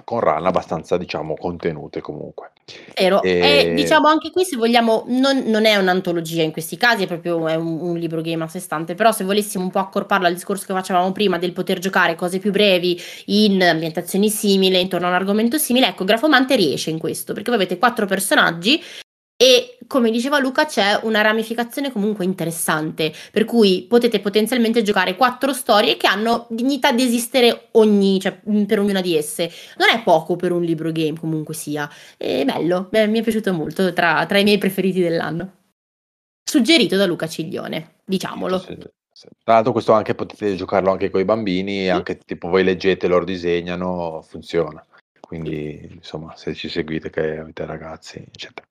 con 0.04 0.20
run 0.20 0.46
abbastanza, 0.46 0.98
diciamo, 0.98 1.36
contenute 1.36 2.00
comunque. 2.00 2.52
Vero. 2.96 3.22
E- 3.22 3.40
E 3.70 3.74
diciamo 3.74 4.08
anche 4.08 4.30
qui, 4.32 4.44
se 4.44 4.58
vogliamo, 4.58 5.06
non, 5.08 5.44
non 5.46 5.66
è 5.66 5.76
un'antologia 5.78 6.44
in 6.44 6.52
questi 6.52 6.76
casi, 6.78 7.04
è 7.04 7.08
proprio 7.08 7.48
è 7.48 7.56
un, 7.56 7.80
un 7.80 7.98
libro 7.98 8.22
game 8.22 8.44
a 8.44 8.48
sé 8.48 8.60
stante. 8.60 8.96
Però, 8.96 9.12
se 9.12 9.24
volessimo 9.24 9.64
un 9.64 9.72
po' 9.72 9.80
accorparlo 9.80 10.28
al 10.28 10.34
discorso 10.34 10.66
che 10.66 10.74
facevamo 10.74 11.12
prima 11.12 11.38
del 11.38 11.54
poter 11.54 11.80
giocare 11.80 12.16
cose 12.16 12.40
più 12.40 12.52
brevi 12.52 13.00
in 13.28 13.64
ambientazioni 13.64 14.30
simili, 14.30 14.80
intorno 14.80 15.08
a 15.08 15.10
un 15.10 15.16
argomento 15.16 15.58
simile, 15.58 15.88
ecco, 15.88 16.04
Grafomante 16.04 16.56
riesce 16.56 16.90
in 16.90 17.00
questo 17.00 17.34
perché 17.34 17.52
voi 17.52 17.60
avete 17.60 17.78
quattro 17.78 18.06
personaggi. 18.06 18.82
E 19.40 19.77
come 19.88 20.12
diceva 20.12 20.39
Luca, 20.39 20.65
c'è 20.65 21.00
una 21.04 21.21
ramificazione 21.21 21.91
comunque 21.91 22.26
interessante, 22.26 23.13
per 23.32 23.45
cui 23.45 23.86
potete 23.88 24.19
potenzialmente 24.19 24.82
giocare 24.82 25.15
quattro 25.15 25.54
storie 25.54 25.97
che 25.97 26.08
hanno 26.08 26.45
dignità 26.50 26.91
di 26.91 27.04
esistere 27.04 27.69
ogni, 27.71 28.19
cioè, 28.19 28.39
mh, 28.43 28.63
per 28.63 28.80
ognuna 28.80 29.02
di 29.02 29.15
esse. 29.15 29.50
Non 29.78 29.89
è 29.89 30.04
poco 30.04 30.36
per 30.36 30.52
un 30.52 30.63
libro 30.63 30.91
game, 30.91 31.17
comunque 31.17 31.54
sia. 31.54 31.89
È 32.15 32.43
bello, 32.45 32.88
beh, 32.89 33.08
mi 33.08 33.19
è 33.19 33.23
piaciuto 33.23 33.54
molto, 33.54 33.93
tra, 33.93 34.26
tra 34.26 34.38
i 34.38 34.43
miei 34.43 34.58
preferiti 34.58 35.02
dell'anno. 35.02 35.54
Suggerito 36.43 36.95
da 36.95 37.06
Luca 37.06 37.28
Ciglione, 37.28 37.95
diciamolo. 38.06 38.60
Sì, 38.60 38.78
sì. 39.12 39.28
Tra 39.43 39.56
l'altro 39.56 39.71
questo 39.71 39.93
anche 39.93 40.13
potete 40.13 40.56
giocarlo 40.56 40.91
anche 40.91 41.10
con 41.10 41.19
i 41.19 41.26
bambini, 41.26 41.89
anche 41.89 42.19
tipo 42.19 42.50
voi 42.50 42.63
leggete, 42.63 43.08
loro 43.08 43.26
disegnano, 43.26 44.21
funziona. 44.21 44.86
Quindi 45.19 45.89
insomma, 45.91 46.36
se 46.36 46.54
ci 46.54 46.69
seguite 46.69 47.10
che 47.10 47.39
avete 47.39 47.65
ragazzi, 47.65 48.19
eccetera. 48.19 48.67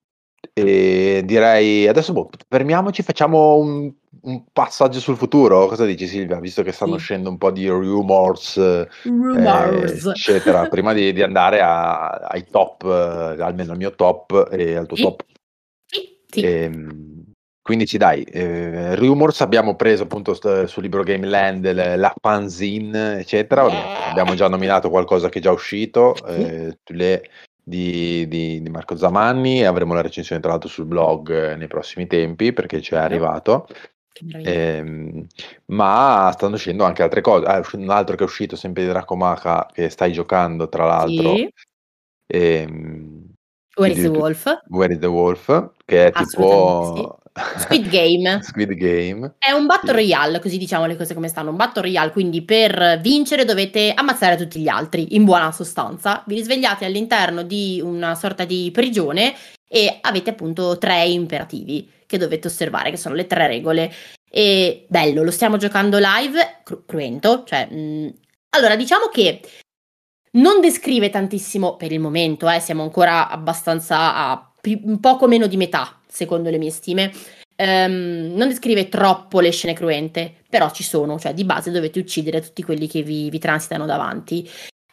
E 0.59 1.21
direi 1.27 1.87
adesso 1.87 2.15
boh, 2.15 2.31
fermiamoci, 2.49 3.03
facciamo 3.03 3.57
un, 3.59 3.93
un 4.23 4.45
passaggio 4.51 5.01
sul 5.01 5.19
futuro. 5.19 5.67
Cosa 5.67 5.85
dici 5.85 6.07
Silvia? 6.07 6.41
Visto 6.41 6.63
che 6.63 6.73
stanno 6.73 6.93
Sì. 6.93 6.97
uscendo 6.97 7.29
un 7.29 7.37
po' 7.37 7.51
di 7.51 7.69
rumors, 7.69 8.57
eh, 8.57 8.89
Rumors. 9.03 10.07
eccetera, 10.07 10.67
prima 10.73 10.95
di, 10.95 11.13
di 11.13 11.21
andare 11.23 11.61
a- 11.61 12.09
ai 12.09 12.47
top, 12.51 12.85
eh, 12.85 13.43
almeno 13.43 13.73
al 13.73 13.77
mio 13.77 13.95
top 13.95 14.49
e 14.51 14.77
al 14.77 14.87
tuo 14.87 14.97
Sì. 14.97 15.03
top. 15.03 15.25
Sì, 15.85 16.19
sì. 16.27 16.41
Ehm, 16.41 17.25
quindi 17.61 17.85
ci 17.85 17.99
dai, 17.99 18.23
eh, 18.23 18.95
Rumors 18.95 19.43
abbiamo 19.43 19.77
preso 19.77 20.05
appunto 20.05 20.33
st- 20.33 20.65
sul 20.65 20.85
libro 20.85 21.03
Game 21.03 21.27
Land 21.27 21.71
le- 21.71 21.97
la 21.97 22.15
fanzine, 22.19 23.19
eccetera. 23.19 23.61
Vabbè, 23.65 24.09
abbiamo 24.09 24.35
già 24.35 24.49
nominato 24.49 24.89
qualcosa 24.89 25.29
che 25.29 25.39
è 25.39 25.43
già 25.43 25.51
uscito, 25.53 26.15
eh, 26.27 26.79
le- 26.93 27.29
di, 27.69 28.29
di- 28.29 28.63
di 28.63 28.71
Marco 28.71 28.95
Zamanni, 28.97 29.65
avremo 29.65 29.93
la 29.93 30.01
recensione 30.01 30.41
tra 30.41 30.53
l'altro 30.53 30.69
sul 30.69 30.85
blog 30.87 31.31
eh, 31.33 31.57
nei 31.57 31.67
prossimi 31.67 32.07
tempi 32.07 32.53
perché 32.53 32.81
ci 32.81 32.95
è 32.95 32.99
arrivato. 32.99 33.67
Ehm, 34.43 35.27
ma 35.67 36.31
stanno 36.33 36.55
uscendo 36.55 36.85
anche 36.85 37.03
altre 37.03 37.21
cose. 37.21 37.45
Ah, 37.45 37.61
un 37.73 37.91
altro 37.91 38.15
che 38.15 38.23
è 38.23 38.27
uscito 38.27 38.55
sempre 38.55 38.85
di 38.85 38.89
Dracomaka 38.89 39.69
che 39.73 39.89
stai 39.91 40.13
giocando 40.13 40.69
tra 40.69 40.87
l'altro. 40.87 41.35
Sì. 41.35 41.53
ehm, 42.29 43.25
Where 43.75 43.93
is 43.93 44.01
the 44.01 44.09
Wolf? 44.09 44.61
Where 44.69 44.93
is 44.93 45.01
the 45.01 45.07
Wolf, 45.07 45.71
che 45.85 46.07
è 46.07 46.13
tipo 46.13 47.19
Squid 47.59 47.89
Game. 47.89 48.41
Squid 48.43 48.73
Game. 48.75 49.35
È 49.39 49.51
un 49.51 49.67
battle 49.67 49.91
Sì. 49.91 49.95
royale, 49.95 50.41
così 50.41 50.59
diciamo 50.59 50.87
le 50.87 50.97
cose 50.97 51.15
come 51.15 51.29
stanno. 51.29 51.51
Un 51.51 51.57
battle 51.57 51.83
royale, 51.83 52.11
quindi 52.13 52.43
per 52.43 52.99
vincere 53.03 53.45
dovete 53.45 53.93
ammazzare 53.95 54.37
tutti 54.37 54.61
gli 54.61 54.69
altri, 54.69 55.15
in 55.15 55.25
buona 55.25 55.53
sostanza. 55.53 56.23
Vi 56.27 56.35
risvegliate 56.35 56.85
all'interno 56.85 57.43
di 57.43 57.81
una 57.83 58.15
sorta 58.15 58.45
di 58.45 58.71
prigione 58.73 59.35
e 59.69 59.99
avete 60.01 60.31
appunto 60.31 60.79
tre 60.79 61.05
imperativi 61.07 61.91
che 62.07 62.19
dovete 62.19 62.47
osservare, 62.47 62.91
che 62.91 62.97
sono 62.97 63.15
le 63.15 63.27
tre 63.27 63.47
regole. 63.47 63.93
E 64.31 64.87
bello, 64.89 65.23
lo 65.23 65.31
stiamo 65.31 65.57
giocando 65.57 65.99
live, 65.99 66.61
cru- 66.65 66.85
cruento, 66.87 67.45
cioè... 67.45 67.67
mh, 67.67 68.15
allora, 68.51 68.77
diciamo 68.77 69.07
che 69.13 69.41
non 70.33 70.61
descrive 70.61 71.11
tantissimo 71.11 71.77
per 71.77 71.93
il 71.93 72.01
momento, 72.01 72.49
eh, 72.49 72.61
siamo 72.61 72.83
ancora 72.83 73.29
abbastanza 73.29 74.15
a 74.15 74.53
poco 75.01 75.27
meno 75.27 75.47
di 75.47 75.57
metà, 75.57 76.01
secondo 76.07 76.51
le 76.51 76.59
mie 76.59 76.71
stime. 76.71 77.13
Ehm, 77.57 78.35
non 78.35 78.49
descrive 78.49 78.89
troppo 78.89 79.41
le 79.41 79.51
scene 79.51 79.73
cruente, 79.73 80.35
però 80.49 80.71
ci 80.71 80.83
sono, 80.83 81.19
cioè 81.19 81.33
di 81.33 81.45
base 81.45 81.71
dovete 81.71 81.99
uccidere 81.99 82.41
tutti 82.41 82.63
quelli 82.63 82.87
che 82.87 83.03
vi, 83.03 83.31
vi 83.31 83.39
transitano 83.39 83.87
davanti. 83.87 84.49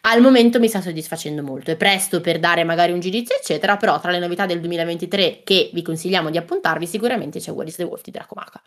Al 0.05 0.21
momento 0.21 0.59
mi 0.59 0.67
sta 0.67 0.81
soddisfacendo 0.81 1.43
molto, 1.43 1.71
è 1.71 1.77
presto 1.77 2.19
per 2.19 2.39
dare 2.39 2.63
magari 2.65 2.91
un 2.91 2.99
giudizio, 2.99 3.35
eccetera, 3.37 3.77
però 3.77 3.99
tra 3.99 4.11
le 4.11 4.19
novità 4.19 4.45
del 4.45 4.59
2023 4.59 5.41
che 5.43 5.69
vi 5.73 5.81
consigliamo 5.81 6.29
di 6.29 6.37
appuntarvi 6.37 6.85
sicuramente 6.85 7.39
c'è 7.39 7.51
What 7.51 7.67
is 7.67 7.75
the 7.75 7.83
Wolf 7.83 8.01
di 8.01 8.11
Dracomaka. 8.11 8.61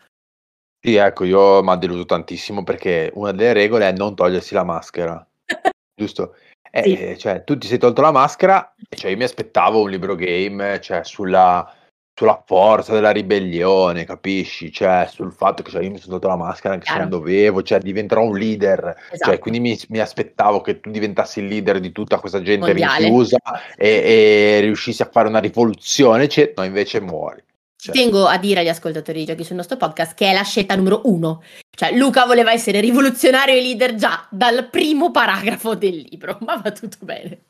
Sì, 0.80 0.94
ecco, 0.94 1.24
io 1.24 1.62
mi 1.62 1.70
ha 1.70 1.76
deluso 1.76 2.07
tantissimo 2.07 2.62
perché 2.64 3.11
una 3.14 3.32
delle 3.32 3.52
regole 3.52 3.88
è 3.88 3.92
non 3.92 4.14
togliersi 4.14 4.54
la 4.54 4.64
maschera, 4.64 5.26
giusto? 5.94 6.36
Eh, 6.77 6.83
Sì. 6.83 6.97
eh, 6.97 7.16
cioè, 7.16 7.43
tu 7.45 7.57
ti 7.57 7.66
sei 7.66 7.79
tolto 7.79 8.03
la 8.03 8.12
maschera, 8.12 8.74
e 8.89 8.97
cioè 8.97 9.11
io 9.11 9.16
mi 9.16 9.24
aspettavo 9.24 9.81
un 9.81 9.89
libro 9.91 10.14
game, 10.14 10.79
cioè, 10.81 11.05
sulla, 11.05 11.72
sulla 12.14 12.43
forza 12.45 12.93
della 12.93 13.11
ribellione, 13.12 14.05
capisci? 14.05 14.70
Cioè, 14.70 15.07
sul 15.11 15.33
fatto 15.33 15.62
che 15.62 15.70
cioè, 15.70 15.83
io 15.83 15.91
mi 15.91 15.97
sono 15.99 16.12
tolto 16.18 16.29
la 16.29 16.37
maschera 16.37 16.74
anche 16.74 16.85
se 16.87 16.93
Chiaro. 16.93 17.09
non 17.09 17.18
dovevo, 17.18 17.62
cioè, 17.62 17.79
diventerò 17.79 18.22
un 18.24 18.37
leader. 18.37 18.95
Esatto. 19.11 19.31
Cioè, 19.31 19.39
quindi 19.39 19.61
mi, 19.61 19.79
mi 19.89 20.01
aspettavo 20.01 20.61
che 20.61 20.81
tu 20.81 20.91
diventassi 20.91 21.41
il 21.41 21.47
leader 21.47 21.81
di 21.81 21.93
tutta 21.93 22.18
questa 22.18 22.43
gente 22.43 22.66
Mondiale. 22.66 23.05
rinchiusa 23.05 23.39
e, 23.77 23.89
e 23.89 24.61
riuscissi 24.61 25.01
a 25.03 25.09
fare 25.11 25.29
una 25.29 25.39
rivoluzione, 25.39 26.24
eccetera. 26.24 26.61
No, 26.61 26.66
invece 26.66 27.01
muori. 27.01 27.43
Ci 27.79 27.93
Cioè. 27.93 27.95
tengo 27.95 28.27
a 28.27 28.39
dire 28.39 28.61
agli 28.61 28.68
ascoltatori 28.68 29.18
di 29.20 29.27
giochi 29.27 29.45
sul 29.45 29.57
nostro 29.57 29.77
podcast 29.77 30.14
che 30.14 30.31
è 30.31 30.33
la 30.33 30.43
scelta 30.43 30.74
numero 30.74 31.03
uno. 31.05 31.43
Cioè, 31.70 31.93
Luca 31.95 32.24
voleva 32.24 32.53
essere 32.53 32.81
rivoluzionario 32.81 33.55
e 33.55 33.61
leader 33.61 33.95
già 33.97 34.27
dal 34.31 34.68
primo 34.70 35.11
paragrafo 35.11 35.74
del 35.74 35.97
libro, 36.09 36.39
ma 36.41 36.57
va 36.57 36.72
tutto 36.72 36.97
bene. 37.01 37.41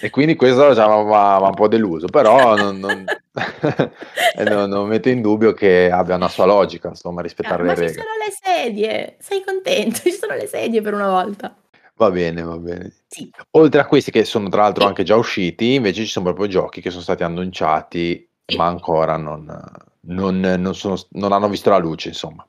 E 0.00 0.10
quindi 0.10 0.36
questo 0.36 0.74
già 0.74 0.86
mi 0.86 1.12
ha 1.14 1.38
un 1.48 1.54
po' 1.54 1.66
deluso, 1.66 2.06
però 2.06 2.54
non, 2.60 2.78
non- 2.78 3.04
e 4.36 4.44
non- 4.44 4.68
non 4.68 4.86
metto 4.86 5.08
in 5.08 5.22
dubbio 5.22 5.52
che 5.54 5.90
abbia 5.90 6.14
una 6.16 6.28
sua 6.28 6.44
logica, 6.44 6.88
insomma, 6.88 7.22
rispettare 7.22 7.62
Ah, 7.62 7.64
ma 7.64 7.72
le 7.72 7.74
ci 7.74 7.80
regole. 7.86 8.00
sono 8.02 8.14
le 8.24 8.62
sedie, 8.70 9.16
sei 9.18 9.42
contento? 9.44 10.00
Ci 10.04 10.12
sono 10.12 10.34
le 10.34 10.46
sedie 10.46 10.82
per 10.82 10.92
una 10.94 11.08
volta. 11.08 11.56
Va 11.96 12.10
bene, 12.10 12.42
va 12.42 12.56
bene. 12.58 12.92
Sì. 13.08 13.30
Oltre 13.52 13.80
a 13.80 13.86
questi 13.86 14.10
che 14.10 14.24
sono 14.24 14.48
tra 14.50 14.62
l'altro 14.62 14.82
Sì. 14.82 14.88
anche 14.88 15.02
già 15.04 15.16
usciti, 15.16 15.74
invece 15.74 16.02
ci 16.04 16.10
sono 16.10 16.26
proprio 16.26 16.46
giochi 16.48 16.80
che 16.80 16.90
sono 16.90 17.02
stati 17.02 17.22
annunciati. 17.22 18.28
Ma 18.56 18.66
ancora 18.66 19.16
non, 19.16 19.44
non- 20.00 20.40
non 20.40 20.74
sono- 20.74 20.96
non 21.10 21.32
hanno 21.32 21.48
visto 21.48 21.70
la 21.70 21.78
luce, 21.78 22.08
insomma. 22.08 22.46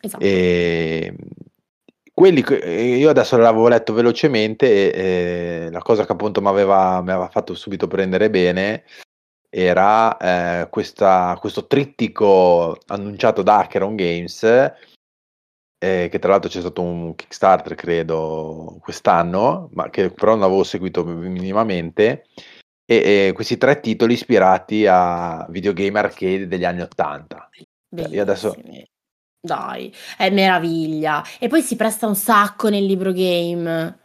Esatto. 0.00 0.24
E 0.24 1.14
quelli 2.14 2.44
io 2.98 3.10
adesso 3.10 3.36
l'avevo 3.36 3.68
letto 3.68 3.92
velocemente 3.92 4.92
e 4.92 5.66
e 5.66 5.70
la 5.70 5.80
cosa 5.80 6.04
che 6.06 6.12
appunto 6.12 6.40
mi 6.40 6.48
aveva, 6.48 7.00
mi 7.02 7.10
aveva 7.10 7.28
fatto 7.28 7.54
subito 7.54 7.86
prendere 7.86 8.30
bene 8.30 8.84
era 9.48 10.16
eh, 10.16 10.68
questa- 10.70 11.36
questo 11.40 11.66
trittico 11.66 12.78
annunciato 12.86 13.42
da 13.42 13.58
Acheron 13.58 13.96
Games, 13.96 14.42
eh, 14.44 16.08
che 16.10 16.18
tra 16.18 16.30
l'altro 16.30 16.48
c'è 16.50 16.60
stato 16.60 16.82
un 16.82 17.14
Kickstarter 17.14 17.74
credo 17.74 18.76
quest'anno, 18.80 19.68
ma 19.72 19.88
che 19.90 20.10
però 20.10 20.34
non 20.34 20.44
avevo 20.44 20.62
seguito 20.64 21.04
minimamente. 21.04 22.26
E, 22.90 23.28
e 23.28 23.32
questi 23.32 23.56
tre 23.56 23.78
titoli 23.78 24.14
ispirati 24.14 24.84
a 24.84 25.46
videogame 25.48 26.00
arcade 26.00 26.48
degli 26.48 26.64
anni 26.64 26.80
80. 26.80 27.48
Cioè, 27.94 28.08
io 28.08 28.22
adesso- 28.22 28.50
Bellissimi. 28.50 28.88
Dai, 29.40 29.94
è 30.18 30.28
meraviglia. 30.30 31.24
E 31.38 31.46
poi 31.46 31.62
si 31.62 31.76
presta 31.76 32.08
un 32.08 32.16
sacco 32.16 32.68
nel 32.68 32.84
libro 32.84 33.12
game. 33.12 33.98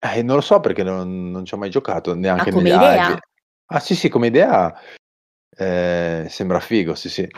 Eh, 0.00 0.22
non 0.22 0.36
lo 0.36 0.40
so 0.40 0.60
perché 0.60 0.82
non, 0.82 1.30
non 1.30 1.44
ci 1.44 1.52
ho 1.52 1.58
mai 1.58 1.68
giocato 1.68 2.14
neanche 2.14 2.48
Ah, 2.48 2.52
come 2.52 2.70
idea? 2.70 3.18
Ah 3.66 3.80
sì 3.80 3.94
sì, 3.94 4.08
come 4.08 4.28
idea 4.28 4.74
eh, 5.56 6.26
sembra 6.30 6.60
figo, 6.60 6.94
sì 6.94 7.10
sì. 7.10 7.28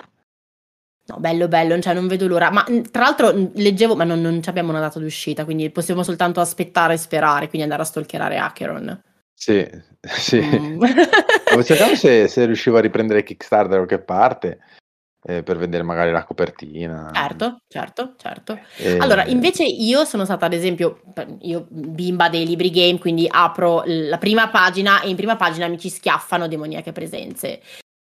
No, 1.06 1.16
bello, 1.18 1.48
bello, 1.48 1.78
cioè 1.80 1.92
non 1.92 2.06
vedo 2.06 2.28
l'ora. 2.28 2.50
Ma 2.52 2.64
tra 2.92 3.02
l'altro 3.02 3.32
leggevo, 3.54 3.96
ma 3.96 4.04
non, 4.04 4.20
non 4.20 4.40
ci 4.40 4.48
abbiamo 4.48 4.70
una 4.70 4.78
data 4.78 5.00
d'uscita, 5.00 5.44
quindi 5.44 5.70
possiamo 5.70 6.04
soltanto 6.04 6.40
aspettare 6.40 6.94
e 6.94 6.98
sperare, 6.98 7.48
quindi 7.48 7.62
andare 7.62 7.82
a 7.82 7.86
stalkerare 7.86 8.38
Acheron. 8.38 9.02
Sì, 9.40 9.66
sì. 10.04 10.38
Mm. 10.38 10.82
Stavo 10.82 11.64
cercando 11.64 11.96
se, 11.96 12.28
se 12.28 12.44
riuscivo 12.44 12.76
a 12.76 12.80
riprendere 12.80 13.22
Kickstarter 13.22 13.70
da 13.70 13.76
qualche 13.76 13.98
parte 13.98 14.58
eh, 15.22 15.42
per 15.42 15.56
vedere 15.56 15.82
magari 15.82 16.10
la 16.10 16.24
copertina. 16.24 17.10
certo, 17.14 17.62
certo, 17.66 18.14
certo. 18.18 18.60
Eh, 18.76 18.98
Allora, 18.98 19.24
invece 19.24 19.64
io 19.64 20.04
sono 20.04 20.26
stata, 20.26 20.44
ad 20.44 20.52
esempio, 20.52 21.00
io 21.40 21.66
bimba 21.70 22.28
dei 22.28 22.44
libri 22.44 22.70
game, 22.70 22.98
quindi 22.98 23.26
apro 23.30 23.82
la 23.86 24.18
prima 24.18 24.50
pagina 24.50 25.00
e 25.00 25.08
in 25.08 25.16
prima 25.16 25.36
pagina 25.36 25.68
mi 25.68 25.78
ci 25.78 25.88
schiaffano 25.88 26.46
demoniache 26.46 26.92
presenze. 26.92 27.62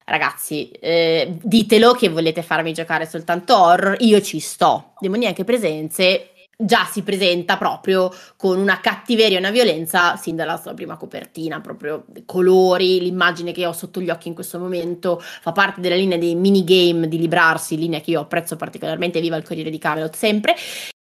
Ragazzi, 0.07 0.71
eh, 0.71 1.37
ditelo 1.41 1.93
che 1.93 2.09
volete 2.09 2.43
farmi 2.43 2.73
giocare 2.73 3.07
soltanto 3.07 3.57
horror, 3.57 3.97
io 4.01 4.23
ci 4.23 4.41
sto. 4.41 4.95
Demoniache 4.99 5.45
presenze 5.45 6.30
già 6.61 6.85
si 6.85 7.03
presenta 7.03 7.57
proprio 7.57 8.11
con 8.37 8.59
una 8.59 8.81
cattiveria 8.81 9.37
e 9.37 9.41
una 9.41 9.51
violenza 9.51 10.17
sin 10.17 10.37
dalla 10.37 10.57
sua 10.57 10.75
prima 10.75 10.97
copertina, 10.97 11.61
proprio 11.61 12.05
colori, 12.27 13.01
l'immagine 13.01 13.53
che 13.53 13.67
ho 13.67 13.73
sotto 13.73 14.01
gli 14.01 14.11
occhi 14.11 14.29
in 14.29 14.35
questo 14.35 14.59
momento 14.59 15.19
fa 15.21 15.53
parte 15.53 15.81
della 15.81 15.97
linea 15.97 16.19
dei 16.19 16.35
minigame 16.35 17.09
di 17.09 17.19
librarsi, 17.19 17.77
linea 17.77 18.01
che 18.01 18.13
io 18.13 18.21
apprezzo 18.21 18.57
particolarmente, 18.57 19.21
viva 19.21 19.37
il 19.37 19.45
Corriere 19.45 19.71
di 19.71 19.79
Camelot 19.79 20.15
sempre. 20.15 20.55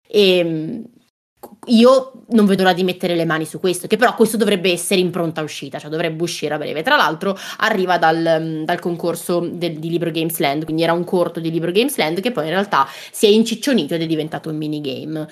E 0.06 0.44
mh, 0.44 1.01
io 1.66 2.24
non 2.30 2.46
vedo 2.46 2.62
l'ora 2.62 2.74
di 2.74 2.84
mettere 2.84 3.14
le 3.14 3.24
mani 3.24 3.44
su 3.44 3.60
questo, 3.60 3.86
che 3.86 3.96
però 3.96 4.14
questo 4.14 4.36
dovrebbe 4.36 4.70
essere 4.70 5.00
in 5.00 5.10
pronta 5.10 5.42
uscita, 5.42 5.78
cioè 5.78 5.90
dovrebbe 5.90 6.22
uscire 6.22 6.54
a 6.54 6.58
breve. 6.58 6.82
Tra 6.82 6.96
l'altro 6.96 7.36
arriva 7.58 7.98
dal, 7.98 8.40
mh, 8.40 8.64
dal 8.64 8.78
concorso 8.78 9.40
del- 9.40 9.78
di 9.78 9.88
Libro 9.88 10.10
Games 10.10 10.38
Land, 10.38 10.64
quindi 10.64 10.82
era 10.82 10.92
un 10.92 11.04
corto 11.04 11.40
di 11.40 11.50
Libro 11.50 11.72
Games 11.72 11.96
Land 11.96 12.20
che 12.20 12.32
poi 12.32 12.44
in 12.44 12.50
realtà 12.50 12.86
si 13.10 13.26
è 13.26 13.28
inciccionito 13.28 13.94
ed 13.94 14.02
è 14.02 14.06
diventato 14.06 14.50
un 14.50 14.56
minigame. 14.56 15.28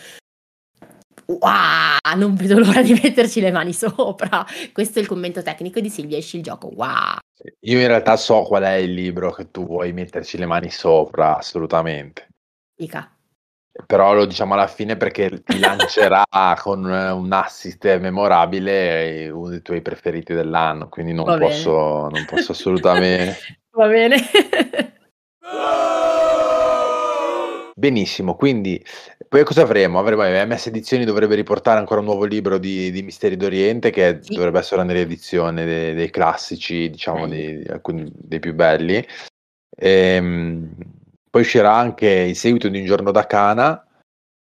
Wow, 1.27 2.17
non 2.17 2.35
vedo 2.35 2.59
l'ora 2.59 2.83
di 2.83 2.93
metterci 2.93 3.41
le 3.41 3.53
mani 3.53 3.73
sopra. 3.73 4.45
Questo 4.73 4.99
è 4.99 5.03
il 5.03 5.09
commento 5.09 5.43
tecnico 5.43 5.79
di 5.79 5.89
Silvia 5.89 6.19
Esci 6.19 6.37
il 6.39 6.43
gioco. 6.43 6.69
Wow. 6.75 7.19
Io 7.61 7.81
in 7.81 7.87
realtà 7.87 8.17
so 8.17 8.43
qual 8.43 8.65
è 8.65 8.75
il 8.75 8.93
libro 8.93 9.31
che 9.31 9.51
tu 9.51 9.65
vuoi 9.65 9.93
metterci 9.93 10.37
le 10.39 10.47
mani 10.47 10.71
sopra, 10.71 11.39
assolutamente. 11.39 12.29
Dica. 12.75 13.15
Però 13.87 14.15
lo 14.15 14.25
diciamo 14.25 14.55
alla 14.55 14.67
fine 14.67 14.97
perché 14.97 15.43
ti 15.43 15.59
lancerà 15.59 16.25
con 16.61 16.91
eh, 16.91 17.11
un 17.11 17.33
assist 17.33 17.99
memorabile 17.99 19.29
uno 19.31 19.49
dei 19.49 19.63
tuoi 19.63 19.83
preferiti 19.83 20.35
dell'anno, 20.35 20.89
quindi 20.89 21.13
non 21.13 21.39
posso, 21.39 22.09
non 22.09 22.25
posso 22.27 22.53
assolutamente. 22.53 23.39
Va 23.73 23.87
bene. 23.87 24.17
Benissimo, 27.75 28.37
quindi 28.37 28.85
poi 29.27 29.45
cosa 29.45 29.63
avremo? 29.63 29.99
Avremo 30.01 30.23
MS 30.25 30.67
Edizioni 30.67 31.05
dovrebbe 31.05 31.37
riportare 31.37 31.79
ancora 31.79 32.01
un 32.01 32.07
nuovo 32.07 32.25
libro 32.25 32.59
di, 32.59 32.91
di 32.91 33.01
Misteri 33.01 33.37
d'Oriente 33.37 33.91
che 33.91 34.19
Sì. 34.21 34.35
dovrebbe 34.35 34.59
essere 34.59 34.83
una 34.83 34.93
riedizione 34.93 35.65
dei, 35.65 35.95
dei 35.95 36.11
classici, 36.11 36.91
diciamo, 36.91 37.29
di, 37.29 37.65
alcuni 37.71 38.11
dei 38.13 38.41
più 38.41 38.55
belli. 38.55 39.07
Ehm, 39.79 40.75
poi 41.31 41.43
uscirà 41.43 41.73
anche 41.75 42.09
il 42.09 42.37
seguito 42.37 42.69
di 42.69 42.81
Un 42.81 42.85
giorno 42.85 43.13
da 43.13 43.27
Cana, 43.27 43.87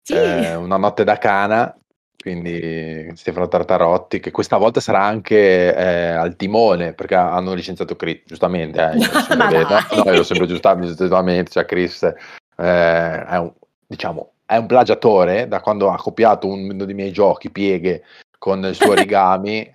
Sì. 0.02 0.14
eh, 0.14 0.54
Una 0.54 0.76
notte 0.76 1.04
da 1.04 1.16
Cana, 1.18 1.74
quindi 2.20 3.10
Stefano 3.14 3.48
Tartarotti, 3.48 4.20
che 4.20 4.30
questa 4.30 4.58
volta 4.58 4.80
sarà 4.80 5.02
anche 5.02 5.74
eh, 5.74 6.08
al 6.10 6.36
timone, 6.36 6.92
perché 6.92 7.14
hanno 7.14 7.54
licenziato 7.54 7.96
Chris, 7.96 8.22
giustamente, 8.26 8.78
eh, 8.92 8.98
sempre 9.26 9.64
Ma 9.64 9.78
no, 10.04 10.10
no, 10.12 10.22
sempre 10.22 10.46
giustamente, 10.46 10.94
giustamente, 10.94 11.50
cioè 11.50 11.64
Chris 11.64 12.02
eh, 12.02 12.14
è 13.24 13.36
un, 13.38 13.52
diciamo, 13.86 14.32
è 14.44 14.56
un 14.56 14.66
plagiatore, 14.66 15.48
da 15.48 15.60
quando 15.60 15.90
ha 15.90 15.96
copiato 15.96 16.46
uno 16.46 16.84
dei 16.84 16.94
miei 16.94 17.12
giochi, 17.12 17.50
Pieghe, 17.50 18.04
con 18.38 18.64
il 18.64 18.74
suo 18.74 18.90
origami, 18.92 19.74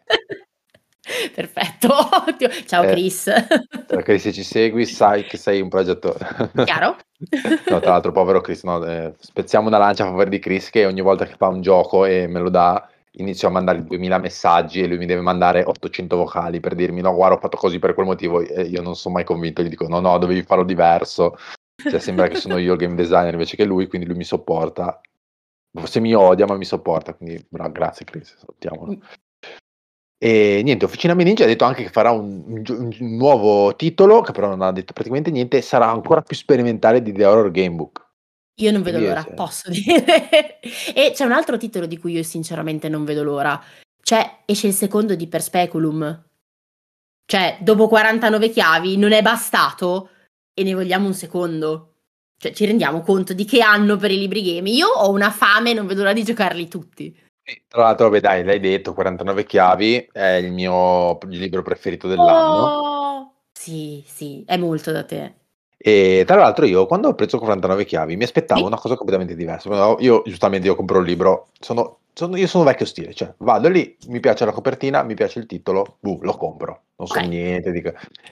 Perfetto, 1.33 1.87
ottimo. 2.27 2.51
Ciao 2.65 2.83
Eh, 2.83 2.91
Chris. 2.91 3.23
Cioè, 3.23 4.03
Chris 4.03 4.21
se 4.21 4.31
ci 4.31 4.43
segui 4.43 4.85
sai 4.85 5.23
che 5.23 5.37
sei 5.37 5.61
un 5.61 5.69
plagiatore. 5.69 6.51
Chiaro? 6.63 6.97
No, 7.69 7.79
tra 7.79 7.91
l'altro, 7.91 8.11
povero 8.11 8.41
Chris, 8.41 8.63
no, 8.63 8.83
eh, 8.83 9.13
spezziamo 9.17 9.67
una 9.67 9.77
lancia 9.77 10.03
a 10.03 10.07
favore 10.07 10.29
di 10.29 10.39
Chris 10.39 10.71
che 10.71 10.85
ogni 10.87 11.01
volta 11.01 11.25
che 11.25 11.35
fa 11.37 11.47
un 11.47 11.61
gioco 11.61 12.05
e 12.05 12.25
me 12.25 12.39
lo 12.39 12.49
dà, 12.49 12.89
inizio 13.11 13.47
a 13.47 13.51
mandare 13.51 13.83
2000 13.83 14.17
messaggi 14.17 14.81
e 14.81 14.87
lui 14.87 14.97
mi 14.97 15.05
deve 15.05 15.21
mandare 15.21 15.63
800 15.63 16.17
vocali 16.17 16.59
per 16.59 16.73
dirmi 16.73 16.99
no, 17.01 17.13
guarda, 17.13 17.35
ho 17.35 17.39
fatto 17.39 17.57
così 17.57 17.77
per 17.77 17.93
quel 17.93 18.07
motivo 18.07 18.41
e 18.41 18.63
io 18.63 18.81
non 18.81 18.95
sono 18.95 19.13
mai 19.13 19.23
convinto, 19.23 19.61
gli 19.61 19.69
dico 19.69 19.87
no, 19.87 19.99
no, 19.99 20.17
dovevi 20.17 20.41
farlo 20.41 20.63
diverso. 20.63 21.37
Cioè, 21.75 21.99
sembra 21.99 22.27
che 22.27 22.35
sono 22.37 22.57
io 22.57 22.73
il 22.73 22.79
game 22.79 22.95
designer 22.95 23.33
invece 23.33 23.55
che 23.55 23.65
lui, 23.65 23.87
quindi 23.87 24.07
lui 24.07 24.17
mi 24.17 24.23
sopporta. 24.23 24.99
Forse 25.73 25.99
mi 25.99 26.13
odia, 26.15 26.47
ma 26.47 26.57
mi 26.57 26.65
sopporta, 26.65 27.13
quindi 27.13 27.45
bravo, 27.47 27.71
grazie 27.71 28.05
Chris, 28.05 28.35
salutiamolo. 28.35 28.97
E 30.23 30.61
niente, 30.63 30.85
Officina 30.85 31.15
Ninja 31.15 31.45
ha 31.45 31.47
detto 31.47 31.65
anche 31.65 31.81
che 31.81 31.89
farà 31.89 32.11
un, 32.11 32.43
un 32.45 32.63
un 32.99 33.15
nuovo 33.17 33.75
titolo, 33.75 34.21
che 34.21 34.31
però 34.31 34.49
non 34.49 34.61
ha 34.61 34.71
detto 34.71 34.93
praticamente 34.93 35.31
niente, 35.31 35.63
sarà 35.63 35.89
ancora 35.89 36.21
più 36.21 36.35
sperimentale 36.35 37.01
di 37.01 37.11
The 37.11 37.25
Horror 37.25 37.49
Gamebook. 37.49 38.07
Io 38.59 38.71
non 38.71 38.83
vedo 38.83 38.97
Quindi, 38.97 39.15
l'ora, 39.15 39.27
sì. 39.27 39.33
posso 39.33 39.69
dire. 39.73 40.59
e 40.93 41.11
c'è 41.15 41.25
un 41.25 41.31
altro 41.31 41.57
titolo 41.57 41.87
di 41.87 41.97
cui 41.97 42.11
io 42.11 42.21
sinceramente 42.21 42.87
non 42.87 43.03
vedo 43.03 43.23
l'ora. 43.23 43.59
Cioè, 43.99 44.43
esce 44.45 44.67
il 44.67 44.73
secondo 44.73 45.15
di 45.15 45.25
Perspeculum. 45.25 46.23
Cioè, 47.25 47.57
dopo 47.59 47.87
49 47.87 48.49
chiavi 48.51 48.97
non 48.97 49.13
è 49.13 49.23
bastato 49.23 50.09
e 50.53 50.63
ne 50.63 50.75
vogliamo 50.75 51.07
un 51.07 51.15
secondo. 51.15 51.93
Cioè, 52.37 52.53
ci 52.53 52.67
rendiamo 52.67 53.01
conto 53.01 53.33
di 53.33 53.45
che 53.45 53.63
hanno 53.63 53.97
per 53.97 54.11
i 54.11 54.19
libri 54.19 54.43
game. 54.43 54.69
Io 54.69 54.87
ho 54.87 55.09
una 55.09 55.31
fame 55.31 55.71
e 55.71 55.73
non 55.73 55.87
vedo 55.87 56.01
l'ora 56.01 56.13
di 56.13 56.23
giocarli 56.23 56.67
tutti. 56.67 57.29
Tra 57.67 57.83
l'altro, 57.83 58.09
vabbè, 58.09 58.19
dai, 58.21 58.43
l'hai 58.43 58.59
detto, 58.59 58.93
49 58.93 59.45
chiavi 59.45 60.09
è 60.11 60.33
il 60.33 60.51
mio 60.51 61.17
libro 61.27 61.61
preferito 61.61 62.07
dell'anno. 62.07 62.63
Oh, 62.63 63.33
sì, 63.51 64.03
sì, 64.05 64.43
è 64.45 64.57
molto 64.57 64.91
da 64.91 65.03
te. 65.03 65.35
E 65.83 66.23
tra 66.27 66.35
l'altro 66.35 66.65
io 66.65 66.85
quando 66.85 67.07
ho 67.07 67.15
preso 67.15 67.39
49 67.39 67.85
chiavi 67.85 68.15
mi 68.15 68.23
aspettavo 68.23 68.59
Sì. 68.61 68.65
una 68.67 68.77
cosa 68.77 68.95
completamente 68.95 69.35
diversa. 69.35 69.95
Io 69.99 70.21
giustamente 70.25 70.67
io 70.67 70.75
compro 70.75 70.99
un 70.99 71.05
libro, 71.05 71.47
sono, 71.59 72.00
sono- 72.13 72.35
io 72.37 72.47
sono 72.47 72.63
vecchio 72.63 72.85
stile, 72.85 73.13
cioè 73.13 73.33
vado 73.37 73.67
lì, 73.69 73.95
mi 74.07 74.19
piace 74.19 74.45
la 74.45 74.51
copertina, 74.51 75.03
mi 75.03 75.13
piace 75.13 75.39
il 75.39 75.45
titolo, 75.45 75.97
buh, 75.99 76.19
lo 76.21 76.33
compro. 76.33 76.81
Non 76.97 77.07
so 77.07 77.17
Ok. 77.17 77.25
niente 77.25 77.71
di... 77.71 77.81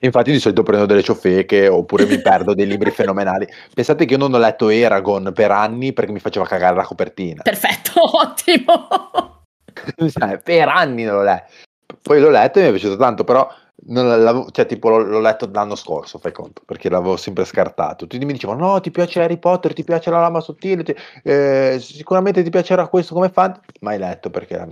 Infatti 0.02 0.32
di 0.32 0.40
solito 0.40 0.62
prendo 0.64 0.86
delle 0.86 1.02
ciofeche 1.02 1.68
oppure 1.68 2.06
mi 2.06 2.22
perdo 2.22 2.54
dei 2.54 2.68
libri 2.68 2.92
fenomenali. 2.92 3.48
Pensate 3.74 4.06
che 4.06 4.14
io 4.14 4.20
non 4.20 4.34
ho 4.34 4.38
letto 4.38 4.70
Eragon 4.70 5.32
per 5.34 5.50
anni 5.52 5.92
perché 5.94 6.12
mi 6.12 6.20
faceva 6.20 6.46
cagare 6.46 6.76
la 6.76 6.84
copertina. 6.84 7.42
Perfetto, 7.42 7.94
ottimo. 8.18 8.88
Cioè, 10.12 10.40
per 10.40 10.68
anni 10.68 11.04
non 11.04 11.16
l'ho 11.16 11.24
letto. 11.24 11.52
Poi 12.02 12.20
l'ho 12.20 12.30
letto 12.30 12.60
e 12.60 12.64
mi 12.64 12.68
è 12.68 12.72
piaciuto 12.72 12.98
tanto, 12.98 13.24
però 13.24 13.48
cioè, 14.52 14.66
tipo, 14.66 14.90
l'ho, 14.90 15.00
l'ho 15.00 15.20
letto 15.20 15.50
l'anno 15.52 15.76
scorso, 15.76 16.20
fai 16.20 16.32
conto, 16.32 16.62
perché 16.66 16.90
l'avevo 16.90 17.18
sempre 17.18 17.46
scartato. 17.46 18.08
Tutti 18.08 18.24
mi 18.26 18.34
dicevano: 18.34 18.72
No, 18.72 18.80
ti 18.82 18.92
piace 18.92 19.22
Harry 19.22 19.38
Potter, 19.38 19.74
ti 19.74 19.84
piace 19.84 20.10
la 20.10 20.20
lama 20.20 20.42
sottile, 20.42 20.84
ti- 20.84 20.96
eh, 21.24 21.78
sicuramente 21.80 22.44
ti 22.44 22.50
piacerà 22.50 22.88
questo 22.88 23.14
come 23.14 23.30
fan. 23.30 23.60
Mai 23.82 23.98
letto 23.98 24.30
perché. 24.30 24.68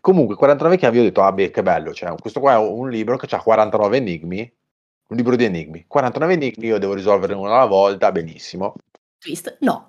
Comunque, 0.00 0.36
49 0.36 0.76
chiavi, 0.76 0.98
ho 0.98 1.02
detto: 1.02 1.22
Ah, 1.22 1.32
beh, 1.32 1.50
che 1.50 1.62
bello. 1.62 1.92
Cioè, 1.92 2.14
questo 2.20 2.40
qua 2.40 2.54
è 2.54 2.58
un 2.58 2.88
libro 2.88 3.16
che 3.16 3.34
ha 3.34 3.42
49 3.42 3.96
enigmi. 3.98 4.52
Un 5.08 5.16
libro 5.16 5.36
di 5.36 5.44
enigmi. 5.44 5.84
49 5.86 6.32
enigmi, 6.32 6.66
io 6.66 6.78
devo 6.78 6.94
risolvere 6.94 7.34
uno 7.34 7.52
alla 7.54 7.66
volta, 7.66 8.10
benissimo. 8.10 8.74
Twist? 9.18 9.56
No. 9.60 9.88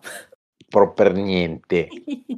Però 0.70 0.92
per 0.94 1.14
niente. 1.14 1.88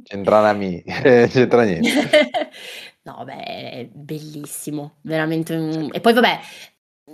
C'entra, 0.04 0.52
mi- 0.52 0.82
c'entra 0.86 1.62
niente. 1.64 1.90
no, 3.02 3.24
beh, 3.24 3.70
è 3.70 3.88
bellissimo, 3.92 4.96
veramente. 5.02 5.54
un- 5.54 5.88
E 5.92 6.00
poi, 6.00 6.12
vabbè, 6.12 6.40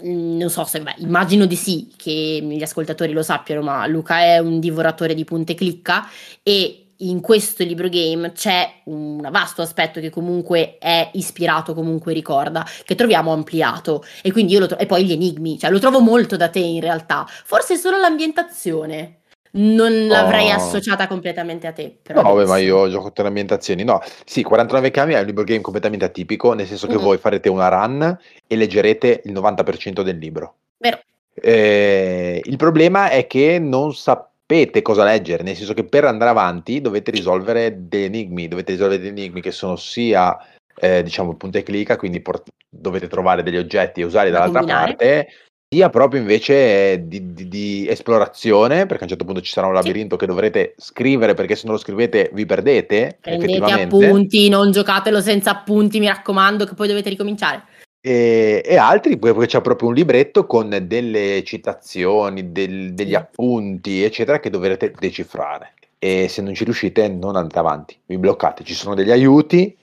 mh, 0.03 0.37
non 0.37 0.51
so 0.51 0.65
se, 0.65 0.81
beh, 0.83 0.97
immagino 0.99 1.47
di 1.47 1.57
sì 1.57 1.93
che 1.97 2.11
gli 2.43 2.63
ascoltatori 2.63 3.13
lo 3.13 3.23
sappiano, 3.23 3.63
ma 3.63 3.87
Luca 3.87 4.21
è 4.21 4.39
un 4.39 4.61
divoratore 4.61 5.15
di 5.15 5.25
punte 5.25 5.55
clicca 5.55 6.09
e 6.43 6.81
in 7.01 7.21
questo 7.21 7.63
libro 7.63 7.89
game 7.91 8.33
c'è 8.33 8.81
un 8.85 9.19
vasto 9.31 9.61
aspetto 9.61 10.01
che 10.01 10.09
comunque 10.11 10.79
è 10.79 11.11
ispirato, 11.15 11.75
comunque 11.75 12.15
ricorda, 12.15 12.65
che 12.85 12.95
troviamo 12.95 13.33
ampliato 13.33 14.03
e 14.23 14.33
quindi 14.33 14.53
io 14.55 14.61
lo 14.61 14.67
tro- 14.67 14.79
e 14.79 14.87
poi 14.87 15.05
gli 15.05 15.13
enigmi, 15.13 15.59
cioè 15.59 15.71
lo 15.71 15.79
trovo 15.79 16.01
molto 16.01 16.37
da 16.37 16.49
te 16.49 16.59
in 16.61 16.81
realtà, 16.81 17.27
forse 17.29 17.77
solo 17.77 17.99
l'ambientazione. 17.99 19.21
Non 19.53 20.07
l'avrei 20.07 20.51
Oh. 20.51 20.55
associata 20.55 21.07
completamente 21.07 21.67
a 21.67 21.73
te. 21.73 21.97
Però 22.03 22.23
No, 22.23 22.35
vabbè, 22.35 22.47
ma 22.49 22.59
io 22.59 22.89
gioco 22.89 23.05
con 23.13 23.25
le 23.25 23.29
ambientazioni. 23.29 23.85
No, 23.85 24.01
sì, 24.25 24.43
49 24.43 24.91
chiavi 24.91 25.15
è 25.15 25.21
un 25.21 25.27
libro 25.27 25.45
game 25.45 25.61
completamente 25.61 26.05
atipico, 26.05 26.53
nel 26.53 26.67
senso 26.67 26.87
che 26.87 26.97
Mhm. 26.97 27.03
voi 27.03 27.19
farete 27.19 27.49
una 27.49 27.69
run 27.69 28.19
e 28.47 28.57
leggerete 28.57 29.23
il 29.25 29.33
90% 29.33 30.03
del 30.03 30.19
libro. 30.19 30.55
Vero. 30.79 31.01
Eh, 31.35 32.41
il 32.45 32.57
problema 32.57 33.11
è 33.11 33.27
che 33.27 33.59
non 33.59 33.95
sapete 33.95 34.83
cosa 34.83 35.05
leggere, 35.05 35.43
nel 35.43 35.55
senso 35.57 35.75
che 35.75 35.85
per 35.85 36.05
andare 36.05 36.31
avanti 36.31 36.81
dovete 36.81 37.11
risolvere 37.11 37.75
degli 37.89 38.05
enigmi, 38.05 38.49
dovete 38.49 38.73
risolvere 38.73 39.01
degli 39.01 39.11
enigmi 39.19 39.41
che 39.41 39.51
sono 39.51 39.77
sia, 39.77 40.37
eh, 40.79 41.03
diciamo, 41.03 41.35
punta 41.35 41.59
e 41.59 41.63
clicca, 41.63 41.97
quindi 41.97 42.21
port- 42.21 42.49
dovete 42.69 43.07
trovare 43.09 43.43
degli 43.43 43.57
oggetti 43.57 44.01
e 44.01 44.05
usarli 44.05 44.31
Da 44.31 44.39
dall'altra 44.39 44.61
combinare. 44.61 44.87
parte, 44.97 45.29
sia 45.69 45.91
proprio 45.91 46.21
invece 46.21 46.93
eh, 46.93 47.09
di, 47.09 47.33
di- 47.33 47.49
di 47.49 47.89
esplorazione, 47.89 48.87
perché 48.87 49.01
a 49.01 49.03
un 49.03 49.09
certo 49.09 49.25
punto 49.25 49.41
ci 49.41 49.51
sarà 49.51 49.67
un 49.67 49.73
labirinto 49.75 50.17
che 50.17 50.27
dovrete 50.27 50.75
scrivere, 50.79 51.35
perché 51.35 51.57
se 51.57 51.63
non 51.67 51.75
lo 51.75 51.81
scrivete 51.81 52.31
vi 52.33 52.47
perdete, 52.47 53.19
Prendete 53.21 53.59
appunti, 53.59 54.49
non 54.49 54.71
giocatelo 54.71 55.21
senza 55.21 55.51
appunti, 55.51 55.99
mi 55.99 56.07
raccomando, 56.07 56.65
che 56.65 56.75
poi 56.75 56.87
dovete 56.89 57.09
ricominciare. 57.11 57.65
e, 58.01 58.63
e 58.65 58.77
altri 58.77 59.17
poi 59.17 59.47
c'è 59.47 59.61
proprio 59.61 59.89
un 59.89 59.95
libretto 59.95 60.47
con 60.47 60.79
delle 60.83 61.43
citazioni, 61.45 62.53
del- 62.53 62.95
degli 62.95 63.09
Sì. 63.09 63.15
appunti, 63.17 64.05
eccetera, 64.05 64.39
che 64.39 64.51
dovrete 64.51 64.93
decifrare. 64.97 65.73
E 65.99 66.29
se 66.29 66.43
non 66.43 66.55
ci 66.55 66.63
riuscite, 66.63 67.09
non 67.09 67.35
andate 67.35 67.59
avanti, 67.59 67.99
vi 68.07 68.17
bloccate. 68.19 68.63
Ci 68.63 68.75
sono 68.75 68.95
degli 68.95 69.11
aiuti, 69.11 69.77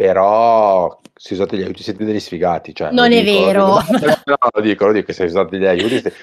però 0.00 0.98
se 1.14 1.34
usate 1.34 1.58
gli 1.58 1.62
aiuti 1.62 1.82
siete 1.82 2.06
degli 2.06 2.20
sfigati. 2.20 2.74
Cioè, 2.74 2.90
Non 2.90 3.10
lo 3.10 3.14
è 3.14 3.22
dico, 3.22 3.38
lo 3.38 3.44
vero. 3.44 3.78
dico. 3.90 4.06
No, 4.24 4.36
lo 4.50 4.60
dico, 4.62 4.86
lo 4.86 4.92
dico, 4.92 5.06
che 5.06 5.12
se 5.12 5.24
usate 5.24 5.58
gli 5.58 5.66
aiuti 5.66 6.00
siete- 6.00 6.14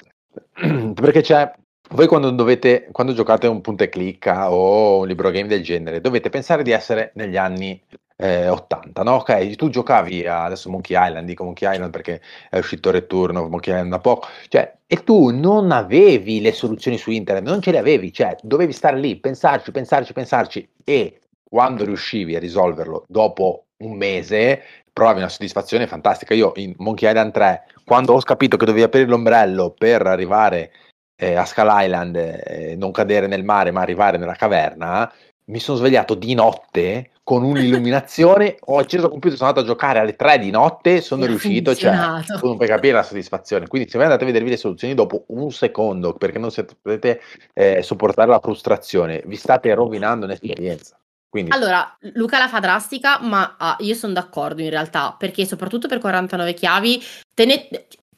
Perché 1.00 1.20
c'è. 1.20 1.48
Voi 1.90 2.08
quando 2.08 2.30
dovete, 2.30 2.88
quando 2.90 3.12
giocate 3.14 3.46
un 3.46 3.60
punta 3.60 3.84
e 3.84 3.88
clicca 3.88 4.50
o 4.50 4.98
un 4.98 5.06
libro 5.06 5.30
game 5.30 5.46
del 5.46 5.62
genere, 5.62 6.00
dovete 6.00 6.28
pensare 6.28 6.64
di 6.64 6.72
essere 6.72 7.12
negli 7.14 7.36
anni 7.36 7.80
eh, 8.16 8.48
80, 8.48 9.02
no? 9.04 9.12
Ok, 9.14 9.54
tu 9.54 9.70
giocavi 9.70 10.26
a, 10.26 10.42
adesso 10.44 10.68
Monkey 10.68 10.96
Island, 11.00 11.26
dico 11.26 11.44
Monkey 11.44 11.72
Island 11.72 11.92
perché 11.92 12.20
è 12.50 12.58
uscito 12.58 12.90
Return 12.90 13.36
of 13.36 13.48
Monkey 13.48 13.72
Island 13.72 13.92
da 13.92 14.00
poco, 14.00 14.26
cioè, 14.48 14.74
e 14.86 15.04
tu 15.04 15.30
non 15.30 15.70
avevi 15.70 16.40
le 16.40 16.52
soluzioni 16.52 16.98
su 16.98 17.10
internet, 17.12 17.46
non 17.46 17.62
ce 17.62 17.70
le 17.70 17.78
avevi, 17.78 18.12
cioè, 18.12 18.36
dovevi 18.42 18.72
stare 18.72 18.98
lì, 18.98 19.16
pensarci, 19.16 19.70
pensarci, 19.70 20.12
pensarci, 20.12 20.68
e 20.84 21.20
quando 21.48 21.86
riuscivi 21.86 22.36
a 22.36 22.38
risolverlo 22.38 23.04
dopo 23.08 23.67
un 23.78 23.96
mese, 23.96 24.62
provavi 24.92 25.18
una 25.18 25.28
soddisfazione 25.28 25.86
fantastica. 25.86 26.34
Io 26.34 26.52
in 26.56 26.74
Monkey 26.78 27.08
Island 27.08 27.32
3, 27.32 27.64
quando 27.84 28.14
ho 28.14 28.20
capito 28.20 28.56
che 28.56 28.64
dovevi 28.64 28.84
aprire 28.84 29.06
l'ombrello 29.06 29.70
per 29.70 30.06
arrivare 30.06 30.72
eh, 31.16 31.34
a 31.34 31.44
Skull 31.44 31.68
Island, 31.70 32.16
eh, 32.16 32.76
non 32.76 32.92
cadere 32.92 33.26
nel 33.26 33.44
mare, 33.44 33.70
ma 33.70 33.80
arrivare 33.80 34.18
nella 34.18 34.34
caverna, 34.34 35.12
mi 35.46 35.60
sono 35.60 35.78
svegliato 35.78 36.14
di 36.14 36.34
notte 36.34 37.12
con 37.22 37.42
un'illuminazione, 37.42 38.56
ho 38.66 38.78
acceso 38.78 39.06
il 39.06 39.10
computer, 39.10 39.36
sono 39.36 39.50
andato 39.50 39.66
a 39.66 39.68
giocare 39.68 39.98
alle 39.98 40.16
3 40.16 40.38
di 40.38 40.50
notte, 40.50 41.00
sono 41.00 41.22
E 41.22 41.24
ha 41.24 41.28
riuscito, 41.28 41.74
cioè, 41.74 41.94
tu 42.38 42.46
non 42.46 42.56
puoi 42.56 42.68
capire 42.68 42.94
la 42.94 43.02
soddisfazione. 43.02 43.66
Quindi 43.66 43.88
se 43.88 43.96
voi 43.96 44.06
andate 44.06 44.24
a 44.24 44.26
vedervi 44.26 44.50
le 44.50 44.56
soluzioni 44.56 44.94
dopo 44.94 45.24
un 45.28 45.50
secondo, 45.50 46.14
perché 46.14 46.38
non 46.38 46.50
potete 46.80 47.20
eh, 47.54 47.82
sopportare 47.82 48.30
la 48.30 48.40
frustrazione, 48.40 49.22
vi 49.26 49.36
state 49.36 49.72
rovinando 49.74 50.26
un'esperienza. 50.26 50.98
Quindi, 51.28 51.50
Allora, 51.50 51.96
Luca 52.14 52.38
la 52.38 52.48
fa 52.48 52.58
drastica, 52.58 53.20
ma 53.20 53.56
ah, 53.58 53.76
io 53.80 53.94
sono 53.94 54.12
d'accordo 54.12 54.62
in 54.62 54.70
realtà, 54.70 55.14
perché 55.18 55.44
soprattutto 55.44 55.86
per 55.86 55.98
49 55.98 56.54
chiavi, 56.54 57.02
tene- 57.34 57.68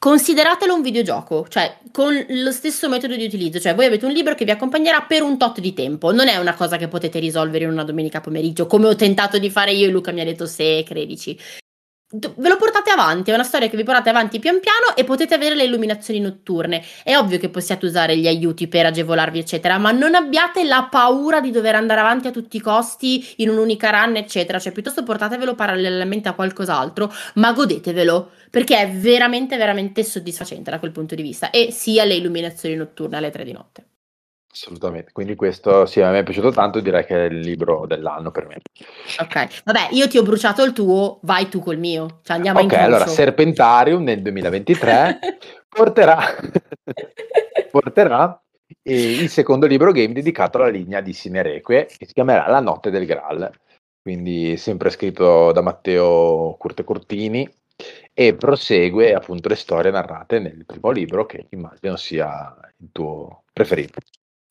consideratelo 0.01 0.73
un 0.73 0.81
videogioco, 0.81 1.45
cioè 1.47 1.77
con 1.91 2.25
lo 2.27 2.51
stesso 2.51 2.89
metodo 2.89 3.15
di 3.15 3.25
utilizzo, 3.25 3.59
cioè 3.59 3.75
voi 3.75 3.85
avete 3.85 4.05
un 4.07 4.11
libro 4.11 4.33
che 4.33 4.45
vi 4.45 4.51
accompagnerà 4.51 5.01
per 5.01 5.21
un 5.21 5.37
tot 5.37 5.59
di 5.59 5.73
tempo, 5.73 6.11
non 6.11 6.27
è 6.27 6.37
una 6.37 6.55
cosa 6.55 6.77
che 6.77 6.87
potete 6.87 7.19
risolvere 7.19 7.65
in 7.65 7.69
una 7.69 7.83
domenica 7.83 8.19
pomeriggio, 8.19 8.65
come 8.65 8.87
ho 8.87 8.95
tentato 8.95 9.37
di 9.37 9.51
fare 9.51 9.73
io 9.73 9.87
e 9.87 9.91
Luca 9.91 10.11
mi 10.11 10.21
ha 10.21 10.25
detto 10.25 10.47
se 10.47 10.83
credici. 10.83 11.37
Ve 12.13 12.49
lo 12.49 12.57
portate 12.57 12.89
avanti, 12.89 13.31
è 13.31 13.33
una 13.33 13.43
storia 13.43 13.69
che 13.69 13.77
vi 13.77 13.83
portate 13.83 14.09
avanti 14.09 14.39
pian 14.39 14.59
piano 14.59 14.97
e 14.97 15.05
potete 15.05 15.33
avere 15.33 15.55
le 15.55 15.63
illuminazioni 15.63 16.19
notturne. 16.19 16.83
È 17.03 17.15
ovvio 17.15 17.37
che 17.37 17.47
possiate 17.47 17.85
usare 17.85 18.17
gli 18.17 18.27
aiuti 18.27 18.67
per 18.67 18.85
agevolarvi, 18.87 19.39
eccetera, 19.39 19.77
ma 19.77 19.91
non 19.91 20.15
abbiate 20.15 20.65
la 20.65 20.89
paura 20.91 21.39
di 21.39 21.51
dover 21.51 21.75
andare 21.75 22.01
avanti 22.01 22.27
a 22.27 22.31
tutti 22.31 22.57
i 22.57 22.59
costi 22.59 23.35
in 23.37 23.49
un'unica 23.49 23.91
run, 23.91 24.17
eccetera. 24.17 24.59
Cioè, 24.59 24.73
piuttosto 24.73 25.03
portatevelo 25.03 25.55
parallelamente 25.55 26.27
a 26.27 26.33
qualcos'altro, 26.33 27.13
ma 27.35 27.53
godetevelo, 27.53 28.31
perché 28.49 28.77
è 28.77 28.91
veramente, 28.91 29.55
veramente 29.55 30.03
soddisfacente 30.03 30.69
da 30.69 30.79
quel 30.79 30.91
punto 30.91 31.15
di 31.15 31.21
vista. 31.21 31.49
E 31.49 31.71
sia 31.71 32.03
le 32.03 32.15
illuminazioni 32.15 32.75
notturne 32.75 33.15
alle 33.17 33.29
tre 33.29 33.45
di 33.45 33.53
notte. 33.53 33.85
Assolutamente. 34.51 35.11
Quindi 35.11 35.35
questo 35.35 35.85
sì, 35.85 36.01
a 36.01 36.11
me 36.11 36.19
è 36.19 36.23
piaciuto 36.23 36.51
tanto, 36.51 36.79
direi 36.79 37.05
che 37.05 37.25
è 37.25 37.29
il 37.29 37.39
libro 37.39 37.85
dell'anno 37.87 38.31
per 38.31 38.47
me. 38.47 38.57
Ok, 39.19 39.63
vabbè, 39.63 39.89
io 39.91 40.07
ti 40.07 40.17
ho 40.17 40.23
bruciato 40.23 40.63
il 40.63 40.73
tuo, 40.73 41.19
vai 41.23 41.47
tu 41.49 41.59
col 41.59 41.77
mio. 41.77 42.19
Cioè, 42.23 42.35
andiamo 42.35 42.59
a 42.59 42.61
Ok, 42.61 42.71
incrocio. 42.71 42.87
allora 42.87 43.07
Serpentarium 43.07 44.03
nel 44.03 44.21
2023 44.21 45.19
porterà, 45.69 46.19
porterà 47.71 48.41
eh, 48.83 49.11
il 49.11 49.29
secondo 49.29 49.65
libro 49.65 49.91
game 49.91 50.13
dedicato 50.13 50.57
alla 50.57 50.69
linea 50.69 51.01
di 51.01 51.13
Sinereque 51.13 51.87
che 51.97 52.05
si 52.05 52.13
chiamerà 52.13 52.47
La 52.47 52.59
notte 52.59 52.89
del 52.89 53.05
Graal. 53.05 53.51
Quindi 54.01 54.57
sempre 54.57 54.89
scritto 54.89 55.51
da 55.51 55.61
Matteo 55.61 56.55
Curte 56.57 56.83
Cortini 56.83 57.47
e 58.13 58.35
prosegue 58.35 59.13
appunto 59.13 59.47
le 59.47 59.55
storie 59.55 59.91
narrate 59.91 60.39
nel 60.39 60.65
primo 60.65 60.89
libro 60.89 61.25
che 61.25 61.45
immagino 61.49 61.95
sia 61.97 62.55
il 62.77 62.89
tuo 62.91 63.43
preferito. 63.53 63.99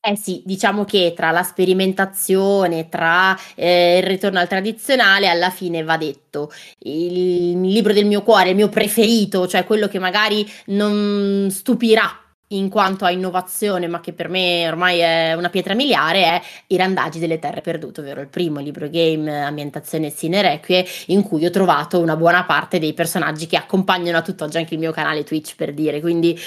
Eh 0.03 0.15
sì, 0.15 0.41
diciamo 0.45 0.83
che 0.83 1.13
tra 1.15 1.29
la 1.29 1.43
sperimentazione, 1.43 2.89
tra 2.89 3.37
eh, 3.53 3.99
il 3.99 4.03
ritorno 4.03 4.39
al 4.39 4.47
tradizionale, 4.47 5.27
alla 5.27 5.51
fine 5.51 5.83
va 5.83 5.95
detto, 5.95 6.51
il 6.79 7.61
libro 7.61 7.93
del 7.93 8.07
mio 8.07 8.23
cuore, 8.23 8.49
il 8.49 8.55
mio 8.55 8.67
preferito, 8.69 9.47
cioè 9.47 9.63
quello 9.63 9.87
che 9.87 9.99
magari 9.99 10.43
non 10.67 11.49
stupirà 11.51 12.17
in 12.47 12.67
quanto 12.69 13.05
a 13.05 13.11
innovazione, 13.11 13.87
ma 13.87 13.99
che 13.99 14.11
per 14.13 14.27
me 14.27 14.67
ormai 14.67 14.97
è 14.99 15.33
una 15.35 15.49
pietra 15.49 15.75
miliare, 15.75 16.23
è 16.23 16.41
I 16.67 16.77
randaggi 16.77 17.19
delle 17.19 17.37
terre 17.37 17.61
perdute, 17.61 18.01
ovvero 18.01 18.21
il 18.21 18.27
primo 18.27 18.59
libro 18.59 18.89
game 18.89 19.43
ambientazione 19.43 20.09
Sine 20.09 20.41
Requie, 20.41 20.83
in 21.07 21.21
cui 21.21 21.45
ho 21.45 21.51
trovato 21.51 21.99
una 21.99 22.15
buona 22.15 22.43
parte 22.43 22.79
dei 22.79 22.93
personaggi 22.93 23.45
che 23.45 23.55
accompagnano 23.55 24.17
a 24.17 24.21
tutt'oggi 24.23 24.57
anche 24.57 24.73
il 24.73 24.79
mio 24.79 24.91
canale 24.91 25.23
Twitch, 25.23 25.55
per 25.55 25.73
dire. 25.75 26.01
Quindi 26.01 26.37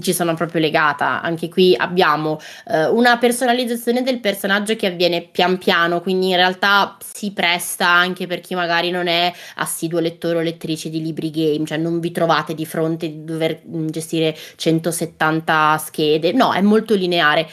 ci 0.00 0.12
sono 0.12 0.34
proprio 0.34 0.60
legata. 0.60 1.20
Anche 1.20 1.48
qui 1.48 1.74
abbiamo 1.76 2.38
eh, 2.66 2.86
una 2.86 3.18
personalizzazione 3.18 4.02
del 4.02 4.20
personaggio 4.20 4.76
che 4.76 4.86
avviene 4.86 5.22
pian 5.22 5.58
piano, 5.58 6.00
quindi 6.00 6.28
in 6.28 6.36
realtà 6.36 6.96
si 7.02 7.32
presta 7.32 7.88
anche 7.88 8.26
per 8.26 8.40
chi 8.40 8.54
magari 8.54 8.90
non 8.90 9.08
è 9.08 9.32
assiduo 9.56 9.98
lettore 9.98 10.38
o 10.38 10.40
lettrice 10.42 10.90
di 10.90 11.02
libri 11.02 11.30
game, 11.30 11.66
cioè 11.66 11.78
non 11.78 11.98
vi 12.00 12.12
trovate 12.12 12.54
di 12.54 12.66
fronte 12.66 13.06
a 13.06 13.10
dover 13.12 13.62
mm, 13.68 13.88
gestire 13.88 14.36
170 14.56 15.78
schede, 15.78 16.32
no, 16.32 16.52
è 16.52 16.60
molto 16.60 16.94
lineare. 16.94 17.48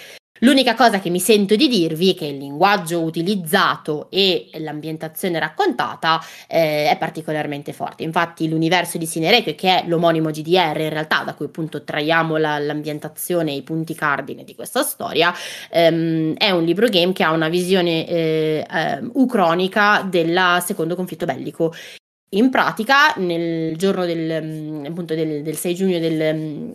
L'unica 0.46 0.76
cosa 0.76 1.00
che 1.00 1.10
mi 1.10 1.20
sento 1.20 1.56
di 1.56 1.68
dirvi 1.68 2.12
è 2.12 2.16
che 2.16 2.28
il 2.28 2.38
linguaggio 2.38 3.02
utilizzato 3.02 4.12
e 4.12 4.52
l'ambientazione 4.60 5.40
raccontata 5.40 6.22
eh, 6.48 6.88
è 6.88 6.98
particolarmente 7.00 7.74
forte. 7.74 8.04
Infatti, 8.04 8.48
l'universo 8.48 9.00
di 9.00 9.08
Sinereque, 9.08 9.56
che 9.56 9.80
è 9.80 9.88
l'omonimo 9.88 10.30
GDR 10.30 10.82
in 10.82 10.90
realtà, 10.90 11.24
da 11.24 11.34
cui 11.34 11.48
appunto 11.48 11.84
traiamo 11.84 12.38
la, 12.38 12.60
l'ambientazione 12.60 13.54
e 13.54 13.56
i 13.56 13.64
punti 13.64 13.96
cardine 13.96 14.44
di 14.44 14.54
questa 14.54 14.84
storia, 14.84 15.34
ehm, 15.72 16.36
è 16.36 16.52
un 16.52 16.64
libro 16.64 16.90
game 16.90 17.12
che 17.12 17.24
ha 17.24 17.32
una 17.32 17.50
visione 17.50 18.08
eh, 18.08 18.68
eh, 18.72 19.00
ucronica 19.14 20.06
del 20.08 20.60
secondo 20.64 20.96
conflitto 20.96 21.26
bellico. 21.26 21.74
In 22.36 22.52
pratica, 22.52 23.16
nel 23.18 23.76
giorno 23.78 24.06
del, 24.06 24.44
mm, 24.44 24.86
appunto 24.86 25.16
del, 25.16 25.42
del 25.42 25.56
6 25.56 25.74
giugno 25.74 25.98
del, 25.98 26.36
mm, 26.36 26.72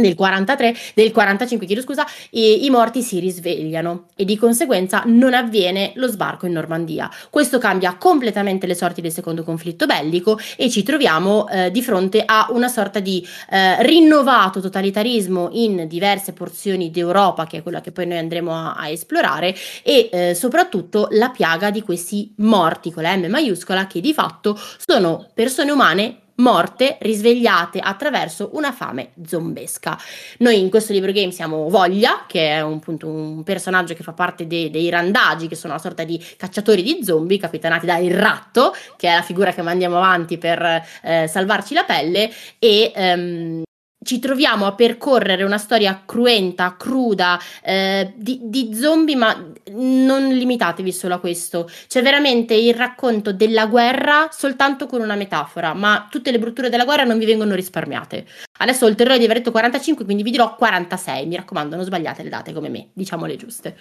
del 0.00 0.14
43, 0.14 0.74
del 0.94 1.12
45, 1.12 1.66
chiedo 1.66 1.82
scusa, 1.82 2.06
i 2.30 2.68
morti 2.70 3.02
si 3.02 3.18
risvegliano 3.18 4.06
e 4.16 4.24
di 4.24 4.36
conseguenza 4.36 5.02
non 5.06 5.34
avviene 5.34 5.92
lo 5.94 6.08
sbarco 6.08 6.46
in 6.46 6.52
Normandia. 6.52 7.10
Questo 7.30 7.58
cambia 7.58 7.94
completamente 7.94 8.66
le 8.66 8.74
sorti 8.74 9.00
del 9.00 9.12
secondo 9.12 9.42
conflitto 9.42 9.86
bellico 9.86 10.38
e 10.56 10.70
ci 10.70 10.82
troviamo 10.82 11.48
eh, 11.48 11.70
di 11.70 11.82
fronte 11.82 12.22
a 12.24 12.48
una 12.50 12.68
sorta 12.68 13.00
di 13.00 13.26
eh, 13.50 13.82
rinnovato 13.82 14.60
totalitarismo 14.60 15.50
in 15.52 15.86
diverse 15.88 16.32
porzioni 16.32 16.90
d'Europa, 16.90 17.46
che 17.46 17.58
è 17.58 17.62
quella 17.62 17.80
che 17.80 17.92
poi 17.92 18.06
noi 18.06 18.18
andremo 18.18 18.54
a, 18.54 18.74
a 18.74 18.88
esplorare, 18.88 19.54
e 19.82 20.08
eh, 20.12 20.34
soprattutto 20.34 21.08
la 21.12 21.30
piaga 21.30 21.70
di 21.70 21.82
questi 21.82 22.32
morti 22.36 22.92
con 22.92 23.02
la 23.02 23.16
M 23.16 23.26
maiuscola 23.26 23.86
che 23.86 24.00
di 24.00 24.12
fatto 24.12 24.58
sono 24.76 25.26
persone 25.34 25.70
umane 25.70 26.18
morte 26.40 26.96
risvegliate 27.00 27.78
attraverso 27.78 28.50
una 28.54 28.72
fame 28.72 29.12
zombesca. 29.24 29.98
Noi 30.38 30.58
in 30.58 30.70
questo 30.70 30.92
libro 30.92 31.12
game 31.12 31.30
siamo 31.30 31.68
Voglia, 31.68 32.24
che 32.26 32.48
è 32.48 32.60
un, 32.60 32.74
appunto, 32.74 33.06
un 33.06 33.42
personaggio 33.42 33.94
che 33.94 34.02
fa 34.02 34.12
parte 34.12 34.46
de- 34.46 34.70
dei 34.70 34.88
randagi, 34.90 35.46
che 35.46 35.54
sono 35.54 35.74
una 35.74 35.82
sorta 35.82 36.04
di 36.04 36.22
cacciatori 36.36 36.82
di 36.82 37.00
zombie 37.04 37.38
capitanati 37.38 37.86
da 37.86 37.98
Il 37.98 38.14
Ratto, 38.14 38.74
che 38.96 39.08
è 39.08 39.14
la 39.14 39.22
figura 39.22 39.52
che 39.52 39.62
mandiamo 39.62 39.96
avanti 39.96 40.38
per 40.38 40.82
eh, 41.02 41.26
salvarci 41.28 41.74
la 41.74 41.84
pelle, 41.84 42.30
e 42.58 42.92
ehm, 42.94 43.62
ci 44.02 44.18
troviamo 44.18 44.66
a 44.66 44.74
percorrere 44.74 45.42
una 45.42 45.58
storia 45.58 46.02
cruenta, 46.06 46.74
cruda, 46.76 47.38
eh, 47.62 48.12
di, 48.16 48.40
di, 48.44 48.74
zombie, 48.74 49.14
ma 49.14 49.52
non 49.72 50.28
limitatevi 50.28 50.90
solo 50.90 51.14
a 51.14 51.20
questo. 51.20 51.68
C'è 51.86 52.02
veramente 52.02 52.54
il 52.54 52.74
racconto 52.74 53.32
della 53.32 53.66
guerra 53.66 54.28
soltanto 54.30 54.86
con 54.86 55.02
una 55.02 55.16
metafora, 55.16 55.74
ma 55.74 56.08
tutte 56.10 56.30
le 56.30 56.38
brutture 56.38 56.70
della 56.70 56.84
guerra 56.84 57.04
non 57.04 57.18
vi 57.18 57.26
vengono 57.26 57.54
risparmiate. 57.54 58.26
Adesso 58.58 58.86
ho 58.86 58.88
il 58.88 58.94
terrore 58.94 59.18
di 59.18 59.24
aver 59.24 59.38
detto 59.38 59.50
45, 59.50 60.04
quindi 60.04 60.22
vi 60.22 60.30
dirò 60.30 60.54
46. 60.54 61.26
Mi 61.26 61.36
raccomando, 61.36 61.76
non 61.76 61.84
sbagliate 61.84 62.22
le 62.22 62.30
date 62.30 62.52
come 62.54 62.70
me, 62.70 62.90
diciamo 62.94 63.26
le 63.26 63.36
giuste. 63.36 63.76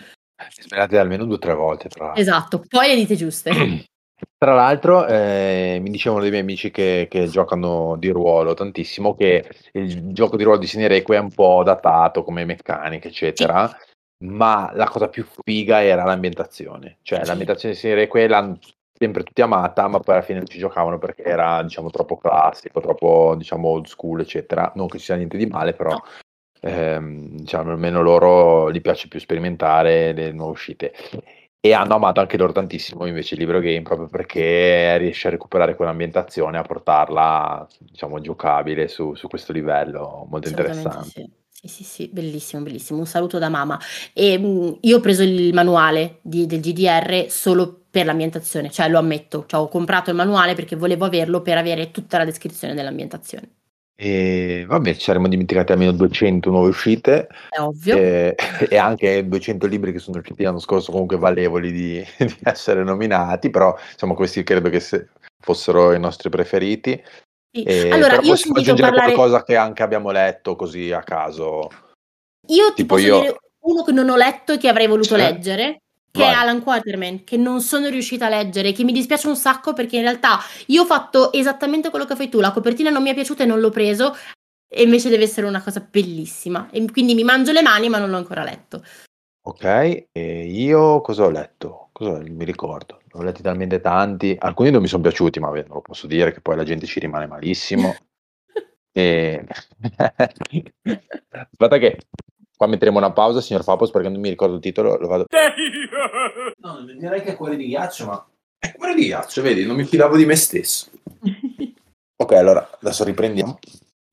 Sbagliate 0.50 0.98
almeno 0.98 1.26
due 1.26 1.36
o 1.36 1.40
tre 1.40 1.54
volte, 1.54 1.90
tra 1.90 2.16
Esatto, 2.16 2.64
poi 2.68 2.90
le 2.90 2.96
dite 2.96 3.16
giuste. 3.16 3.52
Tra 4.38 4.54
l'altro, 4.54 5.06
eh, 5.06 5.80
mi 5.82 5.90
dicevano 5.90 6.22
dei 6.22 6.30
miei 6.30 6.44
amici 6.44 6.72
che, 6.72 7.08
che, 7.10 7.28
giocano 7.28 7.98
di 7.98 8.10
ruolo 8.10 8.54
tantissimo 8.54 9.14
che 9.14 9.50
il 9.74 10.14
gioco 10.14 10.38
di 10.38 10.44
ruolo 10.44 10.60
di 10.60 10.68
Sinereque 10.68 11.18
è 11.18 11.20
un 11.20 11.32
po' 11.32 11.62
datato 11.64 12.24
come 12.24 12.46
meccanica, 12.46 13.08
eccetera. 13.08 13.68
Sì. 13.68 13.76
Ma 14.26 14.72
la 14.74 14.88
cosa 14.88 15.10
più 15.10 15.26
figa 15.44 15.84
era 15.84 16.04
l'ambientazione. 16.04 17.00
Cioè, 17.02 17.20
sì. 17.20 17.28
l'ambientazione 17.28 17.74
di 17.74 17.80
Sinereque 17.80 18.28
l'hanno 18.28 18.60
sempre 18.98 19.24
tutti 19.24 19.42
amata, 19.42 19.88
ma 19.88 20.00
poi 20.00 20.16
alla 20.16 20.24
fine 20.24 20.38
non 20.40 20.48
ci 20.48 20.58
giocavano 20.58 20.98
perché 21.00 21.24
era, 21.24 21.62
diciamo, 21.64 21.90
troppo 21.90 22.18
classico, 22.18 22.80
troppo, 22.82 23.36
diciamo, 23.38 23.68
old 23.68 23.88
school, 23.88 24.22
eccetera. 24.22 24.72
Non 24.76 24.88
che 24.88 25.00
ci 25.00 25.06
sia 25.06 25.16
niente 25.16 25.38
di 25.38 25.48
male, 25.48 25.74
però. 25.74 25.92
No. 25.92 26.04
Ehm, 26.62 27.38
diciamo, 27.38 27.72
almeno 27.72 28.02
loro 28.02 28.72
gli 28.72 28.82
piace 28.82 29.08
più 29.08 29.20
sperimentare 29.20 30.12
le 30.12 30.32
nuove 30.32 30.52
uscite 30.52 30.94
e 31.62 31.74
hanno 31.74 31.96
amato 31.96 32.22
anche 32.22 32.38
loro 32.38 32.54
tantissimo 32.54 33.06
invece 33.06 33.36
il 33.36 33.42
libro 33.42 33.60
game 33.60 33.82
proprio 33.82 34.08
perché 34.08 34.98
riesce 34.98 35.28
a 35.28 35.32
recuperare 35.32 35.76
quell'ambientazione 35.76 36.58
a 36.58 36.62
portarla 36.62 37.68
diciamo 37.80 38.22
giocabile 38.22 38.88
su, 38.88 39.14
su 39.16 39.28
questo 39.28 39.52
livello 39.52 40.26
molto 40.30 40.48
interessante 40.48 41.10
sì. 41.10 41.38
Sì, 41.62 41.68
sì, 41.68 41.84
sì, 41.84 42.10
bellissimo, 42.10 42.62
bellissimo. 42.62 43.00
Un 43.00 43.06
saluto 43.06 43.38
da 43.38 43.50
mamma. 43.50 43.78
E, 44.14 44.38
mh, 44.38 44.46
mm, 44.46 44.72
io 44.80 44.96
ho 44.96 45.00
preso 45.02 45.24
il 45.24 45.54
manuale 45.54 46.20
di, 46.22 46.46
del 46.46 46.62
GDR 46.62 47.26
solo 47.28 47.84
per 47.90 48.06
l'ambientazione, 48.06 48.72
cioè 48.72 48.88
lo 48.88 48.98
ammetto. 48.98 49.44
Cioè, 49.46 49.60
ho 49.60 49.68
comprato 49.68 50.10
il 50.10 50.16
manuale 50.16 50.56
perché 50.56 50.78
volevo 50.78 51.04
averlo 51.04 51.42
per 51.42 51.58
avere 51.58 51.92
tutta 51.92 52.18
la 52.18 52.24
descrizione 52.24 52.74
dell'ambientazione. 52.76 53.59
E 54.02 54.64
vabbè, 54.66 54.94
ci 54.94 55.02
saremmo 55.02 55.28
dimenticati 55.28 55.74
almeno 55.74 55.92
200 55.92 56.50
nuove 56.50 56.70
uscite. 56.70 57.28
È 57.50 57.60
ovvio. 57.60 57.98
E, 57.98 58.36
e 58.70 58.78
anche 58.78 59.28
200 59.28 59.68
libri 59.68 59.92
che 59.92 60.00
sono 60.00 60.20
usciti 60.20 60.44
l'anno 60.44 60.60
scorso, 60.60 60.94
comunque 60.94 61.18
valevoli 61.18 61.70
di, 61.74 62.06
di 62.18 62.38
essere 62.44 62.86
nominati, 62.86 63.50
però 63.50 63.78
insomma 63.92 64.14
questi 64.14 64.42
credo 64.44 64.70
che 64.70 64.80
fossero 65.38 65.92
i 65.92 66.00
nostri 66.00 66.30
preferiti. 66.30 67.04
Sì. 67.52 67.64
E, 67.64 67.90
allora, 67.92 68.22
io 68.22 68.32
ho 68.32 68.36
sentito 68.38 68.74
parlare... 68.76 69.12
qualcosa 69.12 69.44
che 69.44 69.58
anche 69.58 69.84
abbiamo 69.84 70.12
letto 70.12 70.56
così 70.56 70.94
a 70.94 71.04
caso. 71.04 71.68
Io 72.48 72.70
ti 72.70 72.84
tipo 72.84 72.96
posso 72.96 73.06
io... 73.06 73.20
dire 73.20 73.40
uno 73.66 73.84
che 73.84 73.92
non 73.92 74.08
ho 74.08 74.16
letto 74.16 74.54
e 74.54 74.58
che 74.58 74.70
avrei 74.70 74.88
voluto 74.88 75.18
cioè? 75.18 75.30
leggere, 75.30 75.82
che 76.12 76.22
Vai. 76.22 76.32
è 76.32 76.36
Alan 76.36 76.62
Quaterman, 76.64 77.24
che 77.24 77.38
non 77.38 77.62
sono 77.62 77.88
riuscita 77.88 78.26
a 78.26 78.30
leggere, 78.30 78.72
che 78.72 78.84
mi 78.84 78.92
dispiace 78.92 79.28
un 79.28 79.36
sacco 79.36 79.74
perché 79.74 79.98
in 79.98 80.04
realtà 80.04 80.40
io 80.68 80.84
ho 80.84 80.86
fatto 80.86 81.32
esattamente 81.32 81.90
quello 81.90 82.06
che 82.06 82.16
fai 82.16 82.30
tu, 82.30 82.40
la 82.40 82.52
copertina 82.52 82.90
non 82.90 83.04
mi 83.04 83.10
è 83.10 83.14
piaciuta 83.14 83.44
e 83.44 83.46
non 83.46 83.60
l'ho 83.60 83.70
preso, 83.70 84.16
e 84.72 84.84
invece 84.84 85.10
deve 85.10 85.24
essere 85.24 85.48
una 85.48 85.64
cosa 85.64 85.86
bellissima. 85.88 86.70
E 86.72 86.86
quindi 86.92 87.16
mi 87.16 87.24
mangio 87.24 87.52
le 87.52 87.62
mani, 87.62 87.90
ma 87.90 87.98
non 87.98 88.10
l'ho 88.10 88.18
ancora 88.18 88.44
letto. 88.44 88.84
Ok, 89.42 89.64
e 90.12 90.46
io 90.46 91.02
cosa 91.02 91.24
ho 91.24 91.30
letto? 91.30 91.90
Cosa 91.92 92.20
mi 92.20 92.46
ricordo? 92.46 93.00
Ne 93.04 93.20
ho 93.20 93.24
letti 93.24 93.42
talmente 93.42 93.82
tanti, 93.82 94.36
alcuni 94.38 94.70
non 94.70 94.82
mi 94.82 94.88
sono 94.88 95.02
piaciuti, 95.02 95.40
ma 95.40 95.50
non 95.50 95.66
lo 95.68 95.82
posso 95.82 96.06
dire 96.06 96.32
che 96.32 96.42
poi 96.42 96.56
la 96.56 96.64
gente 96.64 96.86
ci 96.86 97.00
rimane 97.00 97.26
malissimo. 97.26 97.96
e... 98.92 99.46
Aspetta 101.30 101.78
che 101.78 101.98
Qua 102.60 102.68
metteremo 102.68 102.98
una 102.98 103.14
pausa, 103.14 103.40
signor 103.40 103.64
Fapos, 103.64 103.90
perché 103.90 104.10
non 104.10 104.20
mi 104.20 104.28
ricordo 104.28 104.56
il 104.56 104.60
titolo. 104.60 104.98
Lo 104.98 105.08
vado... 105.08 105.28
No, 106.60 106.86
direi 107.00 107.22
che 107.22 107.30
è 107.30 107.36
cuore 107.38 107.56
di 107.56 107.68
ghiaccio, 107.68 108.06
ma... 108.06 108.28
È 108.58 108.74
cuore 108.74 108.96
di 108.96 109.06
ghiaccio, 109.06 109.42
vedi, 109.42 109.66
non 109.66 109.78
mi 109.78 109.86
fidavo 109.86 110.18
di 110.18 110.26
me 110.26 110.36
stesso. 110.36 110.90
ok, 112.22 112.32
allora, 112.34 112.70
adesso 112.82 113.06
riprendiamo. 113.06 113.60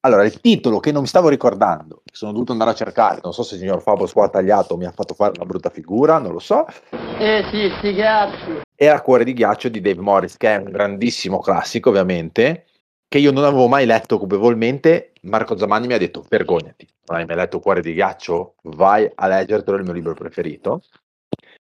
Allora, 0.02 0.24
il 0.24 0.40
titolo 0.40 0.78
che 0.78 0.92
non 0.92 1.02
mi 1.02 1.08
stavo 1.08 1.28
ricordando, 1.28 2.02
che 2.04 2.14
sono 2.14 2.30
dovuto 2.30 2.52
andare 2.52 2.70
a 2.70 2.74
cercare, 2.74 3.18
non 3.20 3.32
so 3.32 3.42
se 3.42 3.54
il 3.54 3.60
signor 3.62 3.82
Fabos 3.82 4.12
qua 4.12 4.26
ha 4.26 4.28
tagliato 4.28 4.74
o 4.74 4.76
mi 4.76 4.84
ha 4.84 4.92
fatto 4.92 5.14
fare 5.14 5.32
una 5.34 5.44
brutta 5.44 5.70
figura, 5.70 6.18
non 6.18 6.30
lo 6.30 6.38
so. 6.38 6.66
Eh 7.18 7.44
sì, 7.50 7.68
sti 7.78 7.94
ghiacci. 7.94 8.60
Era 8.76 9.00
Cuore 9.00 9.24
di 9.24 9.32
ghiaccio 9.32 9.68
di 9.68 9.80
Dave 9.80 10.00
Morris, 10.00 10.36
che 10.36 10.54
è 10.54 10.58
un 10.58 10.70
grandissimo 10.70 11.40
classico, 11.40 11.88
ovviamente, 11.88 12.66
che 13.08 13.18
io 13.18 13.32
non 13.32 13.44
avevo 13.44 13.68
mai 13.68 13.86
letto 13.86 14.18
cupevolmente. 14.18 15.12
Marco 15.22 15.56
Zamani 15.56 15.86
mi 15.86 15.94
ha 15.94 15.98
detto: 15.98 16.24
Vergognati, 16.28 16.86
non 17.06 17.18
hai 17.18 17.26
mai 17.26 17.36
letto 17.36 17.60
Cuore 17.60 17.80
di 17.80 17.94
ghiaccio? 17.94 18.56
Vai 18.62 19.10
a 19.14 19.26
leggertelo, 19.26 19.76
è 19.76 19.80
il 19.80 19.86
mio 19.86 19.94
libro 19.94 20.14
preferito. 20.14 20.82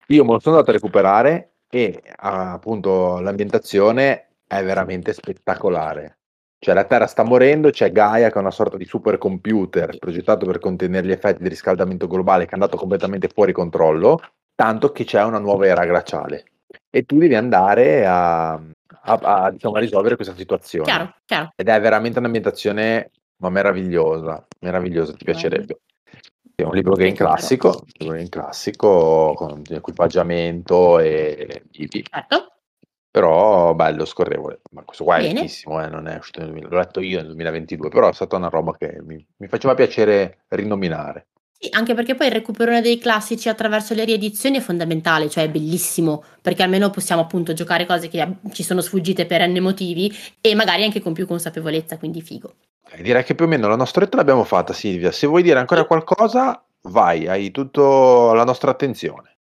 Io 0.09 0.25
me 0.25 0.33
lo 0.33 0.39
sono 0.41 0.57
andato 0.57 0.71
a 0.71 0.75
recuperare 0.75 1.53
e 1.69 2.03
appunto 2.17 3.21
l'ambientazione 3.21 4.29
è 4.47 4.65
veramente 4.65 5.13
spettacolare. 5.13 6.19
Cioè 6.59 6.75
la 6.75 6.85
Terra 6.85 7.07
sta 7.07 7.23
morendo, 7.23 7.71
c'è 7.71 7.93
Gaia 7.93 8.31
che 8.31 8.35
è 8.35 8.41
una 8.41 8.51
sorta 8.51 8.77
di 8.77 8.85
supercomputer 8.85 9.99
progettato 9.99 10.45
per 10.45 10.59
contenere 10.59 11.07
gli 11.07 11.13
effetti 11.13 11.43
del 11.43 11.51
riscaldamento 11.51 12.09
globale 12.09 12.45
che 12.45 12.51
è 12.51 12.55
andato 12.55 12.77
completamente 12.77 13.29
fuori 13.29 13.53
controllo, 13.53 14.21
tanto 14.57 14.91
che 14.91 15.05
c'è 15.05 15.23
una 15.23 15.39
nuova 15.39 15.67
era 15.67 15.85
glaciale. 15.85 16.45
E 16.91 17.05
tu 17.05 17.19
devi 17.19 17.37
andare 17.37 18.05
a, 18.07 18.61
a, 19.09 19.45
a, 19.45 19.51
diciamo, 19.51 19.75
a 19.75 19.81
risolvere 19.81 20.17
questa 20.17 20.35
situazione. 20.35 20.85
Chiaro, 20.85 21.15
chiaro. 21.25 21.53
Ed 21.57 21.69
è 21.69 21.81
veramente 21.81 22.19
un'ambientazione 22.19 23.11
ma 23.39 23.51
meravigliosa, 23.51 24.47
meravigliosa, 24.61 25.13
ti 25.13 25.25
piacerebbe. 25.25 25.81
È 26.55 26.63
un 26.63 26.75
libro 26.75 26.95
game 26.95 27.13
classico, 27.13 27.69
un 27.69 27.93
libro 27.99 28.15
game 28.17 28.29
classico 28.29 29.33
con 29.37 29.63
equipaggiamento 29.69 30.99
e 30.99 31.63
vivi. 31.71 32.03
Certo. 32.03 32.53
Però 33.11 33.75
bello, 33.75 34.05
scorrevole. 34.05 34.61
Ma 34.73 34.83
questo 34.83 35.05
qua 35.05 35.17
è 35.17 35.23
vecchissimo, 35.23 35.83
eh, 35.83 35.89
non 35.89 36.09
è 36.09 36.17
uscito 36.17 36.41
nel 36.41 36.49
2000, 36.51 36.69
l'ho 36.69 36.79
letto 36.79 37.01
io 37.01 37.19
nel 37.19 37.27
2022, 37.27 37.89
però 37.89 38.09
è 38.09 38.13
stata 38.13 38.37
una 38.37 38.49
roba 38.49 38.77
che 38.77 38.99
mi, 39.03 39.25
mi 39.37 39.47
faceva 39.47 39.75
piacere 39.75 40.45
rinominare. 40.49 41.29
Sì, 41.61 41.69
anche 41.73 41.95
perché 41.95 42.15
poi 42.15 42.29
il 42.29 42.33
recupero 42.33 42.81
dei 42.81 42.99
classici 42.99 43.49
attraverso 43.49 43.93
le 43.93 44.05
riedizioni 44.05 44.59
è 44.59 44.61
fondamentale, 44.61 45.29
cioè 45.29 45.45
è 45.45 45.49
bellissimo, 45.49 46.23
perché 46.41 46.63
almeno 46.63 46.91
possiamo 46.91 47.23
appunto 47.23 47.53
giocare 47.53 47.85
cose 47.85 48.07
che 48.09 48.37
ci 48.53 48.63
sono 48.63 48.81
sfuggite 48.81 49.27
per 49.27 49.45
n 49.49 49.59
motivi 49.59 50.17
e 50.41 50.55
magari 50.55 50.85
anche 50.85 51.01
con 51.01 51.13
più 51.13 51.27
consapevolezza, 51.27 51.99
quindi 51.99 52.23
figo. 52.23 52.55
Direi 53.01 53.25
che 53.25 53.35
più 53.35 53.47
o 53.47 53.49
meno 53.49 53.67
la 53.67 53.75
nostra 53.75 54.03
retta 54.03 54.17
l'abbiamo 54.17 54.45
fatta, 54.45 54.73
Silvia. 54.73 55.11
Se 55.11 55.27
vuoi 55.27 55.43
dire 55.43 55.59
ancora 55.59 55.85
qualcosa, 55.85 56.63
vai, 56.83 57.27
hai 57.27 57.51
tutto 57.51 58.33
la 58.35 58.45
nostra 58.45 58.71
attenzione. 58.71 59.39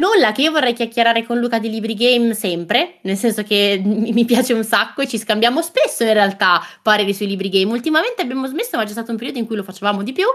Nulla, 0.00 0.32
che 0.32 0.42
io 0.42 0.50
vorrei 0.50 0.72
chiacchierare 0.72 1.24
con 1.24 1.38
Luca 1.38 1.60
di 1.60 1.70
Libri 1.70 1.94
Game 1.94 2.34
sempre, 2.34 2.98
nel 3.02 3.16
senso 3.16 3.44
che 3.44 3.80
mi 3.84 4.12
mi 4.12 4.24
piace 4.24 4.54
un 4.54 4.64
sacco 4.64 5.02
e 5.02 5.06
ci 5.06 5.18
scambiamo 5.18 5.62
spesso 5.62 6.02
in 6.02 6.14
realtà 6.14 6.60
pareri 6.82 7.14
sui 7.14 7.28
libri 7.28 7.48
game. 7.48 7.70
Ultimamente 7.70 8.22
abbiamo 8.22 8.46
smesso, 8.48 8.76
ma 8.76 8.84
c'è 8.84 8.90
stato 8.90 9.12
un 9.12 9.16
periodo 9.16 9.38
in 9.38 9.46
cui 9.46 9.56
lo 9.56 9.62
facevamo 9.62 10.02
di 10.02 10.12
più. 10.12 10.26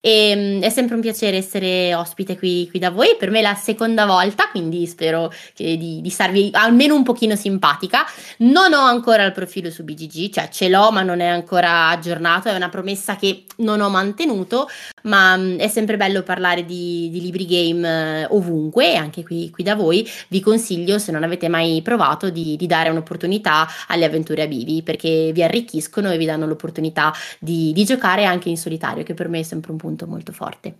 E 0.00 0.34
mm, 0.34 0.62
è 0.62 0.70
sempre 0.70 0.94
un 0.94 1.02
piacere 1.02 1.36
essere 1.36 1.94
ospite 1.94 2.38
qui, 2.38 2.66
qui 2.70 2.78
da 2.78 2.90
voi. 2.90 3.16
Per 3.18 3.30
me 3.30 3.40
è 3.40 3.42
la 3.42 3.54
seconda 3.54 4.06
volta, 4.06 4.48
quindi 4.50 4.86
spero 4.86 5.30
di, 5.54 6.00
di 6.00 6.10
starvi 6.10 6.50
almeno 6.52 6.94
un 6.94 7.02
pochino 7.02 7.36
simpatica. 7.36 8.04
Non 8.38 8.72
ho 8.72 8.80
ancora 8.80 9.24
il 9.24 9.32
profilo 9.32 9.70
su 9.70 9.84
BGG, 9.84 10.30
cioè 10.30 10.48
ce 10.48 10.68
l'ho, 10.68 10.90
ma 10.90 11.02
non 11.02 11.20
è 11.20 11.26
ancora 11.26 11.88
aggiornato. 11.88 12.48
È 12.48 12.54
una 12.54 12.68
promessa 12.70 13.16
che 13.16 13.44
non 13.56 13.80
ho 13.80 13.90
mantenuto 13.90 14.68
ma 15.02 15.36
mh, 15.36 15.58
è 15.58 15.68
sempre 15.68 15.96
bello 15.96 16.22
parlare 16.22 16.64
di, 16.64 17.08
di 17.10 17.20
libri 17.20 17.46
game 17.46 18.22
eh, 18.22 18.26
ovunque, 18.30 18.96
anche 18.96 19.22
qui, 19.22 19.50
qui 19.50 19.64
da 19.64 19.74
voi. 19.74 20.08
Vi 20.28 20.40
consiglio, 20.40 20.98
se 20.98 21.12
non 21.12 21.22
avete 21.22 21.48
mai 21.48 21.80
provato, 21.82 22.30
di, 22.30 22.56
di 22.56 22.66
dare 22.66 22.90
un'opportunità 22.90 23.66
alle 23.88 24.04
avventure 24.04 24.42
a 24.42 24.46
Bivi, 24.46 24.82
perché 24.82 25.30
vi 25.32 25.42
arricchiscono 25.42 26.10
e 26.10 26.18
vi 26.18 26.26
danno 26.26 26.46
l'opportunità 26.46 27.12
di, 27.38 27.72
di 27.72 27.84
giocare 27.84 28.24
anche 28.24 28.48
in 28.48 28.56
solitario, 28.56 29.02
che 29.04 29.14
per 29.14 29.28
me 29.28 29.40
è 29.40 29.42
sempre 29.42 29.70
un 29.70 29.78
punto 29.78 29.88
molto 30.06 30.32
forte. 30.32 30.74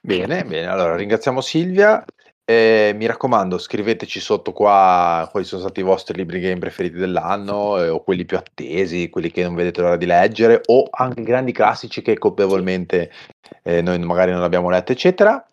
Bene, 0.00 0.44
bene. 0.44 0.66
Allora, 0.66 0.96
ringraziamo 0.96 1.40
Silvia. 1.40 2.04
Eh, 2.48 2.92
mi 2.94 3.06
raccomando, 3.06 3.58
scriveteci 3.58 4.20
sotto 4.20 4.52
qua 4.52 5.28
quali 5.32 5.44
sono 5.44 5.62
stati 5.62 5.80
i 5.80 5.82
vostri 5.82 6.16
libri 6.16 6.38
game 6.38 6.58
preferiti 6.58 6.96
dell'anno, 6.96 7.82
eh, 7.82 7.88
o 7.88 8.04
quelli 8.04 8.24
più 8.24 8.36
attesi, 8.36 9.10
quelli 9.10 9.32
che 9.32 9.42
non 9.42 9.56
vedete 9.56 9.80
l'ora 9.80 9.96
di 9.96 10.06
leggere, 10.06 10.60
o 10.66 10.86
anche 10.88 11.22
i 11.22 11.24
grandi 11.24 11.50
classici 11.50 12.02
che 12.02 12.16
colpevolmente 12.18 13.10
eh, 13.64 13.82
noi 13.82 13.98
magari 13.98 14.30
non 14.30 14.44
abbiamo 14.44 14.70
letto, 14.70 14.92
eccetera. 14.92 15.44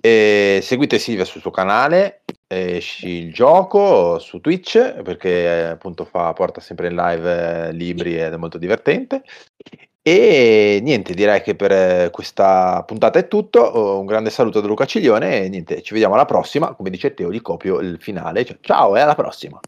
Seguite 0.00 0.98
Silvia 1.00 1.24
sul 1.24 1.40
suo 1.40 1.50
canale, 1.50 2.22
esci 2.46 3.08
il 3.08 3.32
gioco 3.32 4.20
su 4.20 4.40
Twitch, 4.40 5.02
perché 5.02 5.66
appunto 5.66 6.04
fa, 6.04 6.32
porta 6.34 6.60
sempre 6.60 6.86
in 6.86 6.94
live 6.94 7.66
eh, 7.66 7.72
libri 7.72 8.16
ed 8.16 8.32
è 8.32 8.36
molto 8.36 8.58
divertente. 8.58 9.24
E 10.02 10.80
niente, 10.82 11.12
direi 11.12 11.42
che 11.42 11.54
per 11.54 11.72
eh, 11.72 12.10
questa 12.10 12.82
puntata 12.86 13.18
è 13.18 13.28
tutto. 13.28 13.60
Oh, 13.60 13.98
Un 13.98 14.06
grande 14.06 14.30
saluto 14.30 14.60
da 14.60 14.66
Luca 14.66 14.86
Ciglione 14.86 15.42
e 15.44 15.48
niente, 15.48 15.82
ci 15.82 15.92
vediamo 15.92 16.14
alla 16.14 16.24
prossima. 16.24 16.74
Come 16.74 16.90
dice 16.90 17.14
Teo, 17.14 17.30
gli 17.30 17.42
copio 17.42 17.78
il 17.80 17.98
finale. 18.00 18.46
Ciao 18.60 18.96
e 18.96 19.00
alla 19.00 19.14
prossima. 19.14 19.60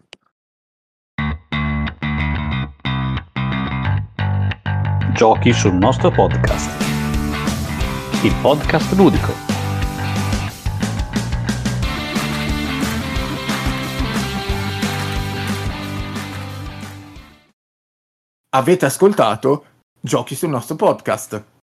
Giochi 5.12 5.52
sul 5.52 5.74
nostro 5.74 6.10
podcast. 6.10 6.70
Il 8.22 8.34
podcast 8.40 8.92
ludico. 8.92 9.50
Avete 18.52 18.86
ascoltato 18.86 19.64
Giochi 20.03 20.34
sul 20.34 20.48
nostro 20.48 20.76
podcast. 20.76 21.59